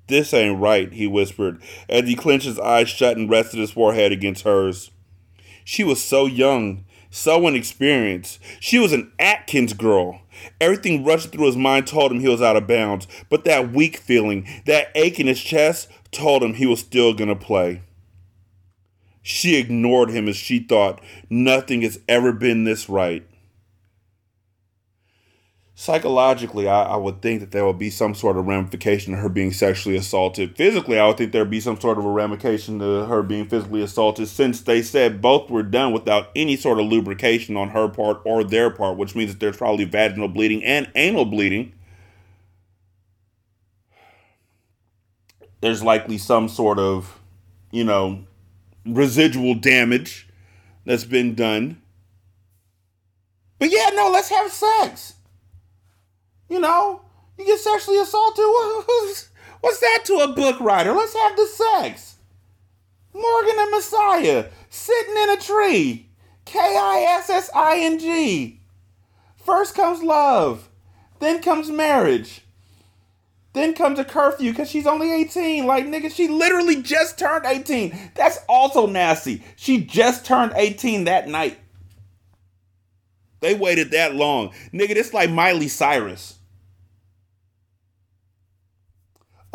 This 0.09 0.33
ain't 0.33 0.61
right, 0.61 0.93
he 0.93 1.07
whispered 1.07 1.61
as 1.89 2.09
he 2.09 2.15
clenched 2.15 2.47
his 2.47 2.59
eyes 2.59 2.89
shut 2.89 3.17
and 3.17 3.29
rested 3.29 3.61
his 3.61 3.73
forehead 3.73 4.13
against 4.13 4.45
hers. 4.45 4.91
She 5.65 5.83
was 5.83 6.03
so 6.03 6.27
young, 6.27 6.85
so 7.11 7.47
inexperienced. 7.49 8.39
She 8.61 8.79
was 8.79 8.93
an 8.93 9.11
Atkins 9.19 9.73
girl. 9.73 10.21
Everything 10.61 11.05
rushed 11.05 11.33
through 11.33 11.47
his 11.47 11.57
mind 11.57 11.87
told 11.87 12.13
him 12.13 12.21
he 12.21 12.29
was 12.29 12.43
out 12.43 12.57
of 12.57 12.69
bounds, 12.69 13.09
but 13.29 13.45
that 13.45 13.73
weak 13.73 13.97
feeling, 13.97 14.47
that 14.67 14.91
ache 14.95 15.19
in 15.19 15.27
his 15.27 15.41
chest, 15.41 15.89
told 16.13 16.43
him 16.43 16.55
he 16.55 16.67
was 16.67 16.81
still 16.81 17.13
going 17.15 17.29
to 17.29 17.37
play. 17.37 17.83
She 19.23 19.57
ignored 19.57 20.11
him 20.11 20.29
as 20.29 20.37
she 20.37 20.61
thought, 20.61 21.01
nothing 21.29 21.83
has 21.83 21.99
ever 22.09 22.33
been 22.33 22.63
this 22.63 22.89
right 22.89 23.27
psychologically, 25.79 26.67
I, 26.67 26.85
I, 26.85 26.97
would 26.97 27.21
think 27.21 27.41
that 27.41 27.51
there 27.51 27.67
would 27.67 27.79
be 27.79 27.91
some 27.91 28.15
sort 28.15 28.39
of 28.39 28.47
ramification 28.47 29.13
to 29.13 29.21
her 29.21 29.29
being 29.29 29.53
sexually 29.53 29.95
assaulted. 29.95 30.57
Physically, 30.57 30.99
I 30.99 31.07
would 31.07 31.19
think 31.19 31.33
there'd 31.33 31.51
be 31.51 31.61
some 31.61 31.79
sort 31.79 31.99
of 31.99 32.07
a 32.07 32.11
ramification 32.11 32.79
to 32.79 33.05
her 33.05 33.23
being 33.23 33.47
physically 33.47 33.83
assaulted 33.83 34.27
since 34.29 34.63
they 34.63 34.81
said 34.81 35.21
both 35.21 35.51
were 35.51 35.63
done 35.63 35.93
without 35.93 36.31
any 36.35 36.57
sort 36.57 36.81
of 36.81 36.87
lubrication 36.87 37.59
on 37.59 37.69
her 37.69 37.89
part 37.89 38.23
or 38.25 38.43
their 38.43 38.71
part, 38.71 38.97
which 38.97 39.15
means 39.15 39.33
that 39.33 39.39
there's 39.39 39.59
probably 39.59 39.85
vaginal 39.85 40.29
bleeding 40.29 40.65
and 40.65 40.91
anal 40.95 41.27
bleeding. 41.27 41.75
There's 45.61 45.83
likely 45.83 46.17
some 46.17 46.49
sort 46.49 46.79
of, 46.79 47.21
you 47.71 47.85
know, 47.85 48.25
residual 48.87 49.55
damage 49.55 50.27
that's 50.87 51.05
been 51.05 51.35
done. 51.35 51.83
But 53.59 53.71
yeah, 53.71 53.91
no, 53.93 54.11
let's 54.11 54.31
have 54.31 54.51
sex. 54.51 55.16
You 56.49 56.61
know, 56.61 57.03
you 57.39 57.45
get 57.45 57.59
sexually 57.61 57.99
assaulted. 57.99 58.45
What's 59.61 59.81
that 59.81 60.03
to 60.07 60.19
a 60.19 60.29
book 60.29 60.61
writer? 60.61 60.93
Let's 60.93 61.15
have 61.15 61.37
the 61.37 61.47
sex. 61.47 62.17
Morgan 63.13 63.57
and 63.59 63.71
Messiah 63.71 64.47
sitting 64.69 65.17
in 65.17 65.31
a 65.31 65.37
tree. 65.37 66.09
K 66.45 66.59
I 66.59 67.17
S 67.19 67.29
S 67.29 67.51
I 67.55 67.79
N 67.81 67.99
G. 67.99 68.61
First 69.37 69.75
comes 69.75 70.03
love, 70.03 70.69
then 71.19 71.43
comes 71.43 71.71
marriage, 71.71 72.43
then 73.53 73.75
comes 73.75 73.99
a 73.99 74.05
curfew 74.05 74.51
because 74.51 74.71
she's 74.71 74.87
only 74.87 75.13
18. 75.13 75.67
Like, 75.67 75.87
nigga, 75.87 76.13
she 76.13 76.29
literally 76.29 76.83
just 76.83 77.19
turned 77.19 77.47
18. 77.47 78.11
That's 78.15 78.39
also 78.49 78.87
nasty. 78.87 79.43
She 79.57 79.85
just 79.85 80.25
turned 80.27 80.53
18 80.57 81.05
that 81.05 81.29
night. 81.29 81.59
They 83.41 83.55
waited 83.55 83.93
that 83.93 84.15
long. 84.15 84.53
Nigga, 84.73 84.95
this 84.95 85.15
like 85.15 85.31
Miley 85.31 85.69
Cyrus. 85.69 86.36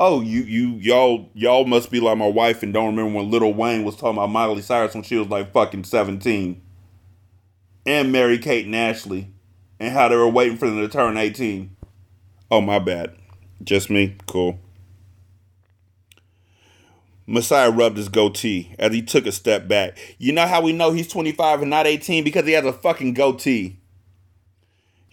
Oh, 0.04 0.20
you 0.20 0.42
you 0.42 0.70
y'all 0.78 1.30
y'all 1.36 1.64
must 1.66 1.92
be 1.92 2.00
like 2.00 2.18
my 2.18 2.28
wife 2.28 2.64
and 2.64 2.74
don't 2.74 2.96
remember 2.96 3.20
when 3.20 3.30
Lil 3.30 3.54
Wayne 3.54 3.84
was 3.84 3.96
talking 3.96 4.18
about 4.18 4.32
Miley 4.32 4.64
Cyrus 4.64 4.96
when 4.96 5.04
she 5.04 5.16
was 5.16 5.28
like 5.28 5.54
fucking 5.54 5.84
seventeen, 5.84 6.60
and 7.86 8.12
Mary 8.12 8.40
Kate 8.40 8.66
and 8.66 8.76
Ashley, 8.76 9.32
and 9.80 9.94
how 9.94 10.08
they 10.08 10.16
were 10.16 10.28
waiting 10.28 10.58
for 10.58 10.68
them 10.68 10.80
to 10.80 10.88
turn 10.88 11.18
eighteen. 11.18 11.76
Oh 12.50 12.62
my 12.62 12.80
bad, 12.80 13.16
just 13.64 13.92
me. 13.92 14.16
Cool. 14.26 14.58
Messiah 17.28 17.70
rubbed 17.70 17.98
his 17.98 18.10
goatee 18.10 18.74
as 18.80 18.92
he 18.92 19.04
took 19.04 19.28
a 19.28 19.32
step 19.32 19.68
back. 19.68 20.00
You 20.18 20.34
know 20.34 20.48
how 20.48 20.62
we 20.62 20.74
know 20.74 20.92
he's 20.92 21.08
25 21.08 21.62
and 21.62 21.70
not 21.70 21.86
18? 21.86 22.24
Because 22.24 22.46
he 22.46 22.54
has 22.54 22.66
a 22.66 22.74
fucking 22.74 23.14
goatee. 23.14 23.81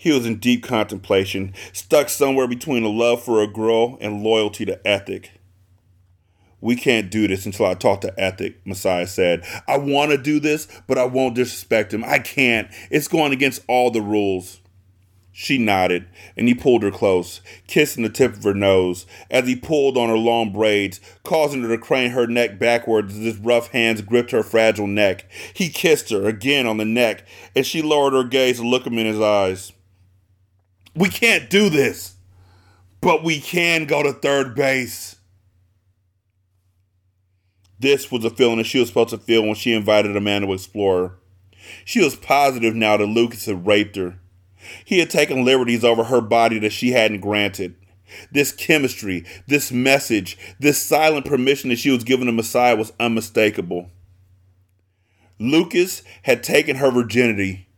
He 0.00 0.12
was 0.12 0.24
in 0.24 0.38
deep 0.38 0.62
contemplation, 0.62 1.52
stuck 1.72 2.08
somewhere 2.08 2.46
between 2.46 2.84
a 2.84 2.88
love 2.88 3.20
for 3.20 3.42
a 3.42 3.48
girl 3.48 3.98
and 4.00 4.22
loyalty 4.22 4.64
to 4.64 4.86
Ethic. 4.86 5.32
We 6.60 6.76
can't 6.76 7.10
do 7.10 7.26
this 7.26 7.46
until 7.46 7.66
I 7.66 7.74
talk 7.74 8.02
to 8.02 8.14
Ethic, 8.16 8.64
Messiah 8.64 9.08
said. 9.08 9.44
I 9.66 9.76
want 9.76 10.12
to 10.12 10.16
do 10.16 10.38
this, 10.38 10.68
but 10.86 10.98
I 10.98 11.04
won't 11.04 11.34
disrespect 11.34 11.92
him. 11.92 12.04
I 12.04 12.20
can't. 12.20 12.68
It's 12.92 13.08
going 13.08 13.32
against 13.32 13.64
all 13.66 13.90
the 13.90 14.00
rules. 14.00 14.60
She 15.32 15.58
nodded, 15.58 16.06
and 16.36 16.46
he 16.46 16.54
pulled 16.54 16.84
her 16.84 16.92
close, 16.92 17.40
kissing 17.66 18.04
the 18.04 18.08
tip 18.08 18.34
of 18.34 18.44
her 18.44 18.54
nose 18.54 19.04
as 19.32 19.48
he 19.48 19.56
pulled 19.56 19.98
on 19.98 20.08
her 20.08 20.16
long 20.16 20.52
braids, 20.52 21.00
causing 21.24 21.62
her 21.62 21.68
to 21.70 21.78
crane 21.78 22.12
her 22.12 22.28
neck 22.28 22.60
backwards 22.60 23.16
as 23.16 23.24
his 23.24 23.38
rough 23.38 23.72
hands 23.72 24.02
gripped 24.02 24.30
her 24.30 24.44
fragile 24.44 24.86
neck. 24.86 25.28
He 25.54 25.70
kissed 25.70 26.10
her 26.10 26.28
again 26.28 26.68
on 26.68 26.76
the 26.76 26.84
neck, 26.84 27.24
and 27.56 27.66
she 27.66 27.82
lowered 27.82 28.12
her 28.12 28.22
gaze 28.22 28.58
to 28.58 28.66
look 28.66 28.86
him 28.86 28.98
in 28.98 29.06
his 29.06 29.20
eyes. 29.20 29.72
We 30.94 31.08
can't 31.08 31.48
do 31.50 31.68
this, 31.68 32.16
but 33.00 33.22
we 33.22 33.40
can 33.40 33.84
go 33.84 34.02
to 34.02 34.12
third 34.12 34.54
base. 34.54 35.16
This 37.78 38.10
was 38.10 38.24
a 38.24 38.30
feeling 38.30 38.58
that 38.58 38.66
she 38.66 38.80
was 38.80 38.88
supposed 38.88 39.10
to 39.10 39.18
feel 39.18 39.42
when 39.42 39.54
she 39.54 39.72
invited 39.72 40.16
a 40.16 40.20
man 40.20 40.42
to 40.42 40.52
explore 40.52 41.00
her. 41.00 41.14
She 41.84 42.02
was 42.02 42.16
positive 42.16 42.74
now 42.74 42.96
that 42.96 43.06
Lucas 43.06 43.46
had 43.46 43.66
raped 43.66 43.96
her. 43.96 44.18
He 44.84 44.98
had 44.98 45.10
taken 45.10 45.44
liberties 45.44 45.84
over 45.84 46.04
her 46.04 46.20
body 46.20 46.58
that 46.58 46.72
she 46.72 46.90
hadn't 46.90 47.20
granted. 47.20 47.76
This 48.32 48.52
chemistry, 48.52 49.24
this 49.46 49.70
message, 49.70 50.38
this 50.58 50.82
silent 50.82 51.26
permission 51.26 51.70
that 51.70 51.78
she 51.78 51.90
was 51.90 52.04
giving 52.04 52.26
the 52.26 52.32
Messiah 52.32 52.74
was 52.74 52.92
unmistakable. 52.98 53.90
Lucas 55.38 56.02
had 56.22 56.42
taken 56.42 56.76
her 56.76 56.90
virginity, 56.90 57.68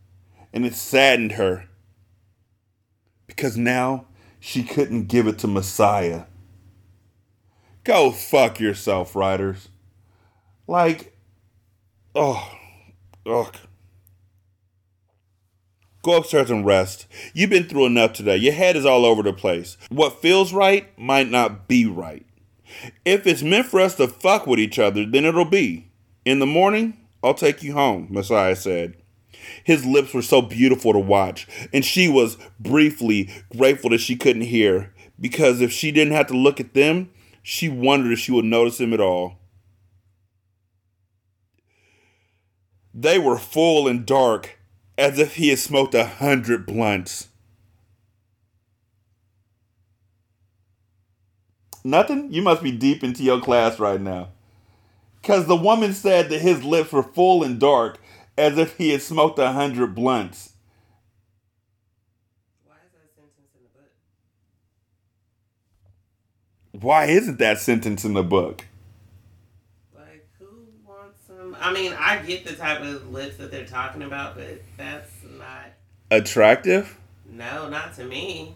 and 0.53 0.65
it 0.65 0.73
saddened 0.73 1.33
her 1.33 1.67
because 3.35 3.55
now 3.55 4.05
she 4.41 4.61
couldn't 4.61 5.07
give 5.07 5.25
it 5.25 5.39
to 5.39 5.47
Messiah. 5.47 6.25
Go 7.85 8.11
fuck 8.11 8.59
yourself, 8.59 9.15
writers. 9.15 9.69
Like, 10.67 11.17
oh, 12.13 12.51
ugh. 13.25 13.55
Go 16.03 16.17
upstairs 16.17 16.51
and 16.51 16.65
rest. 16.65 17.05
You've 17.33 17.51
been 17.51 17.69
through 17.69 17.85
enough 17.85 18.13
today. 18.13 18.35
Your 18.35 18.53
head 18.53 18.75
is 18.75 18.85
all 18.85 19.05
over 19.05 19.23
the 19.23 19.31
place. 19.31 19.77
What 19.89 20.21
feels 20.21 20.51
right 20.51 20.87
might 20.99 21.29
not 21.29 21.69
be 21.69 21.85
right. 21.85 22.25
If 23.05 23.25
it's 23.25 23.43
meant 23.43 23.67
for 23.67 23.79
us 23.79 23.95
to 23.95 24.09
fuck 24.09 24.45
with 24.45 24.59
each 24.59 24.77
other, 24.77 25.05
then 25.05 25.23
it'll 25.23 25.45
be. 25.45 25.89
In 26.25 26.39
the 26.39 26.45
morning, 26.45 26.97
I'll 27.23 27.33
take 27.33 27.63
you 27.63 27.73
home, 27.73 28.07
Messiah 28.09 28.55
said. 28.57 29.00
His 29.63 29.85
lips 29.85 30.13
were 30.13 30.21
so 30.21 30.41
beautiful 30.41 30.93
to 30.93 30.99
watch, 30.99 31.47
and 31.73 31.83
she 31.85 32.07
was 32.07 32.37
briefly 32.59 33.29
grateful 33.55 33.89
that 33.91 33.99
she 33.99 34.15
couldn't 34.15 34.43
hear, 34.43 34.93
because 35.19 35.61
if 35.61 35.71
she 35.71 35.91
didn't 35.91 36.13
have 36.13 36.27
to 36.27 36.37
look 36.37 36.59
at 36.59 36.73
them, 36.73 37.09
she 37.43 37.69
wondered 37.69 38.11
if 38.11 38.19
she 38.19 38.31
would 38.31 38.45
notice 38.45 38.79
him 38.79 38.93
at 38.93 39.01
all. 39.01 39.37
They 42.93 43.17
were 43.17 43.37
full 43.37 43.87
and 43.87 44.05
dark, 44.05 44.59
as 44.97 45.17
if 45.17 45.35
he 45.35 45.49
had 45.49 45.59
smoked 45.59 45.95
a 45.95 46.05
hundred 46.05 46.65
blunts. 46.65 47.29
Nothing? 51.83 52.31
You 52.31 52.41
must 52.41 52.61
be 52.61 52.71
deep 52.71 53.03
into 53.03 53.23
your 53.23 53.39
class 53.39 53.79
right 53.79 53.99
now. 53.99 54.29
Because 55.21 55.45
the 55.45 55.55
woman 55.55 55.93
said 55.93 56.29
that 56.29 56.41
his 56.41 56.63
lips 56.63 56.91
were 56.91 57.03
full 57.03 57.43
and 57.43 57.59
dark, 57.59 57.99
as 58.37 58.57
if 58.57 58.77
he 58.77 58.89
had 58.89 59.01
smoked 59.01 59.39
a 59.39 59.51
hundred 59.51 59.93
blunts. 59.95 60.53
Why 62.63 62.75
is 62.75 62.85
that 62.97 63.19
sentence 63.19 63.55
in 63.55 63.63
the 63.63 63.69
book? 63.73 63.91
Why 66.81 67.05
isn't 67.05 67.39
that 67.39 67.59
sentence 67.59 68.05
in 68.05 68.13
the 68.13 68.23
book? 68.23 68.65
Like, 69.95 70.27
who 70.39 70.47
wants 70.85 71.27
some? 71.27 71.55
I 71.59 71.73
mean, 71.73 71.93
I 71.97 72.17
get 72.17 72.45
the 72.45 72.53
type 72.53 72.81
of 72.81 73.11
lips 73.11 73.37
that 73.37 73.51
they're 73.51 73.65
talking 73.65 74.03
about, 74.03 74.35
but 74.35 74.61
that's 74.77 75.11
not. 75.37 75.73
Attractive? 76.09 76.97
No, 77.29 77.69
not 77.69 77.95
to 77.95 78.03
me. 78.03 78.55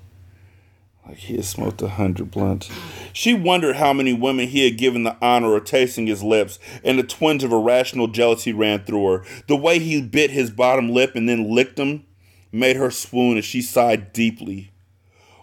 Like 1.07 1.17
he 1.17 1.35
had 1.35 1.45
smoked 1.45 1.81
a 1.81 1.87
hundred 1.87 2.31
blunts. 2.31 2.69
She 3.13 3.33
wondered 3.33 3.75
how 3.75 3.93
many 3.93 4.13
women 4.13 4.47
he 4.47 4.65
had 4.65 4.77
given 4.77 5.03
the 5.03 5.17
honor 5.21 5.55
of 5.55 5.65
tasting 5.65 6.07
his 6.07 6.23
lips, 6.23 6.57
and 6.83 6.99
a 6.99 7.03
twinge 7.03 7.43
of 7.43 7.51
irrational 7.51 8.07
jealousy 8.07 8.53
ran 8.53 8.83
through 8.83 9.05
her. 9.05 9.25
The 9.47 9.55
way 9.55 9.79
he 9.79 10.01
bit 10.01 10.31
his 10.31 10.49
bottom 10.49 10.89
lip 10.89 11.15
and 11.15 11.29
then 11.29 11.53
licked 11.53 11.75
them 11.75 12.05
made 12.51 12.75
her 12.75 12.89
swoon 12.89 13.37
as 13.37 13.45
she 13.45 13.61
sighed 13.61 14.13
deeply 14.13 14.71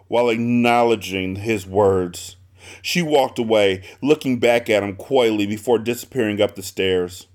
while 0.08 0.28
acknowledging 0.28 1.36
his 1.36 1.66
words. 1.66 2.36
She 2.82 3.00
walked 3.00 3.38
away, 3.38 3.82
looking 4.02 4.38
back 4.38 4.68
at 4.68 4.82
him 4.82 4.96
coyly 4.96 5.46
before 5.46 5.78
disappearing 5.78 6.40
up 6.40 6.54
the 6.54 6.62
stairs. 6.62 7.28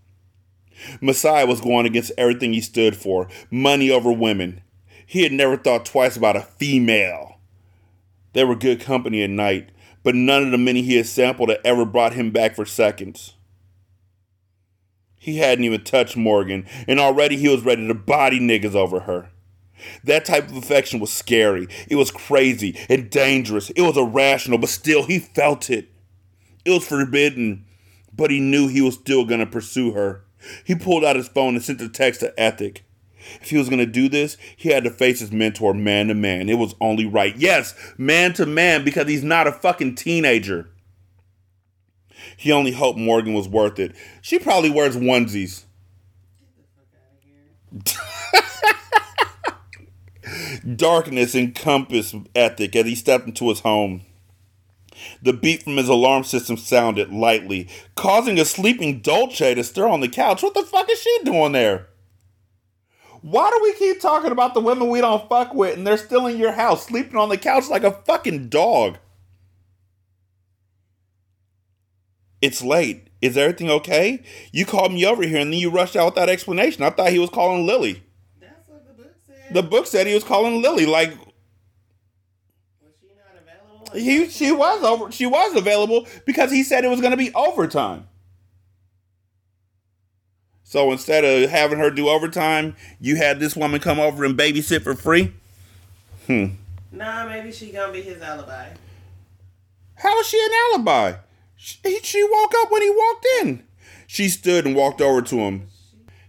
Messiah 1.01 1.47
was 1.47 1.59
going 1.59 1.87
against 1.87 2.11
everything 2.19 2.53
he 2.53 2.61
stood 2.61 2.95
for 2.95 3.27
money 3.49 3.89
over 3.89 4.11
women. 4.11 4.61
He 5.07 5.23
had 5.23 5.31
never 5.31 5.57
thought 5.57 5.85
twice 5.85 6.17
about 6.17 6.35
a 6.35 6.41
female. 6.41 7.36
They 8.37 8.43
were 8.43 8.55
good 8.55 8.81
company 8.81 9.23
at 9.23 9.31
night, 9.31 9.71
but 10.03 10.13
none 10.13 10.43
of 10.43 10.51
the 10.51 10.59
many 10.59 10.83
he 10.83 10.97
had 10.97 11.07
sampled 11.07 11.49
had 11.49 11.57
ever 11.65 11.85
brought 11.85 12.13
him 12.13 12.29
back 12.29 12.55
for 12.55 12.67
seconds. 12.67 13.33
He 15.15 15.37
hadn't 15.37 15.63
even 15.63 15.83
touched 15.83 16.15
Morgan, 16.15 16.67
and 16.87 16.99
already 16.99 17.35
he 17.35 17.47
was 17.47 17.65
ready 17.65 17.87
to 17.87 17.95
body 17.95 18.39
niggas 18.39 18.75
over 18.75 18.99
her. 18.99 19.31
That 20.03 20.23
type 20.23 20.49
of 20.49 20.55
affection 20.55 20.99
was 20.99 21.11
scary. 21.11 21.67
It 21.89 21.95
was 21.95 22.11
crazy 22.11 22.77
and 22.87 23.09
dangerous. 23.09 23.71
It 23.71 23.81
was 23.81 23.97
irrational, 23.97 24.59
but 24.59 24.69
still 24.69 25.01
he 25.01 25.17
felt 25.17 25.71
it. 25.71 25.89
It 26.63 26.69
was 26.69 26.87
forbidden, 26.87 27.65
but 28.15 28.29
he 28.29 28.39
knew 28.39 28.67
he 28.67 28.83
was 28.83 28.93
still 28.93 29.25
going 29.25 29.39
to 29.39 29.47
pursue 29.47 29.93
her. 29.93 30.25
He 30.63 30.75
pulled 30.75 31.03
out 31.03 31.15
his 31.15 31.27
phone 31.27 31.55
and 31.55 31.63
sent 31.63 31.81
a 31.81 31.89
text 31.89 32.19
to 32.19 32.39
Ethic. 32.39 32.83
If 33.41 33.49
he 33.49 33.57
was 33.57 33.69
going 33.69 33.79
to 33.79 33.85
do 33.85 34.09
this, 34.09 34.37
he 34.55 34.69
had 34.69 34.83
to 34.83 34.89
face 34.89 35.19
his 35.19 35.31
mentor 35.31 35.73
man 35.73 36.07
to 36.07 36.13
man. 36.13 36.49
It 36.49 36.57
was 36.57 36.75
only 36.81 37.05
right. 37.05 37.35
Yes, 37.35 37.75
man 37.97 38.33
to 38.33 38.45
man, 38.45 38.83
because 38.83 39.07
he's 39.07 39.23
not 39.23 39.47
a 39.47 39.51
fucking 39.51 39.95
teenager. 39.95 40.69
He 42.35 42.51
only 42.51 42.71
hoped 42.71 42.99
Morgan 42.99 43.33
was 43.33 43.47
worth 43.47 43.79
it. 43.79 43.95
She 44.21 44.39
probably 44.39 44.69
wears 44.69 44.95
onesies. 44.95 45.63
Darkness 50.75 51.35
encompassed 51.35 52.15
Ethic 52.35 52.75
as 52.75 52.85
he 52.85 52.95
stepped 52.95 53.27
into 53.27 53.49
his 53.49 53.61
home. 53.61 54.01
The 55.21 55.33
beep 55.33 55.63
from 55.63 55.77
his 55.77 55.89
alarm 55.89 56.23
system 56.23 56.57
sounded 56.57 57.11
lightly, 57.11 57.67
causing 57.95 58.39
a 58.39 58.45
sleeping 58.45 58.99
Dolce 58.99 59.53
to 59.53 59.63
stir 59.63 59.87
on 59.87 60.01
the 60.01 60.09
couch. 60.09 60.43
What 60.43 60.53
the 60.53 60.63
fuck 60.63 60.89
is 60.89 60.99
she 60.99 61.19
doing 61.23 61.51
there? 61.51 61.87
Why 63.21 63.49
do 63.49 63.59
we 63.63 63.73
keep 63.73 64.01
talking 64.01 64.31
about 64.31 64.53
the 64.53 64.61
women 64.61 64.89
we 64.89 65.01
don't 65.01 65.27
fuck 65.29 65.53
with 65.53 65.77
and 65.77 65.85
they're 65.85 65.97
still 65.97 66.27
in 66.27 66.37
your 66.37 66.51
house 66.51 66.85
sleeping 66.85 67.17
on 67.17 67.29
the 67.29 67.37
couch 67.37 67.69
like 67.69 67.83
a 67.83 67.91
fucking 67.91 68.49
dog? 68.49 68.97
It's 72.41 72.61
late. 72.61 73.07
Is 73.21 73.35
everything 73.35 73.69
okay? 73.69 74.23
You 74.51 74.65
called 74.65 74.93
me 74.93 75.05
over 75.05 75.23
here 75.23 75.39
and 75.39 75.51
then 75.51 75.59
you 75.59 75.71
rushed 75.71 75.95
out 75.95 76.13
without 76.13 76.29
explanation. 76.29 76.83
I 76.83 76.91
thought 76.91 77.09
he 77.09 77.19
was 77.19 77.31
calling 77.31 77.65
Lily. 77.65 78.03
That's 78.39 78.67
what 78.69 78.87
the 78.87 78.93
book 79.03 79.13
said. 79.25 79.53
The 79.53 79.63
book 79.63 79.87
said 79.87 80.05
he 80.05 80.13
was 80.13 80.23
calling 80.23 80.61
Lily. 80.61 80.85
Like 80.85 81.09
was 81.09 82.93
she 83.01 83.07
not 83.07 83.41
available? 83.41 83.99
he, 83.99 84.29
she 84.29 84.51
was 84.51 84.83
over. 84.83 85.11
She 85.11 85.25
was 85.25 85.55
available 85.55 86.07
because 86.25 86.51
he 86.51 86.61
said 86.61 86.85
it 86.85 86.89
was 86.89 87.01
going 87.01 87.11
to 87.11 87.17
be 87.17 87.33
overtime. 87.33 88.07
So 90.69 90.91
instead 90.91 91.23
of 91.23 91.49
having 91.49 91.79
her 91.79 91.89
do 91.89 92.09
overtime, 92.09 92.75
you 92.99 93.15
had 93.15 93.39
this 93.39 93.55
woman 93.55 93.79
come 93.79 94.01
over 94.01 94.25
and 94.25 94.37
babysit 94.37 94.81
for 94.81 94.95
free. 94.95 95.31
Hmm. 96.25 96.47
Nah, 96.91 97.25
maybe 97.25 97.53
she 97.53 97.71
gonna 97.71 97.93
be 97.93 98.01
his 98.01 98.21
alibi. 98.21 98.71
How 99.95 100.19
is 100.19 100.27
she 100.27 100.37
an 100.37 100.51
alibi? 100.73 101.13
She, 101.55 101.99
she 102.03 102.21
woke 102.21 102.53
up 102.57 102.69
when 102.69 102.81
he 102.81 102.89
walked 102.89 103.27
in. 103.41 103.63
She 104.07 104.27
stood 104.27 104.65
and 104.65 104.75
walked 104.75 104.99
over 104.99 105.21
to 105.21 105.37
him, 105.37 105.69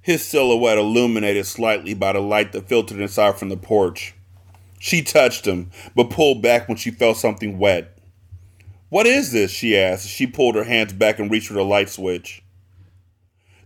his 0.01 0.25
silhouette 0.25 0.79
illuminated 0.79 1.45
slightly 1.45 1.93
by 1.95 2.13
the 2.13 2.21
light 2.21 2.53
that 2.53 2.69
filtered 2.69 3.01
inside 3.01 3.41
from 3.41 3.49
the 3.49 3.57
porch. 3.57 4.15
She 4.79 5.03
touched 5.03 5.49
him, 5.49 5.73
but 5.97 6.11
pulled 6.11 6.43
back 6.43 6.69
when 6.69 6.77
she 6.77 6.93
felt 6.93 7.17
something 7.17 7.59
wet. 7.59 7.99
What 8.89 9.09
is 9.09 9.33
this? 9.33 9.51
she 9.51 9.77
asked 9.77 10.05
as 10.05 10.13
she 10.13 10.29
pulled 10.29 10.55
her 10.55 10.63
hands 10.63 10.93
back 10.93 11.19
and 11.19 11.29
reached 11.29 11.49
for 11.49 11.55
the 11.55 11.65
light 11.65 11.89
switch. 11.89 12.45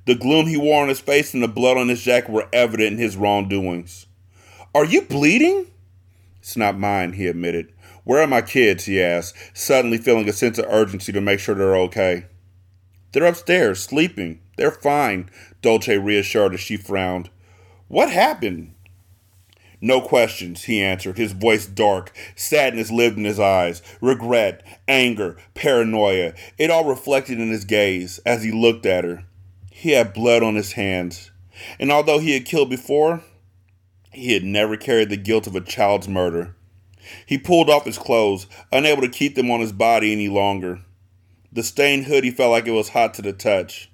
The 0.05 0.15
gloom 0.17 0.47
he 0.47 0.57
wore 0.57 0.83
on 0.83 0.89
his 0.89 1.01
face 1.01 1.33
and 1.33 1.43
the 1.43 1.49
blood 1.49 1.77
on 1.77 1.89
his 1.89 2.03
jacket 2.03 2.31
were 2.31 2.49
evident 2.53 2.95
in 2.95 2.99
his 2.99 3.17
wrongdoings. 3.17 4.07
Are 4.75 4.85
you 4.85 5.03
bleeding? 5.03 5.67
It's 6.41 6.57
not 6.57 6.79
mine, 6.79 7.13
he 7.13 7.29
admitted. 7.29 7.73
Where 8.05 8.21
are 8.21 8.27
my 8.27 8.43
kids? 8.43 8.87
he 8.87 9.01
asked, 9.01 9.37
suddenly 9.57 9.99
feeling 9.99 10.29
a 10.29 10.33
sense 10.33 10.59
of 10.59 10.67
urgency 10.69 11.13
to 11.13 11.21
make 11.21 11.39
sure 11.39 11.55
they're 11.55 11.77
okay. 11.77 12.27
They're 13.13 13.27
upstairs, 13.27 13.81
sleeping. 13.81 14.41
They're 14.57 14.73
fine, 14.73 15.31
Dolce 15.61 15.97
reassured 15.99 16.55
as 16.55 16.61
she 16.61 16.77
frowned. 16.77 17.31
What 17.87 18.11
happened? 18.11 18.75
No 19.81 20.01
questions, 20.01 20.65
he 20.65 20.83
answered, 20.83 21.19
his 21.19 21.33
voice 21.33 21.67
dark. 21.67 22.13
Sadness 22.35 22.91
lived 22.91 23.19
in 23.19 23.25
his 23.25 23.39
eyes. 23.39 23.83
Regret, 24.01 24.65
anger, 24.89 25.37
paranoia. 25.55 26.35
It 26.59 26.71
all 26.71 26.85
reflected 26.85 27.39
in 27.39 27.51
his 27.51 27.65
gaze 27.65 28.19
as 28.25 28.43
he 28.43 28.51
looked 28.51 28.87
at 28.87 29.05
her. 29.05 29.25
He 29.83 29.91
had 29.91 30.13
blood 30.15 30.45
on 30.45 30.55
his 30.55 30.75
hands. 30.75 31.33
And 31.81 31.91
although 31.91 32.21
he 32.21 32.35
had 32.35 32.45
killed 32.45 32.71
before, 32.71 33.25
He 34.13 34.33
had 34.33 34.45
never 34.45 34.77
carried 34.77 35.11
the 35.11 35.17
guilt 35.17 35.49
of 35.49 35.57
a 35.57 35.61
child's 35.61 36.07
murder. 36.07 36.55
He 37.27 37.37
pulled 37.37 37.69
off 37.69 37.85
his 37.85 37.99
clothes, 37.99 38.47
unable 38.71 39.03
to 39.03 39.09
keep 39.09 39.35
them 39.35 39.51
on 39.51 39.59
his 39.59 39.73
body 39.73 40.13
any 40.13 40.29
longer. 40.29 40.83
The 41.51 41.65
stained 41.65 42.05
hoodie 42.05 42.31
felt 42.31 42.53
like 42.53 42.69
it 42.69 42.71
was 42.71 42.91
hot 42.91 43.13
to 43.15 43.23
the 43.23 43.33
touch, 43.33 43.91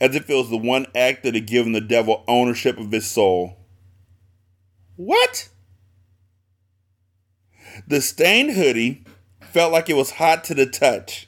as 0.00 0.14
if 0.14 0.30
it 0.30 0.34
was 0.34 0.50
the 0.50 0.56
one 0.56 0.86
act 0.94 1.24
that 1.24 1.34
had 1.34 1.48
given 1.48 1.72
the 1.72 1.80
devil 1.80 2.22
ownership 2.28 2.78
of 2.78 2.92
his 2.92 3.10
soul. 3.10 3.56
What? 4.94 5.48
The 7.88 8.00
stained 8.00 8.52
hoodie 8.52 9.02
felt 9.40 9.72
like 9.72 9.90
it 9.90 9.96
was 9.96 10.12
hot 10.12 10.44
to 10.44 10.54
the 10.54 10.66
touch, 10.66 11.26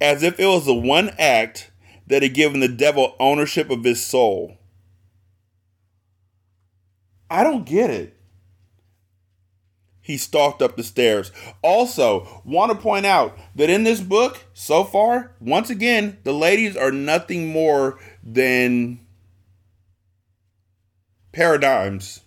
as 0.00 0.22
if 0.22 0.40
it 0.40 0.46
was 0.46 0.64
the 0.64 0.72
one 0.72 1.10
act 1.18 1.68
that 2.06 2.22
had 2.22 2.34
given 2.34 2.60
the 2.60 2.68
devil 2.68 3.14
ownership 3.18 3.70
of 3.70 3.84
his 3.84 4.04
soul. 4.04 4.58
I 7.30 7.42
don't 7.44 7.64
get 7.64 7.90
it. 7.90 8.16
He 10.02 10.16
stalked 10.16 10.60
up 10.60 10.76
the 10.76 10.82
stairs. 10.82 11.30
Also, 11.62 12.42
want 12.44 12.72
to 12.72 12.78
point 12.78 13.06
out 13.06 13.38
that 13.54 13.70
in 13.70 13.84
this 13.84 14.00
book, 14.00 14.44
so 14.52 14.82
far, 14.82 15.32
once 15.40 15.70
again, 15.70 16.18
the 16.24 16.34
ladies 16.34 16.76
are 16.76 16.90
nothing 16.90 17.48
more 17.48 17.98
than 18.22 19.00
paradigms 21.30 22.20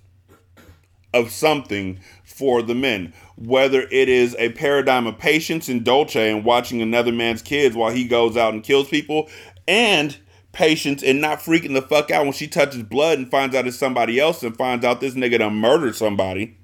of 1.13 1.31
something 1.31 1.99
for 2.23 2.61
the 2.61 2.75
men. 2.75 3.13
Whether 3.37 3.81
it 3.81 4.09
is 4.09 4.35
a 4.39 4.49
paradigm 4.53 5.05
of 5.05 5.17
patience 5.17 5.67
in 5.67 5.83
Dolce 5.83 6.31
and 6.31 6.45
watching 6.45 6.81
another 6.81 7.11
man's 7.11 7.41
kids 7.41 7.75
while 7.75 7.91
he 7.91 8.07
goes 8.07 8.37
out 8.37 8.53
and 8.53 8.63
kills 8.63 8.87
people, 8.87 9.29
and 9.67 10.17
patience 10.51 11.03
and 11.03 11.19
not 11.19 11.39
freaking 11.39 11.73
the 11.73 11.81
fuck 11.81 12.09
out 12.09 12.23
when 12.23 12.33
she 12.33 12.47
touches 12.47 12.81
blood 12.83 13.17
and 13.17 13.29
finds 13.29 13.55
out 13.55 13.67
it's 13.67 13.77
somebody 13.77 14.19
else 14.19 14.41
and 14.41 14.55
finds 14.55 14.85
out 14.85 15.01
this 15.01 15.13
nigga 15.13 15.39
done 15.39 15.55
murdered 15.55 15.95
somebody. 15.95 16.57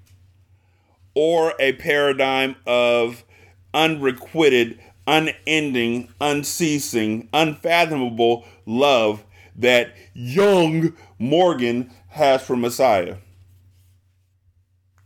Or 1.14 1.54
a 1.60 1.74
paradigm 1.74 2.56
of 2.66 3.26
unrequited, 3.74 4.80
unending, 5.06 6.08
unceasing, 6.22 7.28
unfathomable 7.34 8.46
love 8.66 9.26
that 9.58 9.94
young 10.14 10.94
Morgan 11.20 11.92
has 12.08 12.42
for 12.42 12.56
Messiah. 12.56 13.18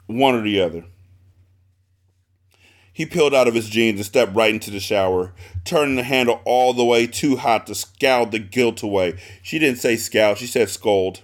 One 0.06 0.36
or 0.36 0.42
the 0.42 0.62
other. 0.62 0.86
He 2.96 3.06
peeled 3.06 3.36
out 3.36 3.50
of 3.50 3.56
his 3.56 3.68
jeans 3.68 4.00
and 4.00 4.06
stepped 4.06 4.34
right 4.34 4.54
into 4.54 4.72
the 4.72 4.80
shower, 4.80 5.34
turning 5.66 5.98
the 5.98 6.04
handle 6.04 6.40
all 6.46 6.72
the 6.72 6.86
way 6.86 7.08
too 7.08 7.36
hot 7.36 7.68
to 7.68 7.76
scald 7.76 8.32
the 8.32 8.40
guilt 8.40 8.82
away. 8.84 9.20
She 9.44 9.60
didn't 9.60 9.80
say 9.80 9.98
scowl, 9.98 10.36
she 10.36 10.48
said 10.48 10.70
scold. 10.70 11.20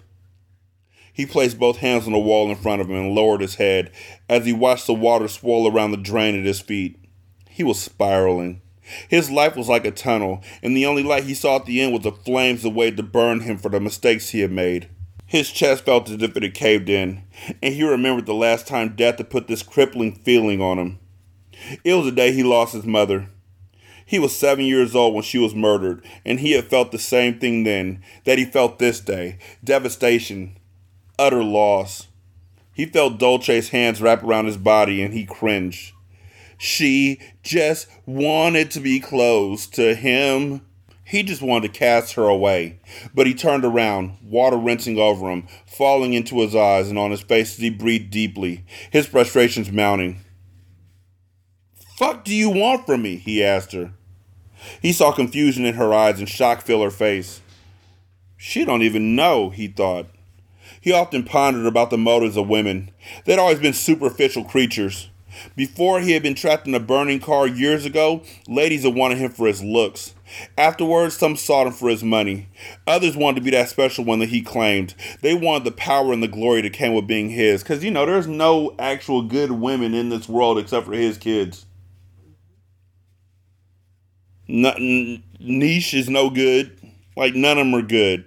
He 1.13 1.25
placed 1.25 1.57
both 1.57 1.77
hands 1.77 2.07
on 2.07 2.11
the 2.11 2.19
wall 2.19 2.49
in 2.49 2.57
front 2.57 2.81
of 2.81 2.89
him 2.89 2.97
and 2.97 3.15
lowered 3.15 3.39
his 3.39 3.55
head 3.55 3.89
as 4.27 4.45
he 4.45 4.51
watched 4.51 4.85
the 4.85 4.93
water 4.93 5.29
swirl 5.29 5.65
around 5.65 5.91
the 5.91 5.97
drain 5.97 6.37
at 6.37 6.45
his 6.45 6.59
feet. 6.59 6.99
He 7.49 7.63
was 7.63 7.79
spiraling. 7.79 8.61
His 9.07 9.31
life 9.31 9.55
was 9.55 9.69
like 9.69 9.85
a 9.85 9.91
tunnel, 9.91 10.43
and 10.61 10.75
the 10.75 10.85
only 10.85 11.03
light 11.03 11.23
he 11.23 11.33
saw 11.33 11.55
at 11.55 11.65
the 11.65 11.79
end 11.79 11.93
was 11.93 12.01
the 12.01 12.11
flames 12.11 12.63
that 12.63 12.71
waited 12.71 12.97
to 12.97 13.03
burn 13.03 13.39
him 13.39 13.57
for 13.57 13.69
the 13.69 13.79
mistakes 13.79 14.31
he 14.31 14.41
had 14.41 14.51
made. 14.51 14.89
His 15.25 15.49
chest 15.49 15.85
felt 15.85 16.09
as 16.09 16.21
if 16.21 16.35
it 16.35 16.43
had 16.43 16.53
caved 16.53 16.89
in, 16.89 17.23
and 17.63 17.73
he 17.73 17.83
remembered 17.83 18.25
the 18.25 18.33
last 18.33 18.67
time 18.67 18.97
death 18.97 19.19
had 19.19 19.29
put 19.29 19.47
this 19.47 19.63
crippling 19.63 20.15
feeling 20.15 20.59
on 20.59 20.77
him. 20.77 20.99
It 21.83 21.93
was 21.93 22.05
the 22.05 22.11
day 22.11 22.31
he 22.31 22.43
lost 22.43 22.73
his 22.73 22.85
mother. 22.85 23.29
He 24.05 24.19
was 24.19 24.35
seven 24.35 24.65
years 24.65 24.95
old 24.95 25.13
when 25.13 25.23
she 25.23 25.37
was 25.37 25.55
murdered, 25.55 26.03
and 26.25 26.39
he 26.39 26.51
had 26.51 26.65
felt 26.65 26.91
the 26.91 26.99
same 26.99 27.39
thing 27.39 27.63
then 27.63 28.03
that 28.25 28.37
he 28.37 28.45
felt 28.45 28.77
this 28.77 28.99
day 28.99 29.37
devastation, 29.63 30.57
utter 31.17 31.43
loss. 31.43 32.07
He 32.73 32.85
felt 32.85 33.19
Dolce's 33.19 33.69
hands 33.69 34.01
wrap 34.01 34.23
around 34.23 34.47
his 34.47 34.57
body 34.57 35.01
and 35.01 35.13
he 35.13 35.25
cringed. 35.25 35.93
She 36.57 37.19
just 37.41 37.87
wanted 38.05 38.69
to 38.71 38.79
be 38.79 38.99
close 38.99 39.65
to 39.67 39.95
him. 39.95 40.61
He 41.03 41.23
just 41.23 41.41
wanted 41.41 41.73
to 41.73 41.79
cast 41.79 42.13
her 42.13 42.23
away. 42.23 42.79
But 43.13 43.27
he 43.27 43.33
turned 43.33 43.65
around, 43.65 44.17
water 44.23 44.57
rinsing 44.57 44.97
over 44.97 45.29
him, 45.29 45.47
falling 45.65 46.13
into 46.13 46.39
his 46.39 46.55
eyes 46.55 46.89
and 46.89 46.99
on 46.99 47.11
his 47.11 47.21
face 47.21 47.53
as 47.53 47.59
he 47.59 47.69
breathed 47.69 48.11
deeply, 48.11 48.63
his 48.91 49.07
frustrations 49.07 49.71
mounting 49.71 50.19
fuck 52.01 52.23
do 52.23 52.33
you 52.33 52.49
want 52.49 52.87
from 52.87 53.03
me? 53.03 53.15
he 53.15 53.43
asked 53.43 53.73
her. 53.73 53.91
He 54.81 54.91
saw 54.91 55.11
confusion 55.11 55.65
in 55.65 55.75
her 55.75 55.93
eyes 55.93 56.17
and 56.17 56.27
shock 56.27 56.61
fill 56.61 56.81
her 56.81 56.89
face. 56.89 57.41
She 58.37 58.65
don't 58.65 58.81
even 58.81 59.15
know, 59.15 59.51
he 59.51 59.67
thought. 59.67 60.07
He 60.81 60.91
often 60.91 61.23
pondered 61.23 61.67
about 61.67 61.91
the 61.91 61.99
motives 61.99 62.37
of 62.37 62.49
women. 62.49 62.89
They'd 63.25 63.37
always 63.37 63.59
been 63.59 63.73
superficial 63.73 64.43
creatures. 64.43 65.11
Before 65.55 65.99
he 65.99 66.13
had 66.13 66.23
been 66.23 66.33
trapped 66.33 66.65
in 66.65 66.73
a 66.73 66.79
burning 66.79 67.19
car 67.19 67.45
years 67.45 67.85
ago, 67.85 68.23
ladies 68.47 68.83
had 68.83 68.95
wanted 68.95 69.19
him 69.19 69.29
for 69.29 69.45
his 69.45 69.63
looks. 69.63 70.15
Afterwards, 70.57 71.15
some 71.15 71.35
sought 71.35 71.67
him 71.67 71.73
for 71.73 71.87
his 71.87 72.03
money. 72.03 72.49
Others 72.87 73.15
wanted 73.15 73.35
to 73.35 73.45
be 73.45 73.51
that 73.51 73.69
special 73.69 74.05
one 74.05 74.17
that 74.19 74.29
he 74.29 74.41
claimed. 74.41 74.95
They 75.21 75.35
wanted 75.35 75.65
the 75.65 75.71
power 75.71 76.13
and 76.13 76.23
the 76.23 76.27
glory 76.27 76.61
that 76.61 76.73
came 76.73 76.95
with 76.95 77.05
being 77.05 77.29
his. 77.29 77.61
Because, 77.61 77.83
you 77.83 77.91
know, 77.91 78.07
there's 78.07 78.27
no 78.27 78.73
actual 78.79 79.21
good 79.21 79.51
women 79.51 79.93
in 79.93 80.09
this 80.09 80.27
world 80.27 80.57
except 80.57 80.87
for 80.87 80.93
his 80.93 81.19
kids. 81.19 81.67
Niche 84.51 85.93
is 85.93 86.09
no 86.09 86.29
good. 86.29 86.77
Like 87.15 87.35
none 87.35 87.57
of 87.57 87.65
them 87.65 87.75
are 87.75 87.81
good. 87.81 88.25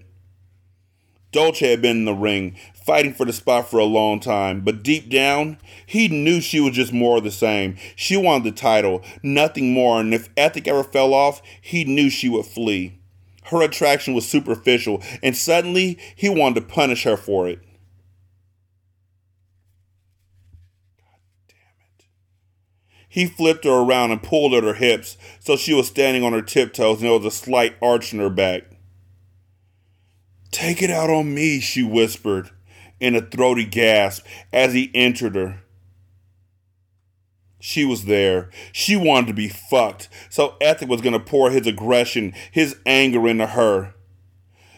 Dolce 1.33 1.69
had 1.69 1.83
been 1.83 1.99
in 1.99 2.05
the 2.05 2.15
ring, 2.15 2.57
fighting 2.73 3.13
for 3.13 3.27
the 3.27 3.33
spot 3.33 3.69
for 3.69 3.79
a 3.79 3.85
long 3.85 4.21
time, 4.21 4.61
but 4.61 4.85
deep 4.85 5.11
down, 5.11 5.59
he 5.85 6.07
knew 6.07 6.41
she 6.41 6.61
was 6.61 6.77
just 6.77 6.93
more 6.93 7.17
of 7.19 7.25
the 7.25 7.31
same. 7.33 7.77
She 7.97 8.17
wanted 8.17 8.45
the 8.45 8.53
title, 8.53 9.03
nothing 9.23 9.73
more, 9.73 9.99
and 10.01 10.15
if 10.15 10.29
Ethic 10.37 10.69
ever 10.69 10.85
fell 10.85 11.13
off, 11.13 11.43
he 11.61 11.85
knew 11.85 12.09
she 12.09 12.29
would 12.29 12.47
flee. 12.47 13.01
Her 13.47 13.63
attraction 13.63 14.15
was 14.15 14.29
superficial, 14.29 15.03
and 15.23 15.37
suddenly 15.37 15.99
he 16.15 16.29
wanted 16.29 16.61
to 16.61 16.73
punish 16.73 17.03
her 17.03 17.17
for 17.17 17.49
it. 17.49 17.59
He 23.15 23.27
flipped 23.27 23.63
her 23.63 23.71
around 23.71 24.11
and 24.11 24.21
pulled 24.21 24.55
at 24.55 24.65
her 24.65 24.75
hips 24.75 25.17
so 25.39 25.57
she 25.57 25.73
was 25.73 25.87
standing 25.87 26.25
on 26.25 26.33
her 26.33 26.43
tiptoes 26.43 26.97
and 26.97 27.07
there 27.07 27.17
was 27.17 27.25
a 27.25 27.31
slight 27.31 27.77
arch 27.81 28.13
in 28.13 28.19
her 28.19 28.29
back. 28.29 28.65
Take 30.51 30.83
it 30.83 30.91
out 30.91 31.11
on 31.11 31.33
me, 31.33 31.61
she 31.61 31.85
whispered 31.85 32.51
in 32.99 33.15
a 33.15 33.21
throaty 33.21 33.67
gasp 33.67 34.27
as 34.53 34.73
he 34.73 34.91
entered 34.97 35.37
her. 35.37 35.63
She 37.61 37.85
was 37.85 38.07
there. 38.07 38.51
She 38.73 38.97
wanted 38.97 39.29
to 39.29 39.33
be 39.33 39.47
fucked. 39.49 40.09
So 40.29 40.57
Ethic 40.61 40.89
was 40.89 41.01
going 41.01 41.13
to 41.13 41.21
pour 41.21 41.53
his 41.53 41.69
aggression, 41.69 42.35
his 42.51 42.75
anger 42.85 43.29
into 43.29 43.47
her. 43.47 43.95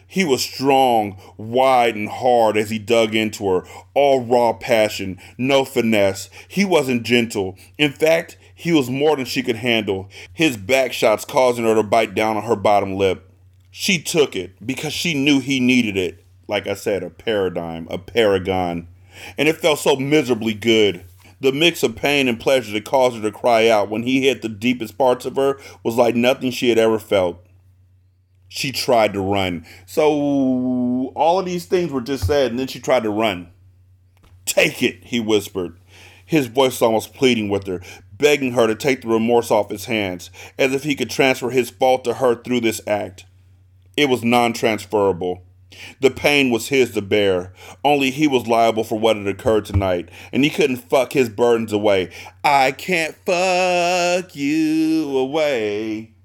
He 0.07 0.25
was 0.25 0.43
strong, 0.43 1.21
wide, 1.37 1.97
and 1.97 2.09
hard 2.09 2.57
as 2.57 2.71
he 2.71 2.79
dug 2.79 3.15
into 3.15 3.47
her, 3.49 3.65
all 3.95 4.25
raw 4.25 4.53
passion, 4.53 5.19
no 5.37 5.65
finesse. 5.65 6.31
He 6.49 6.65
wasn't 6.65 7.03
gentle. 7.03 7.57
In 7.77 7.93
fact, 7.93 8.39
he 8.55 8.73
was 8.73 8.89
more 8.89 9.17
than 9.17 9.25
she 9.25 9.43
could 9.43 9.57
handle, 9.57 10.09
his 10.33 10.57
back 10.57 10.93
shots 10.93 11.25
causing 11.25 11.65
her 11.65 11.75
to 11.75 11.83
bite 11.83 12.15
down 12.15 12.37
on 12.37 12.45
her 12.45 12.57
bottom 12.57 12.97
lip. 12.97 13.31
She 13.71 14.01
took 14.01 14.35
it 14.35 14.55
because 14.65 14.93
she 14.93 15.13
knew 15.13 15.41
he 15.41 15.61
needed 15.61 15.97
it. 15.97 16.25
Like 16.49 16.67
I 16.67 16.75
said, 16.75 17.03
a 17.03 17.11
paradigm, 17.11 17.87
a 17.91 17.99
paragon. 17.99 18.89
And 19.37 19.49
it 19.49 19.57
felt 19.57 19.81
so 19.81 19.97
miserably 19.97 20.55
good. 20.55 21.05
The 21.41 21.53
mix 21.53 21.83
of 21.83 21.97
pain 21.97 22.29
and 22.29 22.41
pleasure 22.41 22.73
that 22.73 22.87
caused 22.87 23.17
her 23.17 23.23
to 23.23 23.33
cry 23.33 23.69
out 23.69 23.91
when 23.91 24.05
he 24.05 24.23
hit 24.23 24.41
the 24.41 24.49
deepest 24.49 24.97
parts 24.97 25.27
of 25.27 25.37
her 25.37 25.59
was 25.83 25.97
like 25.97 26.15
nothing 26.15 26.51
she 26.51 26.71
had 26.71 26.79
ever 26.79 26.99
felt 26.99 27.46
she 28.57 28.73
tried 28.73 29.13
to 29.13 29.21
run. 29.21 29.67
So 29.85 31.13
all 31.15 31.39
of 31.39 31.45
these 31.45 31.67
things 31.67 31.93
were 31.93 32.01
just 32.01 32.27
said, 32.27 32.51
and 32.51 32.59
then 32.59 32.67
she 32.67 32.81
tried 32.81 33.03
to 33.03 33.11
run. 33.11 33.51
Take 34.47 34.83
it, 34.83 35.05
he 35.05 35.21
whispered, 35.21 35.79
his 36.25 36.47
voice 36.47 36.81
almost 36.81 37.13
pleading 37.13 37.49
with 37.49 37.67
her, 37.67 37.83
begging 38.13 38.53
her 38.53 38.67
to 38.67 38.75
take 38.75 39.03
the 39.03 39.09
remorse 39.09 39.51
off 39.51 39.71
his 39.71 39.85
hands, 39.85 40.31
as 40.59 40.73
if 40.73 40.85
he 40.85 40.95
could 40.95 41.11
transfer 41.11 41.51
his 41.51 41.69
fault 41.69 42.05
to 42.05 42.15
her 42.15 42.35
through 42.35 42.61
this 42.61 42.81
act. 42.87 43.27
It 43.97 44.09
was 44.09 44.25
non 44.25 44.53
transferable. 44.53 45.43
The 46.01 46.11
pain 46.11 46.51
was 46.51 46.69
his 46.69 46.93
to 46.93 47.03
bear. 47.03 47.53
Only 47.85 48.11
he 48.11 48.27
was 48.27 48.47
liable 48.47 48.85
for 48.85 48.99
what 48.99 49.17
had 49.17 49.27
occurred 49.27 49.67
tonight, 49.67 50.09
and 50.33 50.45
he 50.45 50.49
couldn't 50.49 50.77
fuck 50.77 51.13
his 51.13 51.29
burdens 51.29 51.73
away. 51.73 52.11
I 52.43 52.73
can't 52.73 53.15
fuck 53.27 54.35
you 54.35 55.19
away. 55.19 56.16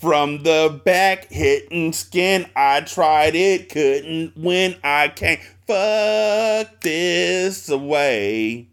From 0.00 0.44
the 0.44 0.80
back 0.82 1.30
hitting 1.30 1.92
skin, 1.92 2.46
I 2.56 2.80
tried 2.80 3.34
it, 3.34 3.68
couldn't 3.68 4.34
win. 4.34 4.76
I 4.82 5.08
can't 5.08 5.40
fuck 5.66 6.80
this 6.80 7.68
away. 7.68 8.68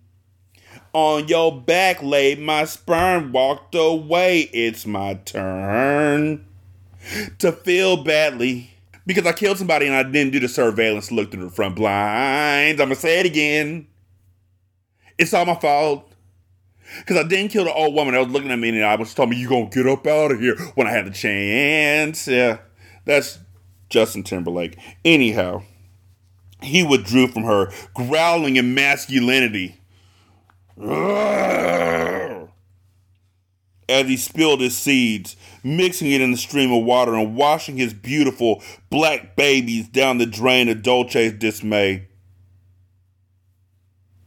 On 0.94 1.28
your 1.28 1.60
back 1.62 2.02
laid 2.02 2.40
my 2.40 2.64
sperm, 2.64 3.34
walked 3.34 3.76
away. 3.76 4.44
It's 4.54 4.86
my 4.86 5.16
turn 5.16 6.46
to 7.40 7.52
feel 7.52 8.02
badly. 8.02 8.72
because 9.06 9.26
I 9.26 9.34
killed 9.34 9.58
somebody 9.58 9.88
and 9.88 9.96
I 9.96 10.04
didn't 10.04 10.32
do 10.32 10.40
the 10.40 10.48
surveillance 10.48 11.12
look 11.12 11.32
through 11.32 11.46
the 11.46 11.50
front 11.52 11.76
blinds. 11.76 12.80
I'm 12.80 12.88
gonna 12.88 12.96
say 12.96 13.20
it 13.20 13.26
again. 13.26 13.88
It's 15.18 15.34
all 15.34 15.46
my 15.46 15.56
fault. 15.56 16.07
Because 17.00 17.18
I 17.18 17.28
didn't 17.28 17.52
kill 17.52 17.66
the 17.66 17.74
old 17.74 17.94
woman 17.94 18.14
that 18.14 18.24
was 18.24 18.30
looking 18.30 18.52
at 18.52 18.60
me 18.60 18.70
and 18.70 18.84
I 18.84 18.96
was 18.96 19.14
telling 19.14 19.32
me, 19.32 19.38
you 19.38 19.50
gonna 19.50 19.70
get 19.70 19.88
up 19.88 20.06
out 20.08 20.32
of 20.32 20.40
here 20.40 20.56
when 20.76 20.88
I 20.88 20.92
had 20.92 21.06
the 21.06 21.12
chance. 21.12 22.28
Yeah, 22.28 22.60
that's 23.06 23.40
Justin 23.90 24.24
Timberlake. 24.24 24.78
Anyhow, 25.06 25.64
he 26.62 26.84
withdrew 26.84 27.28
from 27.28 27.44
her, 27.44 27.72
growling 27.94 28.56
in 28.56 28.74
masculinity. 28.74 29.80
As 33.90 34.06
he 34.06 34.18
spilled 34.18 34.60
his 34.60 34.78
seeds, 34.78 35.38
mixing 35.64 36.12
it 36.12 36.20
in 36.20 36.32
the 36.32 36.38
stream 36.38 36.74
of 36.74 36.84
water 36.84 37.16
and 37.16 37.38
washing 37.38 37.78
his 37.78 37.94
beautiful 37.94 38.62
black 38.90 39.38
babies 39.38 39.88
down 39.88 40.18
the 40.18 40.26
drain 40.26 40.68
of 40.68 40.84
Dolce's 40.84 41.32
dismay. 41.32 42.07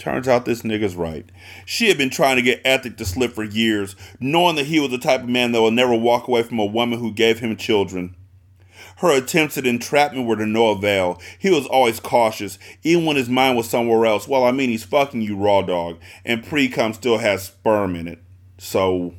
Turns 0.01 0.27
out 0.27 0.47
this 0.47 0.63
nigga's 0.63 0.97
right. 0.97 1.31
She 1.67 1.89
had 1.89 1.99
been 1.99 2.09
trying 2.09 2.37
to 2.37 2.43
get 2.43 2.63
Ethic 2.65 2.97
to 2.97 3.05
slip 3.05 3.35
for 3.35 3.45
years, 3.45 3.95
knowing 4.19 4.57
that 4.57 4.65
he 4.65 4.81
was 4.81 4.91
the 4.91 4.97
type 4.97 5.21
of 5.21 5.29
man 5.29 5.53
that 5.53 5.61
will 5.61 5.71
never 5.71 5.95
walk 5.95 6.27
away 6.27 6.43
from 6.43 6.59
a 6.59 6.65
woman 6.65 6.99
who 6.99 7.13
gave 7.13 7.41
him 7.41 7.55
children. 7.55 8.17
Her 8.97 9.15
attempts 9.15 9.59
at 9.59 9.67
entrapment 9.67 10.27
were 10.27 10.37
to 10.37 10.47
no 10.47 10.69
avail. 10.71 11.21
He 11.39 11.51
was 11.51 11.67
always 11.67 12.01
cautious, 12.01 12.59
even 12.83 13.05
when 13.05 13.17
his 13.17 13.29
mind 13.29 13.59
was 13.59 13.69
somewhere 13.69 14.07
else. 14.07 14.27
Well, 14.27 14.45
I 14.45 14.53
mean, 14.53 14.71
he's 14.71 14.85
fucking 14.85 15.21
you 15.21 15.37
raw 15.37 15.61
dog, 15.61 15.99
and 16.25 16.43
pre-cum 16.43 16.95
still 16.95 17.19
has 17.19 17.43
sperm 17.43 17.95
in 17.95 18.09
it. 18.09 18.23
So, 18.57 19.15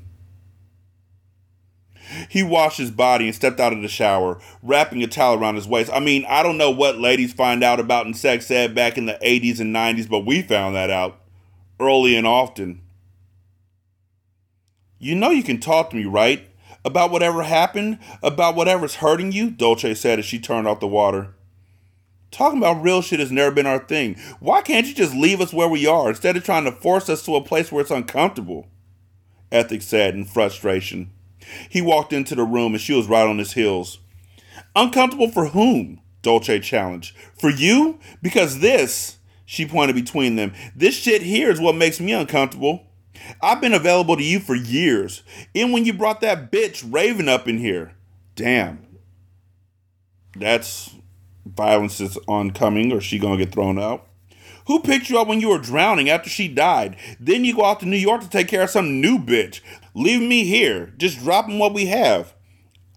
he 2.30 2.43
washed 2.43 2.78
his 2.78 2.91
body 2.91 3.26
and 3.26 3.36
stepped 3.36 3.59
out 3.59 3.74
of 3.74 3.82
the 3.82 3.88
shower, 3.88 4.39
wrapping 4.62 5.03
a 5.03 5.07
towel 5.07 5.39
around 5.39 5.55
his 5.55 5.68
waist. 5.68 5.91
I 5.93 5.99
mean, 5.99 6.26
I 6.28 6.43
don't 6.43 6.57
know 6.57 6.72
what 6.72 6.99
ladies 6.99 7.34
find 7.34 7.64
out 7.64 7.80
about 7.80 8.05
in 8.05 8.14
sex 8.14 8.49
ed 8.51 8.76
back 8.76 8.97
in 8.97 9.05
the 9.05 9.20
80s 9.24 9.59
and 9.59 9.76
90s, 9.76 10.09
but 10.09 10.26
we 10.26 10.41
found 10.41 10.76
that 10.76 10.89
out 10.89 11.20
early 11.80 12.16
and 12.16 12.28
often. 12.28 12.82
You 14.99 15.16
know 15.16 15.32
you 15.32 15.43
can 15.43 15.59
talk 15.59 15.89
to 15.89 15.95
me, 15.95 16.05
right? 16.05 16.47
About 16.86 17.12
whatever 17.12 17.43
happened, 17.43 17.99
about 18.22 18.55
whatever's 18.55 18.95
hurting 18.95 19.32
you, 19.32 19.49
Dolce 19.49 19.93
said 19.93 20.20
as 20.20 20.26
she 20.26 20.39
turned 20.39 20.68
off 20.68 20.80
the 20.80 20.88
water. 20.88 21.34
Talking 22.32 22.59
about 22.59 22.82
real 22.82 23.01
shit 23.01 23.20
has 23.20 23.32
never 23.32 23.51
been 23.51 23.66
our 23.66 23.80
thing. 23.80 24.16
Why 24.39 24.62
can't 24.62 24.88
you 24.88 24.93
just 24.93 25.14
leave 25.14 25.41
us 25.41 25.53
where 25.53 25.68
we 25.68 25.86
are 25.86 26.09
instead 26.09 26.38
of 26.38 26.43
trying 26.43 26.64
to 26.64 26.72
force 26.72 27.09
us 27.09 27.24
to 27.26 27.36
a 27.36 27.43
place 27.43 27.72
where 27.72 27.82
it's 27.82 27.91
uncomfortable? 27.91 28.68
Ethic 29.51 29.82
said 29.82 30.16
in 30.16 30.24
frustration. 30.24 31.12
He 31.69 31.81
walked 31.81 32.13
into 32.13 32.35
the 32.35 32.43
room 32.43 32.73
and 32.73 32.81
she 32.81 32.93
was 32.93 33.07
right 33.07 33.27
on 33.27 33.37
his 33.37 33.53
heels. 33.53 33.99
Uncomfortable 34.75 35.29
for 35.29 35.47
whom? 35.47 36.01
Dolce 36.21 36.59
challenged. 36.59 37.15
For 37.39 37.49
you? 37.49 37.99
Because 38.21 38.59
this, 38.59 39.17
she 39.45 39.65
pointed 39.65 39.95
between 39.95 40.35
them, 40.35 40.53
this 40.75 40.95
shit 40.95 41.21
here 41.21 41.49
is 41.49 41.59
what 41.59 41.75
makes 41.75 41.99
me 41.99 42.13
uncomfortable. 42.13 42.87
I've 43.41 43.61
been 43.61 43.73
available 43.73 44.17
to 44.17 44.23
you 44.23 44.39
for 44.39 44.55
years. 44.55 45.23
and 45.53 45.73
when 45.73 45.85
you 45.85 45.93
brought 45.93 46.21
that 46.21 46.51
bitch 46.51 46.85
Raven 46.91 47.29
up 47.29 47.47
in 47.47 47.57
here. 47.57 47.93
Damn. 48.35 48.85
That's 50.35 50.95
violence 51.45 51.99
is 51.99 52.17
oncoming 52.27 52.91
or 52.91 53.01
she 53.01 53.19
gonna 53.19 53.37
get 53.37 53.51
thrown 53.51 53.77
out. 53.77 54.07
Who 54.68 54.80
picked 54.80 55.09
you 55.09 55.20
up 55.20 55.28
when 55.28 55.41
you 55.41 55.49
were 55.49 55.57
drowning 55.57 56.09
after 56.09 56.30
she 56.30 56.47
died? 56.47 56.95
Then 57.20 57.43
you 57.45 57.55
go 57.55 57.66
out 57.66 57.80
to 57.82 57.86
New 57.86 57.97
York 57.97 58.22
to 58.22 58.30
take 58.30 58.47
care 58.47 58.64
of 58.64 58.70
some 58.70 59.01
new 59.01 59.18
bitch. 59.18 59.62
Leave 59.93 60.22
me 60.22 60.45
here. 60.45 60.93
Just 60.97 61.20
drop 61.20 61.45
dropping 61.45 61.59
what 61.59 61.74
we 61.74 61.88
have. 61.88 62.34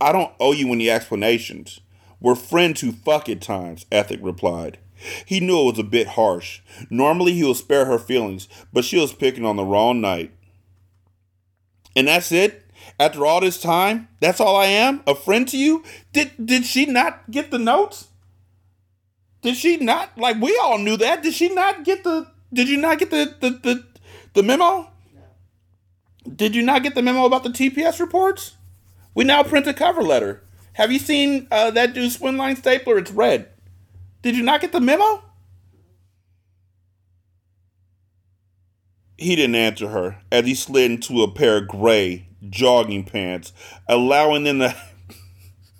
I 0.00 0.12
don't 0.12 0.32
owe 0.38 0.52
you 0.52 0.72
any 0.72 0.90
explanations. 0.90 1.80
We're 2.20 2.34
friends 2.34 2.80
who 2.80 2.92
fuck 2.92 3.28
at 3.28 3.40
times, 3.40 3.86
Ethic 3.90 4.20
replied. 4.22 4.78
He 5.24 5.40
knew 5.40 5.60
it 5.60 5.72
was 5.72 5.78
a 5.78 5.84
bit 5.84 6.08
harsh. 6.08 6.60
Normally 6.90 7.32
he 7.32 7.44
would 7.44 7.56
spare 7.56 7.84
her 7.86 7.98
feelings, 7.98 8.48
but 8.72 8.84
she 8.84 8.98
was 8.98 9.12
picking 9.12 9.44
on 9.44 9.56
the 9.56 9.64
wrong 9.64 10.00
night. 10.00 10.32
And 11.96 12.08
that's 12.08 12.32
it? 12.32 12.64
After 12.98 13.24
all 13.24 13.40
this 13.40 13.60
time? 13.60 14.08
That's 14.20 14.40
all 14.40 14.56
I 14.56 14.66
am? 14.66 15.02
A 15.06 15.14
friend 15.14 15.48
to 15.48 15.56
you? 15.56 15.82
Did 16.12 16.32
did 16.44 16.64
she 16.64 16.86
not 16.86 17.30
get 17.30 17.50
the 17.50 17.58
notes? 17.58 18.08
Did 19.44 19.56
she 19.56 19.76
not 19.76 20.16
like 20.16 20.40
we 20.40 20.58
all 20.62 20.78
knew 20.78 20.96
that? 20.96 21.22
Did 21.22 21.34
she 21.34 21.54
not 21.54 21.84
get 21.84 22.02
the 22.02 22.26
did 22.50 22.66
you 22.66 22.78
not 22.78 22.98
get 22.98 23.10
the 23.10 23.36
the 23.40 23.50
the, 23.50 23.84
the 24.32 24.42
memo? 24.42 24.88
Did 26.34 26.56
you 26.56 26.62
not 26.62 26.82
get 26.82 26.94
the 26.94 27.02
memo 27.02 27.26
about 27.26 27.42
the 27.42 27.50
TPS 27.50 28.00
reports? 28.00 28.56
We 29.14 29.24
now 29.24 29.42
print 29.42 29.66
a 29.66 29.74
cover 29.74 30.00
letter. 30.00 30.42
Have 30.72 30.90
you 30.90 30.98
seen 30.98 31.46
uh, 31.50 31.70
that 31.72 31.92
dude 31.92 32.10
Swingline 32.10 32.56
stapler? 32.56 32.96
It's 32.96 33.10
red. 33.10 33.50
Did 34.22 34.34
you 34.34 34.42
not 34.42 34.62
get 34.62 34.72
the 34.72 34.80
memo? 34.80 35.22
He 39.18 39.36
didn't 39.36 39.56
answer 39.56 39.88
her 39.88 40.22
as 40.32 40.46
he 40.46 40.54
slid 40.54 40.90
into 40.90 41.22
a 41.22 41.30
pair 41.30 41.58
of 41.58 41.68
gray 41.68 42.28
jogging 42.48 43.04
pants, 43.04 43.52
allowing 43.86 44.44
them 44.44 44.60
to. 44.60 44.74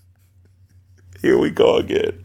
Here 1.23 1.39
we 1.39 1.49
go 1.49 1.79
again. 1.79 2.25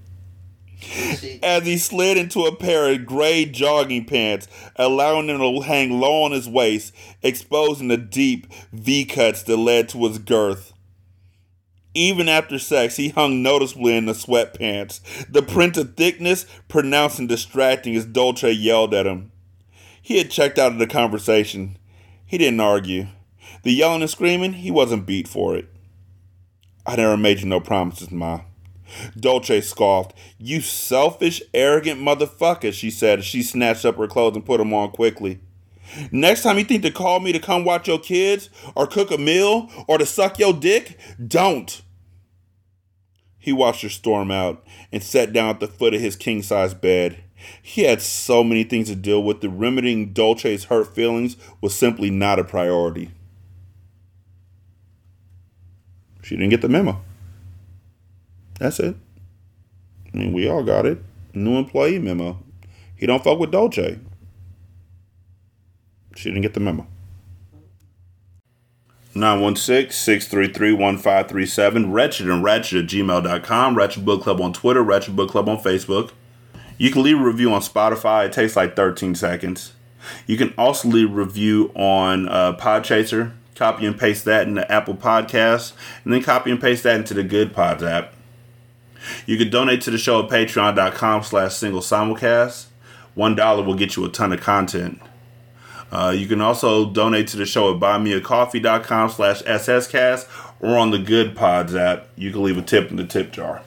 As 1.43 1.65
he 1.65 1.77
slid 1.77 2.17
into 2.17 2.45
a 2.45 2.55
pair 2.55 2.89
of 2.89 3.05
gray 3.05 3.45
jogging 3.45 4.05
pants, 4.05 4.47
allowing 4.75 5.27
them 5.27 5.39
to 5.39 5.61
hang 5.61 5.99
low 5.99 6.23
on 6.23 6.31
his 6.31 6.47
waist, 6.47 6.93
exposing 7.21 7.89
the 7.89 7.97
deep 7.97 8.47
V 8.71 9.05
cuts 9.05 9.43
that 9.43 9.57
led 9.57 9.89
to 9.89 10.05
his 10.07 10.19
girth. 10.19 10.73
Even 11.93 12.29
after 12.29 12.59
sex, 12.59 12.95
he 12.97 13.09
hung 13.09 13.41
noticeably 13.41 13.97
in 13.97 14.05
the 14.05 14.13
sweatpants, 14.13 15.01
the 15.29 15.41
print 15.41 15.75
of 15.75 15.95
thickness 15.95 16.45
pronounced 16.67 17.19
and 17.19 17.27
distracting 17.27 17.95
as 17.95 18.05
Dolce 18.05 18.51
yelled 18.51 18.93
at 18.93 19.07
him. 19.07 19.31
He 20.01 20.17
had 20.17 20.31
checked 20.31 20.57
out 20.57 20.71
of 20.71 20.79
the 20.79 20.87
conversation. 20.87 21.77
He 22.25 22.37
didn't 22.37 22.59
argue. 22.59 23.07
The 23.63 23.73
yelling 23.73 24.01
and 24.01 24.09
screaming, 24.09 24.53
he 24.53 24.71
wasn't 24.71 25.07
beat 25.07 25.27
for 25.27 25.55
it. 25.55 25.67
I 26.85 26.95
never 26.95 27.17
made 27.17 27.41
you 27.41 27.47
no 27.47 27.59
promises, 27.59 28.11
Ma. 28.11 28.41
Dolce 29.17 29.61
scoffed. 29.61 30.15
You 30.37 30.61
selfish, 30.61 31.41
arrogant 31.53 32.01
motherfucker, 32.01 32.73
she 32.73 32.89
said 32.91 33.19
as 33.19 33.25
she 33.25 33.43
snatched 33.43 33.85
up 33.85 33.97
her 33.97 34.07
clothes 34.07 34.35
and 34.35 34.45
put 34.45 34.57
them 34.57 34.73
on 34.73 34.91
quickly. 34.91 35.39
Next 36.11 36.43
time 36.43 36.57
you 36.57 36.63
think 36.63 36.83
to 36.83 36.91
call 36.91 37.19
me 37.19 37.31
to 37.31 37.39
come 37.39 37.65
watch 37.65 37.87
your 37.87 37.99
kids, 37.99 38.49
or 38.75 38.87
cook 38.87 39.11
a 39.11 39.17
meal, 39.17 39.69
or 39.87 39.97
to 39.97 40.05
suck 40.05 40.39
your 40.39 40.53
dick, 40.53 40.99
don't. 41.25 41.81
He 43.37 43.53
watched 43.53 43.81
her 43.81 43.89
storm 43.89 44.31
out 44.31 44.63
and 44.91 45.01
sat 45.01 45.33
down 45.33 45.49
at 45.49 45.59
the 45.59 45.67
foot 45.67 45.93
of 45.93 46.01
his 46.01 46.15
king 46.15 46.43
size 46.43 46.73
bed. 46.73 47.23
He 47.61 47.83
had 47.83 48.01
so 48.01 48.43
many 48.43 48.63
things 48.63 48.89
to 48.89 48.95
deal 48.95 49.23
with 49.23 49.41
that 49.41 49.49
remedying 49.49 50.11
Dolce's 50.11 50.65
hurt 50.65 50.93
feelings 50.93 51.37
was 51.61 51.73
simply 51.73 52.09
not 52.09 52.37
a 52.37 52.43
priority. 52.43 53.11
She 56.21 56.35
didn't 56.35 56.49
get 56.49 56.61
the 56.61 56.69
memo. 56.69 57.01
That's 58.59 58.79
it. 58.79 58.95
I 60.13 60.17
mean, 60.17 60.33
we 60.33 60.47
all 60.47 60.63
got 60.63 60.85
it. 60.85 61.01
New 61.33 61.57
employee 61.57 61.99
memo. 61.99 62.37
He 62.95 63.07
don't 63.07 63.23
fuck 63.23 63.39
with 63.39 63.51
Dolce. 63.51 63.99
She 66.15 66.29
didn't 66.29 66.41
get 66.41 66.53
the 66.53 66.59
memo. 66.59 66.85
916-633-1537, 69.15 71.91
wretched 71.91 72.29
and 72.29 72.43
ratchet 72.43 72.83
at 72.83 72.89
gmail.com, 72.89 73.75
Ratchet 73.75 74.05
Book 74.05 74.21
Club 74.21 74.39
on 74.39 74.53
Twitter, 74.53 74.83
Ratchet 74.83 75.15
Book 75.15 75.31
Club 75.31 75.49
on 75.49 75.57
Facebook. 75.57 76.11
You 76.77 76.91
can 76.91 77.01
leave 77.03 77.19
a 77.19 77.23
review 77.23 77.51
on 77.51 77.61
Spotify. 77.61 78.27
It 78.27 78.33
takes 78.33 78.55
like 78.55 78.75
13 78.75 79.15
seconds. 79.15 79.73
You 80.27 80.37
can 80.37 80.53
also 80.57 80.87
leave 80.87 81.11
a 81.11 81.13
review 81.13 81.71
on 81.75 82.29
uh, 82.29 82.55
Podchaser. 82.55 83.33
Copy 83.55 83.85
and 83.85 83.99
paste 83.99 84.23
that 84.23 84.47
in 84.47 84.53
the 84.53 84.71
Apple 84.71 84.95
Podcast, 84.95 85.73
and 86.05 86.13
then 86.13 86.23
copy 86.23 86.49
and 86.49 86.61
paste 86.61 86.83
that 86.83 86.95
into 86.95 87.13
the 87.13 87.23
Good 87.23 87.53
Pods 87.53 87.83
app. 87.83 88.13
You 89.25 89.37
can 89.37 89.49
donate 89.49 89.81
to 89.81 89.91
the 89.91 89.97
show 89.97 90.23
at 90.23 90.29
patreon.com 90.29 91.23
slash 91.23 91.55
single 91.55 91.81
simulcast. 91.81 92.65
One 93.15 93.35
dollar 93.35 93.63
will 93.63 93.75
get 93.75 93.95
you 93.95 94.05
a 94.05 94.09
ton 94.09 94.33
of 94.33 94.41
content. 94.41 95.01
Uh, 95.91 96.13
you 96.15 96.27
can 96.27 96.41
also 96.41 96.89
donate 96.89 97.27
to 97.27 97.37
the 97.37 97.45
show 97.45 97.73
at 97.73 97.79
buymeacoffee.com 97.79 99.09
slash 99.09 99.41
sscast 99.41 100.27
or 100.59 100.77
on 100.77 100.91
the 100.91 100.99
Good 100.99 101.35
Pods 101.35 101.75
app. 101.75 102.07
You 102.15 102.31
can 102.31 102.43
leave 102.43 102.57
a 102.57 102.61
tip 102.61 102.91
in 102.91 102.97
the 102.97 103.05
tip 103.05 103.31
jar. 103.31 103.63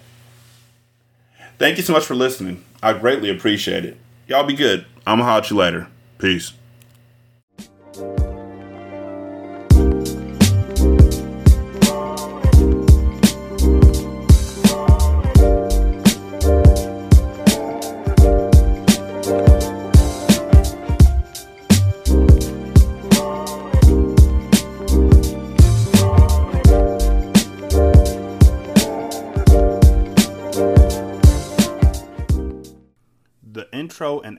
Thank 1.59 1.77
you 1.77 1.83
so 1.83 1.93
much 1.93 2.05
for 2.05 2.15
listening. 2.15 2.65
I 2.83 2.93
greatly 2.93 3.31
appreciate 3.31 3.85
it. 3.85 3.97
Y'all 4.27 4.45
be 4.45 4.55
good. 4.55 4.87
I'm 5.07 5.19
going 5.19 5.21
to 5.21 5.25
holler 5.25 5.39
at 5.39 5.51
you 5.51 5.57
later. 5.57 5.89
Peace. 6.19 6.53